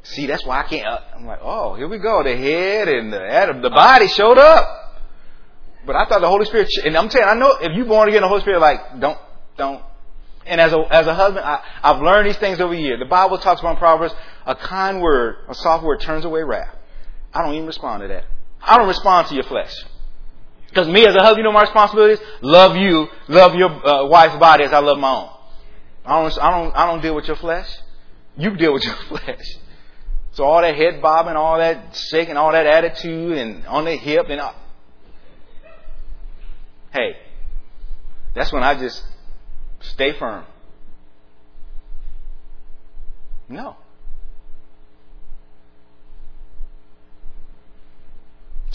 See, 0.03 0.25
that's 0.27 0.45
why 0.45 0.61
I 0.61 0.63
can't. 0.63 0.87
Uh, 0.87 0.99
I'm 1.15 1.25
like, 1.25 1.39
oh, 1.41 1.75
here 1.75 1.87
we 1.87 1.99
go. 1.99 2.23
The 2.23 2.35
head 2.35 2.87
and 2.87 3.11
the 3.11 3.59
the 3.61 3.69
body 3.69 4.07
showed 4.07 4.37
up. 4.37 4.89
But 5.85 5.95
I 5.95 6.05
thought 6.05 6.21
the 6.21 6.27
Holy 6.27 6.45
Spirit, 6.45 6.69
and 6.85 6.97
I'm 6.97 7.09
you, 7.09 7.21
I 7.21 7.35
know 7.35 7.57
if 7.61 7.75
you're 7.75 7.85
born 7.85 8.09
again, 8.09 8.21
the 8.21 8.27
Holy 8.27 8.41
Spirit, 8.41 8.59
like, 8.59 8.99
don't, 8.99 9.17
don't. 9.57 9.83
And 10.45 10.59
as 10.59 10.73
a, 10.73 10.79
as 10.91 11.07
a 11.07 11.13
husband, 11.13 11.45
I, 11.45 11.63
I've 11.83 12.01
learned 12.01 12.27
these 12.27 12.37
things 12.37 12.59
over 12.59 12.73
the 12.73 12.81
years. 12.81 12.99
The 12.99 13.05
Bible 13.05 13.37
talks 13.37 13.61
about 13.61 13.77
Proverbs, 13.77 14.13
a 14.45 14.55
kind 14.55 15.01
word, 15.01 15.37
a 15.47 15.53
soft 15.53 15.83
word 15.83 16.01
turns 16.01 16.25
away 16.25 16.43
wrath. 16.43 16.75
I 17.33 17.43
don't 17.43 17.53
even 17.55 17.67
respond 17.67 18.01
to 18.01 18.07
that. 18.07 18.25
I 18.61 18.77
don't 18.77 18.87
respond 18.87 19.27
to 19.27 19.35
your 19.35 19.43
flesh. 19.43 19.73
Because 20.67 20.87
me 20.87 21.05
as 21.05 21.15
a 21.15 21.19
husband, 21.19 21.39
you 21.39 21.43
know 21.43 21.51
my 21.51 21.61
responsibilities? 21.61 22.19
Love 22.41 22.75
you, 22.75 23.07
love 23.27 23.55
your 23.55 23.69
uh, 23.69 24.05
wife's 24.05 24.37
body 24.37 24.63
as 24.63 24.71
I 24.71 24.79
love 24.79 24.99
my 24.99 25.11
own. 25.11 25.29
I 26.05 26.21
don't, 26.21 26.39
I 26.39 26.51
don't, 26.51 26.75
I 26.75 26.85
don't 26.85 27.01
deal 27.01 27.15
with 27.15 27.25
your 27.25 27.35
flesh. 27.37 27.67
You 28.37 28.55
deal 28.55 28.73
with 28.73 28.83
your 28.85 28.95
flesh. 28.95 29.45
So 30.31 30.43
all 30.43 30.61
that 30.61 30.75
head 30.75 31.01
bobbing, 31.01 31.35
all 31.35 31.57
that 31.57 31.95
shaking, 32.11 32.37
all 32.37 32.51
that 32.51 32.65
attitude, 32.65 33.37
and 33.37 33.65
on 33.65 33.85
the 33.85 33.95
hip, 33.95 34.27
and 34.29 34.39
all. 34.39 34.55
hey, 36.93 37.17
that's 38.35 38.53
when 38.53 38.63
I 38.63 38.79
just 38.79 39.03
stay 39.81 40.13
firm. 40.17 40.45
No. 43.47 43.75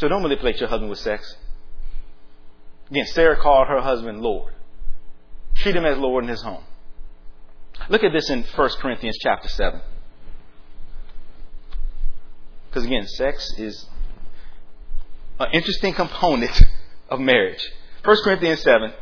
So 0.05 0.09
don't 0.09 0.21
manipulate 0.21 0.61
your 0.61 0.69
husband 0.69 0.91
with 0.91 0.99
sex. 0.99 1.35
Again, 2.91 3.07
Sarah 3.07 3.39
called 3.39 3.69
her 3.69 3.81
husband 3.81 4.21
Lord. 4.21 4.53
Treat 5.55 5.75
him 5.75 5.87
as 5.87 5.97
Lord 5.97 6.25
in 6.25 6.29
his 6.29 6.43
home. 6.43 6.63
Look 7.89 8.05
at 8.05 8.13
this 8.13 8.29
in 8.29 8.43
1 8.43 8.71
Corinthians 8.83 9.17
chapter 9.23 9.49
7. 9.49 9.81
Because 12.69 12.85
again, 12.85 13.07
sex 13.07 13.51
is 13.57 13.87
an 15.41 15.49
interesting 15.55 15.95
component 15.95 16.53
of 17.09 17.19
marriage. 17.19 17.67
1 18.05 18.17
Corinthians 18.25 18.61
7. 18.61 18.93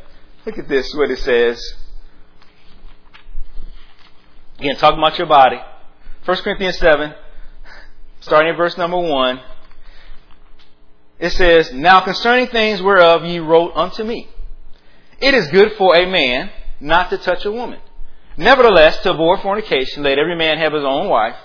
Look 0.46 0.56
at 0.56 0.68
this, 0.68 0.94
what 0.94 1.10
it 1.10 1.18
says. 1.18 1.60
Again, 4.60 4.76
talking 4.76 5.00
about 5.00 5.18
your 5.18 5.26
body. 5.26 5.58
1 6.26 6.36
Corinthians 6.44 6.78
7, 6.78 7.12
starting 8.20 8.50
at 8.52 8.56
verse 8.56 8.78
number 8.78 8.98
1. 8.98 9.40
It 11.22 11.30
says, 11.30 11.72
Now 11.72 12.00
concerning 12.00 12.48
things 12.48 12.82
whereof 12.82 13.24
ye 13.24 13.38
wrote 13.38 13.76
unto 13.76 14.02
me, 14.02 14.28
it 15.20 15.34
is 15.34 15.46
good 15.52 15.74
for 15.78 15.94
a 15.94 16.04
man 16.04 16.50
not 16.80 17.10
to 17.10 17.16
touch 17.16 17.44
a 17.44 17.52
woman. 17.52 17.78
Nevertheless, 18.36 18.98
to 19.04 19.12
avoid 19.12 19.40
fornication, 19.40 20.02
let 20.02 20.18
every 20.18 20.34
man 20.34 20.58
have 20.58 20.72
his 20.72 20.82
own 20.82 21.08
wife, 21.08 21.36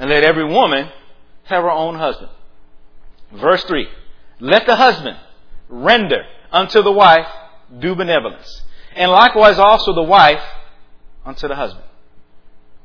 and 0.00 0.10
let 0.10 0.24
every 0.24 0.44
woman 0.44 0.90
have 1.44 1.62
her 1.62 1.70
own 1.70 1.94
husband. 1.94 2.30
Verse 3.30 3.62
3 3.62 3.86
Let 4.40 4.66
the 4.66 4.74
husband 4.74 5.16
render 5.68 6.24
unto 6.50 6.82
the 6.82 6.90
wife 6.90 7.28
due 7.78 7.94
benevolence, 7.94 8.62
and 8.96 9.12
likewise 9.12 9.60
also 9.60 9.94
the 9.94 10.02
wife 10.02 10.42
unto 11.24 11.46
the 11.46 11.54
husband. 11.54 11.84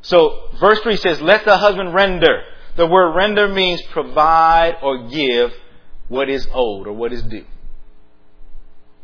So, 0.04 0.50
verse 0.60 0.80
3 0.82 0.96
says, 0.98 1.22
Let 1.22 1.44
the 1.44 1.58
husband 1.58 1.96
render. 1.96 2.44
The 2.76 2.86
word 2.86 3.16
render 3.16 3.48
means 3.48 3.82
provide 3.92 4.78
or 4.84 5.08
give 5.08 5.52
what 6.10 6.30
is 6.30 6.48
owed 6.54 6.88
or 6.88 6.94
what 6.94 7.14
is 7.14 7.24
due. 7.24 7.46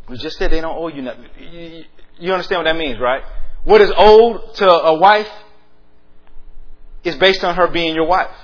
We 0.09 0.17
just 0.17 0.37
said 0.37 0.51
they 0.51 0.61
don't 0.61 0.75
owe 0.77 0.87
you 0.87 1.01
nothing. 1.01 1.25
You 2.19 2.33
understand 2.33 2.59
what 2.59 2.65
that 2.65 2.77
means, 2.77 2.99
right? 2.99 3.23
What 3.63 3.81
is 3.81 3.91
owed 3.95 4.55
to 4.55 4.69
a 4.69 4.99
wife 4.99 5.29
is 7.03 7.15
based 7.15 7.43
on 7.43 7.55
her 7.55 7.67
being 7.67 7.95
your 7.95 8.07
wife. 8.07 8.35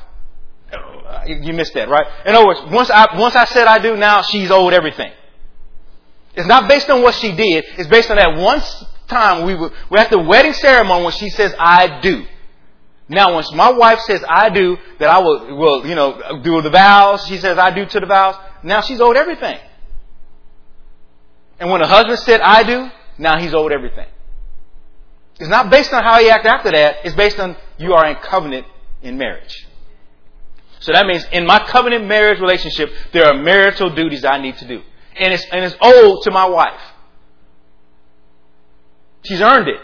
You 1.27 1.53
missed 1.53 1.73
that, 1.73 1.89
right? 1.89 2.05
In 2.25 2.33
other 2.33 2.47
words, 2.47 2.61
once 2.71 2.89
I, 2.89 3.17
once 3.17 3.35
I 3.35 3.45
said 3.45 3.67
I 3.67 3.79
do, 3.79 3.95
now 3.97 4.21
she's 4.21 4.49
owed 4.49 4.73
everything. 4.73 5.11
It's 6.33 6.47
not 6.47 6.69
based 6.69 6.89
on 6.89 7.03
what 7.03 7.15
she 7.15 7.35
did. 7.35 7.65
It's 7.77 7.89
based 7.89 8.09
on 8.09 8.17
that 8.17 8.37
one 8.37 8.61
time 9.07 9.45
we 9.45 9.53
were, 9.55 9.71
we're 9.89 9.99
at 9.99 10.09
the 10.09 10.19
wedding 10.19 10.53
ceremony 10.53 11.03
when 11.03 11.13
she 11.13 11.29
says 11.29 11.53
I 11.59 11.99
do. 12.01 12.25
Now, 13.09 13.33
once 13.33 13.51
my 13.51 13.71
wife 13.71 13.99
says 13.99 14.23
I 14.27 14.49
do, 14.49 14.77
that 14.99 15.09
I 15.09 15.19
will, 15.19 15.57
will, 15.57 15.85
you 15.85 15.95
know, 15.95 16.41
do 16.41 16.61
the 16.61 16.69
vows, 16.69 17.25
she 17.27 17.37
says 17.37 17.57
I 17.57 17.75
do 17.75 17.85
to 17.85 17.99
the 17.99 18.05
vows, 18.05 18.35
now 18.63 18.81
she's 18.81 19.01
owed 19.01 19.17
everything. 19.17 19.59
And 21.59 21.69
when 21.69 21.81
the 21.81 21.87
husband 21.87 22.19
said 22.19 22.41
I 22.41 22.63
do, 22.63 22.89
now 23.17 23.39
he's 23.39 23.53
owed 23.53 23.71
everything. 23.71 24.07
It's 25.39 25.49
not 25.49 25.69
based 25.69 25.93
on 25.93 26.03
how 26.03 26.19
he 26.19 26.29
acts 26.29 26.45
after 26.45 26.71
that, 26.71 26.97
it's 27.03 27.15
based 27.15 27.39
on 27.39 27.55
you 27.77 27.93
are 27.93 28.07
in 28.07 28.15
covenant 28.17 28.67
in 29.01 29.17
marriage. 29.17 29.67
So 30.79 30.91
that 30.93 31.05
means 31.05 31.25
in 31.31 31.45
my 31.45 31.59
covenant 31.67 32.07
marriage 32.07 32.39
relationship, 32.39 32.91
there 33.13 33.25
are 33.25 33.33
marital 33.35 33.89
duties 33.89 34.25
I 34.25 34.39
need 34.39 34.57
to 34.57 34.67
do. 34.67 34.81
And 35.15 35.33
it's, 35.33 35.45
and 35.51 35.63
it's 35.63 35.75
owed 35.79 36.23
to 36.23 36.31
my 36.31 36.45
wife. 36.45 36.81
She's 39.23 39.41
earned 39.41 39.67
it. 39.67 39.79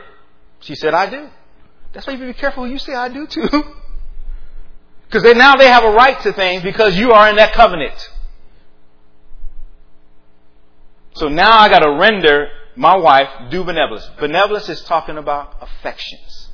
She 0.61 0.75
said, 0.75 0.93
I 0.95 1.09
do. 1.09 1.29
That's 1.93 2.07
why 2.07 2.13
you 2.13 2.25
be 2.25 2.33
careful 2.33 2.67
you 2.67 2.79
say 2.79 2.93
I 2.93 3.09
do 3.09 3.27
to. 3.27 3.63
Because 5.05 5.23
now 5.35 5.55
they 5.55 5.67
have 5.67 5.83
a 5.83 5.91
right 5.91 6.19
to 6.21 6.33
things 6.33 6.63
because 6.63 6.97
you 6.97 7.11
are 7.11 7.29
in 7.29 7.35
that 7.35 7.53
covenant. 7.53 8.09
So 11.17 11.27
now 11.27 11.57
I 11.57 11.69
got 11.69 11.79
to 11.79 11.91
render 11.91 12.47
my 12.75 12.95
wife 12.95 13.27
due 13.49 13.63
benevolence. 13.63 14.07
Benevolence 14.19 14.69
is 14.69 14.81
talking 14.81 15.17
about 15.17 15.57
affections. 15.61 16.49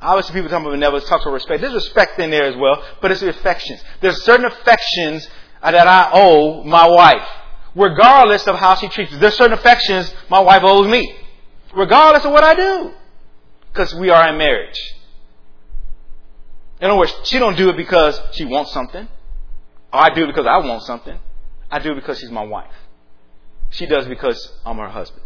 Obviously, 0.00 0.34
people 0.34 0.50
talking 0.50 0.66
about 0.66 0.74
benevolence 0.74 1.08
talks 1.08 1.22
about 1.22 1.34
respect. 1.34 1.60
There's 1.60 1.74
respect 1.74 2.18
in 2.18 2.30
there 2.30 2.44
as 2.44 2.56
well, 2.56 2.82
but 3.00 3.10
it's 3.10 3.20
the 3.20 3.28
affections. 3.28 3.82
There's 4.00 4.22
certain 4.24 4.46
affections 4.46 5.28
that 5.62 5.86
I 5.86 6.10
owe 6.12 6.64
my 6.64 6.88
wife, 6.88 7.28
regardless 7.74 8.46
of 8.48 8.56
how 8.56 8.74
she 8.74 8.88
treats 8.88 9.12
me. 9.12 9.18
There's 9.18 9.36
certain 9.36 9.52
affections 9.52 10.12
my 10.28 10.40
wife 10.40 10.62
owes 10.64 10.88
me, 10.88 11.14
regardless 11.74 12.24
of 12.24 12.32
what 12.32 12.42
I 12.42 12.54
do 12.54 12.92
because 13.72 13.94
we 13.94 14.10
are 14.10 14.28
in 14.28 14.36
marriage. 14.36 14.78
In 16.80 16.88
other 16.88 16.98
words, 16.98 17.14
she 17.24 17.38
don't 17.38 17.56
do 17.56 17.70
it 17.70 17.76
because 17.76 18.20
she 18.32 18.44
wants 18.44 18.72
something. 18.72 19.08
Or 19.92 20.00
I 20.00 20.12
do 20.14 20.24
it 20.24 20.26
because 20.26 20.46
I 20.46 20.58
want 20.58 20.82
something. 20.82 21.18
I 21.72 21.78
do 21.78 21.94
because 21.94 22.20
she's 22.20 22.30
my 22.30 22.44
wife. 22.44 22.70
She 23.70 23.86
does 23.86 24.06
because 24.06 24.52
I'm 24.66 24.76
her 24.76 24.90
husband. 24.90 25.22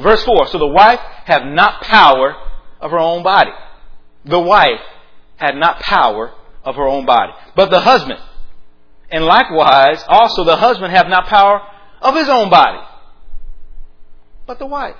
Verse 0.00 0.24
4. 0.24 0.46
So 0.46 0.58
the 0.58 0.66
wife 0.66 0.98
have 1.26 1.44
not 1.44 1.82
power 1.82 2.34
of 2.80 2.90
her 2.90 2.98
own 2.98 3.22
body. 3.22 3.50
The 4.24 4.40
wife 4.40 4.80
had 5.36 5.56
not 5.56 5.80
power 5.80 6.32
of 6.64 6.76
her 6.76 6.88
own 6.88 7.04
body. 7.04 7.32
But 7.54 7.70
the 7.70 7.80
husband. 7.80 8.18
And 9.10 9.26
likewise, 9.26 10.02
also 10.08 10.44
the 10.44 10.56
husband 10.56 10.94
have 10.94 11.08
not 11.08 11.26
power 11.26 11.60
of 12.00 12.14
his 12.14 12.30
own 12.30 12.48
body. 12.48 12.80
But 14.46 14.58
the 14.58 14.66
wife. 14.66 14.96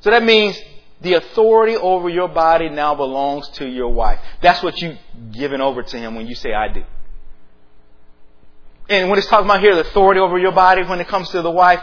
So 0.00 0.10
that 0.10 0.22
means 0.22 0.60
the 1.00 1.14
authority 1.14 1.76
over 1.76 2.10
your 2.10 2.28
body 2.28 2.68
now 2.68 2.94
belongs 2.94 3.48
to 3.50 3.66
your 3.66 3.88
wife. 3.88 4.18
That's 4.42 4.62
what 4.62 4.82
you've 4.82 4.98
given 5.32 5.62
over 5.62 5.82
to 5.82 5.96
him 5.96 6.14
when 6.14 6.26
you 6.26 6.34
say 6.34 6.52
I 6.52 6.68
do. 6.68 6.84
And 8.88 9.10
when 9.10 9.18
it's 9.18 9.28
talking 9.28 9.44
about 9.44 9.60
here 9.60 9.74
the 9.74 9.82
authority 9.82 10.20
over 10.20 10.38
your 10.38 10.52
body 10.52 10.82
when 10.82 11.00
it 11.00 11.08
comes 11.08 11.28
to 11.30 11.42
the 11.42 11.50
wife, 11.50 11.80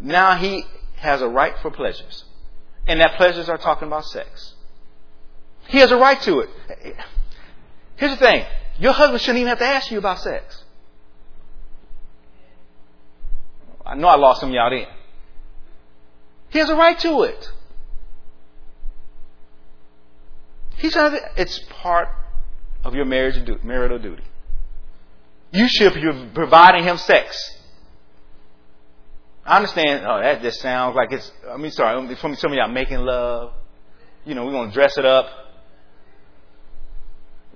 now 0.00 0.36
he 0.36 0.64
has 0.96 1.22
a 1.22 1.28
right 1.28 1.56
for 1.62 1.70
pleasures. 1.70 2.24
And 2.86 3.00
that 3.00 3.16
pleasures 3.16 3.48
are 3.48 3.58
talking 3.58 3.86
about 3.86 4.06
sex. 4.06 4.54
He 5.68 5.78
has 5.78 5.92
a 5.92 5.96
right 5.96 6.20
to 6.22 6.40
it. 6.40 6.50
Here's 7.96 8.12
the 8.12 8.24
thing. 8.24 8.44
Your 8.78 8.92
husband 8.92 9.20
shouldn't 9.20 9.38
even 9.38 9.48
have 9.48 9.58
to 9.58 9.66
ask 9.66 9.90
you 9.90 9.98
about 9.98 10.20
sex. 10.20 10.64
I 13.84 13.94
know 13.94 14.08
I 14.08 14.16
lost 14.16 14.40
some 14.40 14.52
y'all 14.52 14.70
then. 14.70 14.86
He 16.50 16.58
has 16.58 16.70
a 16.70 16.76
right 16.76 16.98
to 17.00 17.22
it. 17.22 17.50
It's 20.80 21.58
part 21.70 22.08
of 22.84 22.94
your 22.94 23.04
marriage 23.04 23.36
marital 23.62 23.98
duty. 23.98 24.22
You 25.52 25.68
should 25.68 25.94
be 25.94 26.02
providing 26.34 26.84
him 26.84 26.98
sex. 26.98 27.56
I 29.44 29.56
understand. 29.56 30.04
Oh, 30.06 30.20
that 30.20 30.42
just 30.42 30.60
sounds 30.60 30.94
like 30.94 31.10
it's. 31.10 31.32
I 31.50 31.56
mean, 31.56 31.70
sorry. 31.70 32.16
Some 32.16 32.32
of 32.32 32.52
y'all 32.52 32.68
making 32.68 32.98
love. 32.98 33.52
You 34.26 34.34
know, 34.34 34.44
we're 34.44 34.52
gonna 34.52 34.72
dress 34.72 34.98
it 34.98 35.06
up. 35.06 35.26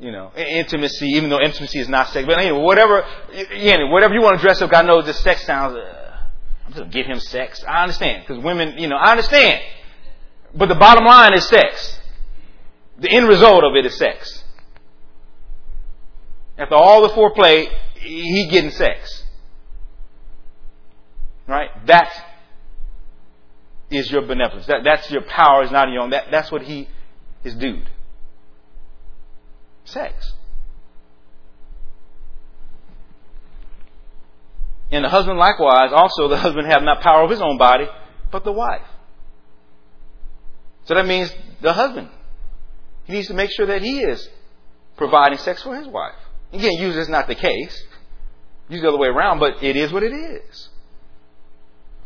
You 0.01 0.11
know, 0.11 0.33
intimacy, 0.35 1.07
even 1.09 1.29
though 1.29 1.41
intimacy 1.41 1.79
is 1.79 1.89
not 1.89 2.09
sex, 2.09 2.27
but 2.27 2.39
anyway, 2.39 2.61
whatever. 2.61 3.05
Yeah, 3.55 3.91
whatever 3.91 4.15
you 4.15 4.23
want 4.23 4.37
to 4.37 4.43
dress 4.43 4.63
up. 4.63 4.71
I 4.73 4.83
know 4.83 5.03
this 5.03 5.21
sex 5.21 5.45
sounds. 5.45 5.77
Uh, 5.77 6.17
I'm 6.65 6.73
just 6.73 6.79
gonna 6.79 6.91
give 6.91 7.07
him 7.07 7.21
sex. 7.21 7.63
I 7.69 7.83
understand 7.83 8.25
because 8.27 8.43
women. 8.43 8.79
You 8.79 8.89
know, 8.89 8.97
I 8.97 9.11
understand. 9.11 9.61
But 10.55 10.69
the 10.71 10.75
bottom 10.75 11.05
line 11.05 11.35
is 11.35 11.47
sex. 11.47 12.01
The 12.99 13.11
end 13.11 13.29
result 13.29 13.65
of 13.65 13.77
it 13.77 13.85
is 13.85 13.97
sex. 13.99 14.45
After 16.59 16.75
all 16.75 17.03
the 17.03 17.15
foreplay, 17.15 17.69
he 17.95 18.49
getting 18.51 18.71
sex. 18.71 19.25
Right? 21.47 21.71
That 21.87 22.11
is 23.91 24.11
your 24.11 24.23
benevolence. 24.23 24.67
That, 24.67 24.85
that's 24.85 25.11
your 25.11 25.23
power 25.23 25.65
is 25.65 25.71
not 25.71 25.89
your 25.91 26.03
own. 26.03 26.11
That, 26.11 26.27
that's 26.31 26.51
what 26.51 26.63
he 26.63 26.89
is 27.45 27.55
due. 27.55 27.83
Sex. 29.85 30.33
And 34.91 35.05
the 35.05 35.09
husband 35.09 35.39
likewise, 35.39 35.91
also 35.93 36.29
the 36.29 36.37
husband 36.37 36.67
have 36.67 36.83
not 36.83 37.01
power 37.01 37.25
of 37.25 37.31
his 37.31 37.41
own 37.41 37.57
body, 37.57 37.87
but 38.31 38.45
the 38.45 38.53
wife. 38.53 38.87
So 40.85 40.95
that 40.95 41.07
means 41.07 41.35
the 41.61 41.73
husband. 41.73 42.09
He 43.05 43.15
needs 43.15 43.29
to 43.29 43.35
make 43.35 43.51
sure 43.51 43.67
that 43.67 43.83
he 43.83 44.01
is 44.01 44.29
providing 44.97 45.39
sex 45.39 45.63
for 45.63 45.75
his 45.75 45.89
wife. 45.89 46.15
Again, 46.53 46.73
usually 46.73 47.01
it's 47.01 47.09
not 47.09 47.27
the 47.27 47.35
case. 47.35 47.83
Usually 48.69 48.83
the 48.83 48.89
other 48.89 48.99
way 48.99 49.09
around, 49.09 49.39
but 49.39 49.63
it 49.63 49.77
is 49.77 49.93
what 49.93 50.03
it 50.03 50.13
is. 50.13 50.69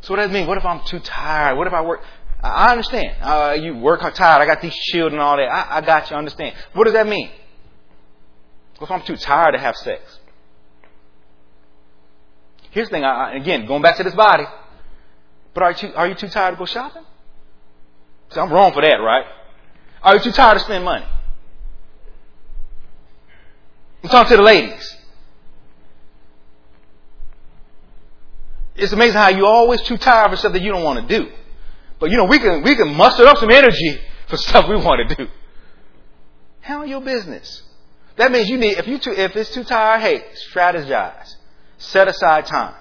So 0.03 0.12
what 0.14 0.18
does 0.18 0.28
that 0.28 0.32
mean? 0.32 0.47
What 0.47 0.59
if 0.59 0.64
I'm 0.64 0.84
too 0.84 1.01
tired? 1.01 1.57
What 1.57 1.66
if 1.66 1.72
I 1.72 1.80
work? 1.82 2.01
I 2.42 2.70
understand. 2.70 3.16
Uh, 3.20 3.57
you 3.61 3.76
work 3.76 4.01
tired. 4.14 4.40
I 4.40 4.47
got 4.47 4.61
these 4.62 4.74
children 4.74 5.14
and 5.14 5.22
all 5.22 5.36
that. 5.36 5.49
I, 5.49 5.78
I 5.78 5.80
got 5.80 6.11
you. 6.11 6.16
Understand. 6.16 6.55
What 6.74 6.84
does 6.84 6.94
that 6.94 7.09
mean? 7.09 7.30
What 8.78 8.88
if 8.88 8.90
I'm 8.90 9.03
too 9.03 9.16
tired 9.16 9.53
to 9.53 9.59
have 9.59 9.74
sex? 9.76 10.03
Here's 12.70 12.88
the 12.88 12.92
thing. 12.92 13.05
I, 13.05 13.34
again, 13.34 13.66
going 13.66 13.82
back 13.82 13.97
to 13.97 14.05
this 14.05 14.14
body. 14.14 14.44
But 15.55 15.62
are 15.62 15.70
you 15.70 15.76
too, 15.76 15.94
are 15.94 16.07
you 16.07 16.14
too 16.14 16.28
tired 16.28 16.53
to 16.53 16.57
go 16.59 16.66
shopping? 16.66 17.05
See, 18.30 18.38
I'm 18.38 18.53
wrong 18.53 18.72
for 18.72 18.82
that, 18.82 18.97
right? 18.97 19.24
Are 20.03 20.16
you 20.16 20.22
too 20.22 20.32
tired 20.32 20.59
to 20.59 20.61
spend 20.61 20.84
money? 20.84 21.07
Talking 24.09 24.31
to 24.31 24.37
the 24.37 24.43
ladies. 24.43 24.97
It's 28.77 28.93
amazing 28.93 29.15
how 29.15 29.29
you're 29.29 29.47
always 29.47 29.81
too 29.83 29.97
tired 29.97 30.31
for 30.31 30.37
stuff 30.37 30.53
that 30.53 30.63
you 30.63 30.71
don't 30.71 30.85
want 30.85 31.09
to 31.09 31.19
do. 31.19 31.31
But 31.99 32.11
you 32.11 32.17
know, 32.19 32.27
we 32.27 32.39
can, 32.39 32.63
we 32.63 32.77
can 32.77 32.95
muster 32.95 33.27
up 33.27 33.39
some 33.39 33.51
energy 33.51 33.99
for 34.29 34.37
stuff 34.37 34.69
we 34.69 34.77
want 34.77 35.09
to 35.09 35.15
do. 35.15 35.31
Handle 36.61 36.87
your 36.87 37.01
business. 37.01 37.63
That 38.17 38.33
means 38.33 38.49
you 38.49 38.59
need, 38.59 38.79
if 38.79 38.87
you 38.87 38.99
too, 38.99 39.13
if 39.13 39.37
it's 39.37 39.51
too 39.51 39.65
tired, 39.65 40.01
hey, 40.01 40.25
strategize. 40.53 41.35
Set 41.79 42.09
aside 42.09 42.47
time. 42.47 42.75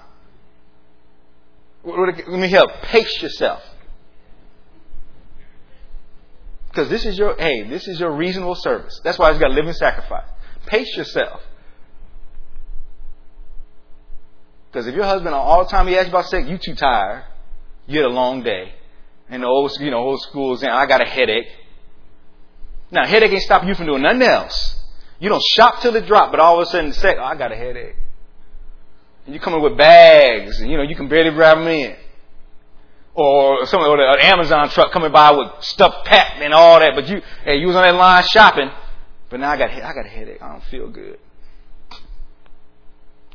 Let 1.84 2.28
me 2.28 2.48
help. 2.48 2.70
Pace 2.82 3.22
yourself. 3.22 3.62
Because 6.68 6.88
this 6.90 7.06
is 7.06 7.16
your, 7.16 7.36
hey, 7.38 7.62
this 7.62 7.86
is 7.86 8.00
your 8.00 8.10
reasonable 8.12 8.54
service. 8.54 9.00
That's 9.04 9.18
why 9.18 9.30
it's 9.30 9.38
got 9.38 9.50
living 9.52 9.72
sacrifice. 9.72 10.28
Pace 10.66 10.96
yourself. 10.96 11.40
Because 14.70 14.86
if 14.86 14.94
your 14.94 15.04
husband 15.04 15.34
all 15.34 15.64
the 15.64 15.70
time 15.70 15.86
he 15.86 15.96
asks 15.96 16.10
about 16.10 16.26
sex, 16.26 16.46
you 16.48 16.58
too 16.58 16.74
tired. 16.74 17.24
You 17.86 18.00
had 18.00 18.10
a 18.10 18.14
long 18.14 18.42
day. 18.42 18.74
And 19.28 19.42
the 19.42 19.46
old, 19.46 19.72
you 19.80 19.90
know, 19.90 19.98
old 19.98 20.20
school 20.20 20.56
saying, 20.56 20.72
I 20.72 20.86
got 20.86 21.00
a 21.00 21.08
headache. 21.08 21.48
Now, 22.90 23.06
headache 23.06 23.32
ain't 23.32 23.42
stop 23.42 23.64
you 23.64 23.74
from 23.74 23.86
doing 23.86 24.02
nothing 24.02 24.22
else. 24.22 24.76
You 25.18 25.28
don't 25.28 25.42
shop 25.42 25.80
till 25.80 25.96
it 25.96 26.06
drop, 26.06 26.30
but 26.30 26.40
all 26.40 26.60
of 26.60 26.68
a 26.68 26.70
sudden, 26.70 26.92
sex, 26.92 27.18
oh, 27.20 27.24
I 27.24 27.36
got 27.36 27.52
a 27.52 27.56
headache. 27.56 27.96
And 29.24 29.34
you 29.34 29.40
come 29.40 29.54
in 29.54 29.62
with 29.62 29.76
bags, 29.76 30.60
and 30.60 30.70
you 30.70 30.76
know, 30.76 30.82
you 30.82 30.94
can 30.94 31.08
barely 31.08 31.30
grab 31.30 31.58
them 31.58 31.68
in. 31.68 31.96
Or 33.14 33.64
some, 33.66 33.80
or 33.80 33.98
an 33.98 34.20
Amazon 34.20 34.68
truck 34.68 34.92
coming 34.92 35.10
by 35.10 35.30
with 35.30 35.64
stuff 35.64 36.04
packed 36.04 36.42
and 36.42 36.52
all 36.52 36.78
that, 36.78 36.92
but 36.94 37.08
you, 37.08 37.22
hey, 37.44 37.56
you 37.56 37.66
was 37.66 37.76
on 37.76 37.82
that 37.82 37.94
line 37.94 38.22
shopping, 38.24 38.70
but 39.28 39.40
now 39.40 39.50
I 39.50 39.56
got, 39.56 39.70
I 39.70 39.92
got 39.92 40.06
a 40.06 40.08
headache. 40.08 40.40
I 40.40 40.52
don't 40.52 40.64
feel 40.64 40.88
good. 40.88 41.18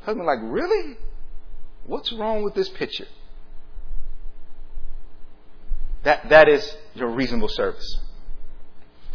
Husband 0.01 0.25
like, 0.25 0.39
really? 0.41 0.97
What's 1.85 2.11
wrong 2.13 2.43
with 2.43 2.55
this 2.55 2.69
picture? 2.69 3.07
That, 6.03 6.29
that 6.29 6.47
is 6.47 6.75
your 6.95 7.09
reasonable 7.09 7.49
service. 7.49 7.99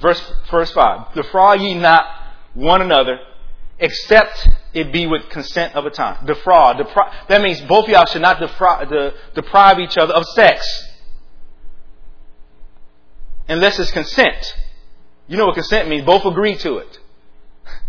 Verse, 0.00 0.32
verse 0.50 0.70
5. 0.72 1.14
Defraud 1.14 1.60
ye 1.60 1.74
not 1.74 2.04
one 2.54 2.82
another, 2.82 3.18
except 3.78 4.48
it 4.72 4.92
be 4.92 5.06
with 5.06 5.28
consent 5.30 5.74
of 5.74 5.84
a 5.86 5.90
time. 5.90 6.24
Defraud. 6.26 6.86
That 7.28 7.42
means 7.42 7.60
both 7.62 7.88
y'all 7.88 8.06
should 8.06 8.22
not 8.22 8.38
defraud, 8.38 8.88
de- 8.88 9.14
deprive 9.34 9.78
each 9.78 9.96
other 9.96 10.14
of 10.14 10.24
sex. 10.26 10.64
Unless 13.48 13.78
it's 13.78 13.90
consent. 13.90 14.54
You 15.28 15.36
know 15.36 15.46
what 15.46 15.54
consent 15.54 15.88
means. 15.88 16.04
Both 16.04 16.24
agree 16.24 16.56
to 16.58 16.78
it. 16.78 16.98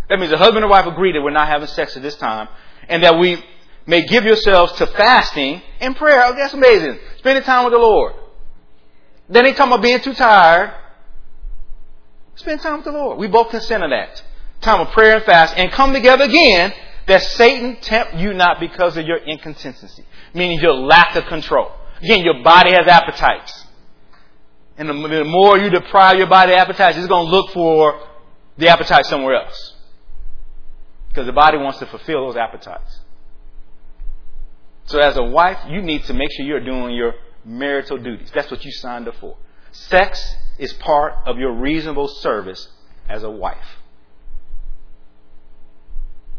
That 0.10 0.20
means 0.20 0.32
the 0.32 0.38
husband 0.38 0.64
and 0.64 0.70
wife 0.70 0.86
agree 0.86 1.12
that 1.12 1.22
we're 1.22 1.32
not 1.32 1.48
having 1.48 1.68
sex 1.68 1.96
at 1.98 2.02
this 2.02 2.16
time 2.16 2.48
and 2.88 3.04
that 3.04 3.20
we 3.20 3.44
may 3.86 4.06
give 4.06 4.24
yourselves 4.24 4.74
to 4.74 4.88
fasting 4.88 5.62
and 5.80 5.96
prayer. 5.96 6.24
Oh, 6.26 6.36
that's 6.36 6.54
amazing. 6.54 6.98
Spending 7.18 7.44
time 7.44 7.66
with 7.66 7.74
the 7.74 7.80
Lord. 7.80 8.14
Then 9.30 9.44
they 9.44 9.54
talking 9.54 9.74
about 9.74 9.84
being 9.84 10.00
too 10.00 10.14
tired. 10.14 10.74
Spend 12.36 12.62
time 12.62 12.78
with 12.78 12.86
the 12.86 12.92
Lord. 12.92 13.18
We 13.18 13.28
both 13.28 13.50
consent 13.50 13.84
to 13.84 13.90
that. 13.90 14.24
Time 14.62 14.80
of 14.82 14.94
prayer 14.94 15.16
and 15.18 15.24
fast 15.24 15.56
and 15.58 15.72
come 15.72 15.94
together 15.94 16.26
again 16.26 16.74
that 17.08 17.22
Satan 17.22 17.78
tempt 17.82 18.16
you 18.16 18.34
not 18.34 18.60
because 18.60 18.98
of 18.98 19.06
your 19.06 19.18
inconsistency, 19.18 20.06
meaning 20.34 20.60
your 20.60 20.74
lack 20.74 21.16
of 21.16 21.26
control. 21.26 21.72
Again, 22.02 22.24
your 22.24 22.44
body 22.44 22.72
has 22.72 22.88
appetites. 22.88 23.66
And 24.78 24.90
the, 24.90 25.24
more 25.26 25.58
you 25.58 25.70
deprive 25.70 26.18
your 26.18 26.28
body 26.28 26.54
of 26.54 26.60
appetites, 26.60 26.98
it's 26.98 27.08
going 27.08 27.26
to 27.26 27.32
look 27.32 27.52
for 27.52 28.00
the 28.58 28.68
appetite 28.68 29.06
somewhere 29.06 29.36
else. 29.36 29.74
Because 31.10 31.26
the 31.26 31.34
body 31.34 31.58
wants 31.58 31.80
to 31.80 31.88
fulfill 31.88 32.28
those 32.28 32.38
appetites. 32.38 33.00
So 34.86 35.00
as 35.00 35.18
a 35.18 35.24
wife, 35.24 35.58
you 35.68 35.82
need 35.82 36.04
to 36.06 36.14
make 36.14 36.32
sure 36.32 36.46
you're 36.46 36.64
doing 36.64 36.96
your 36.96 37.16
marital 37.44 37.98
duties. 37.98 38.30
That's 38.34 38.52
what 38.52 38.64
you 38.64 38.72
signed 38.72 39.08
up 39.08 39.16
for. 39.16 39.36
Sex 39.72 40.36
is 40.60 40.74
part 40.74 41.14
of 41.26 41.38
your 41.38 41.54
reasonable 41.54 42.08
service 42.08 42.70
as 43.10 43.24
a 43.24 43.30
wife. 43.30 43.58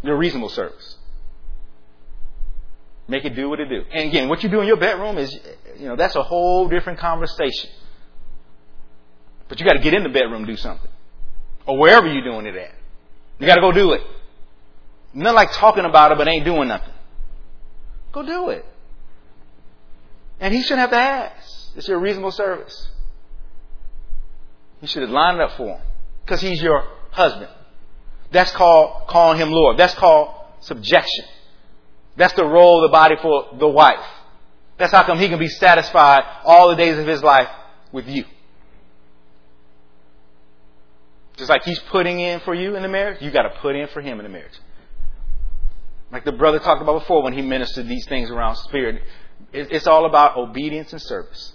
Your 0.03 0.17
reasonable 0.17 0.49
service. 0.49 0.97
Make 3.09 3.25
it 3.25 3.35
do 3.35 3.49
what 3.49 3.59
it 3.59 3.69
do. 3.69 3.83
And 3.93 4.11
again, 4.11 4.29
what 4.29 4.43
you 4.43 4.49
do 4.49 4.61
in 4.61 4.67
your 4.67 4.77
bedroom 4.77 5.19
is, 5.19 5.37
you 5.79 5.89
know, 5.89 5.97
that's 5.97 6.15
a 6.15 6.23
whole 6.23 6.69
different 6.69 6.99
conversation. 6.99 7.71
But 9.49 9.61
you 9.61 9.67
got 9.67 9.75
to 9.75 9.81
get 9.81 9.95
in 9.95 10.03
the 10.03 10.09
bedroom 10.09 10.45
do 10.45 10.57
something. 10.57 10.91
Or 11.67 11.79
wherever 11.79 12.07
you're 12.07 12.25
doing 12.25 12.47
it 12.47 12.55
at. 12.55 12.73
You 13.39 13.47
got 13.47 13.57
to 13.57 13.61
go 13.61 13.73
do 13.73 13.93
it. 13.93 14.03
Not 15.15 15.35
like 15.35 15.53
talking 15.53 15.85
about 15.85 16.13
it 16.13 16.19
but 16.19 16.29
ain't 16.29 16.45
doing 16.45 16.69
nothing. 16.69 16.93
Go 18.13 18.25
do 18.25 18.51
it. 18.51 18.65
And 20.41 20.55
he 20.55 20.63
shouldn't 20.63 20.81
have 20.81 20.91
to 20.91 20.97
ask. 20.97 21.77
It's 21.77 21.89
your 21.89 21.99
reasonable 21.99 22.31
service. 22.31 22.89
You 24.81 24.89
should 24.89 25.03
have 25.03 25.11
lined 25.11 25.41
up 25.41 25.57
for 25.57 25.77
him. 25.77 25.81
Because 26.25 26.41
he's 26.41 26.63
your 26.63 26.87
husband. 27.11 27.51
That's 28.31 28.53
called 28.53 29.09
calling 29.09 29.39
him 29.39 29.51
Lord. 29.51 29.77
That's 29.77 29.95
called 29.95 30.35
subjection. 30.61 31.25
That's 32.17 32.35
the 32.35 32.45
role 32.45 32.85
of 32.85 32.91
the 32.91 32.93
body 32.93 33.17
for 33.21 33.57
the 33.59 33.69
wife. 33.69 34.05
That's 34.79 34.93
how 34.93 35.05
come 35.05 35.19
he 35.19 35.29
can 35.29 35.39
be 35.39 35.49
satisfied 35.49 36.23
all 36.45 36.69
the 36.69 36.77
days 36.77 36.99
of 36.99 37.07
his 37.07 37.23
life 37.23 37.49
with 37.91 38.07
you. 38.07 38.25
Just 41.39 41.49
like 41.49 41.63
he's 41.65 41.79
putting 41.79 42.19
in 42.19 42.41
for 42.41 42.55
you 42.55 42.75
in 42.75 42.83
the 42.83 42.89
marriage, 42.89 43.23
you 43.23 43.31
got 43.31 43.43
to 43.43 43.61
put 43.61 43.77
in 43.77 43.87
for 43.89 44.01
him 44.01 44.19
in 44.19 44.25
the 44.25 44.29
marriage. 44.29 44.59
Like 46.11 46.25
the 46.25 46.33
brother 46.33 46.59
talked 46.59 46.83
about 46.83 47.01
before 47.01 47.23
when 47.23 47.33
he 47.33 47.43
ministered 47.43 47.87
these 47.87 48.07
things 48.07 48.31
around 48.31 48.57
spirit. 48.57 49.03
It's 49.53 49.87
all 49.87 50.05
about 50.05 50.37
obedience 50.37 50.93
and 50.93 51.01
service. 51.01 51.53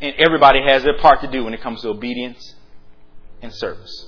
And 0.00 0.14
everybody 0.18 0.60
has 0.66 0.82
their 0.82 0.98
part 0.98 1.20
to 1.20 1.28
do 1.28 1.44
when 1.44 1.54
it 1.54 1.60
comes 1.60 1.82
to 1.82 1.88
obedience 1.88 2.54
and 3.40 3.52
service. 3.54 4.07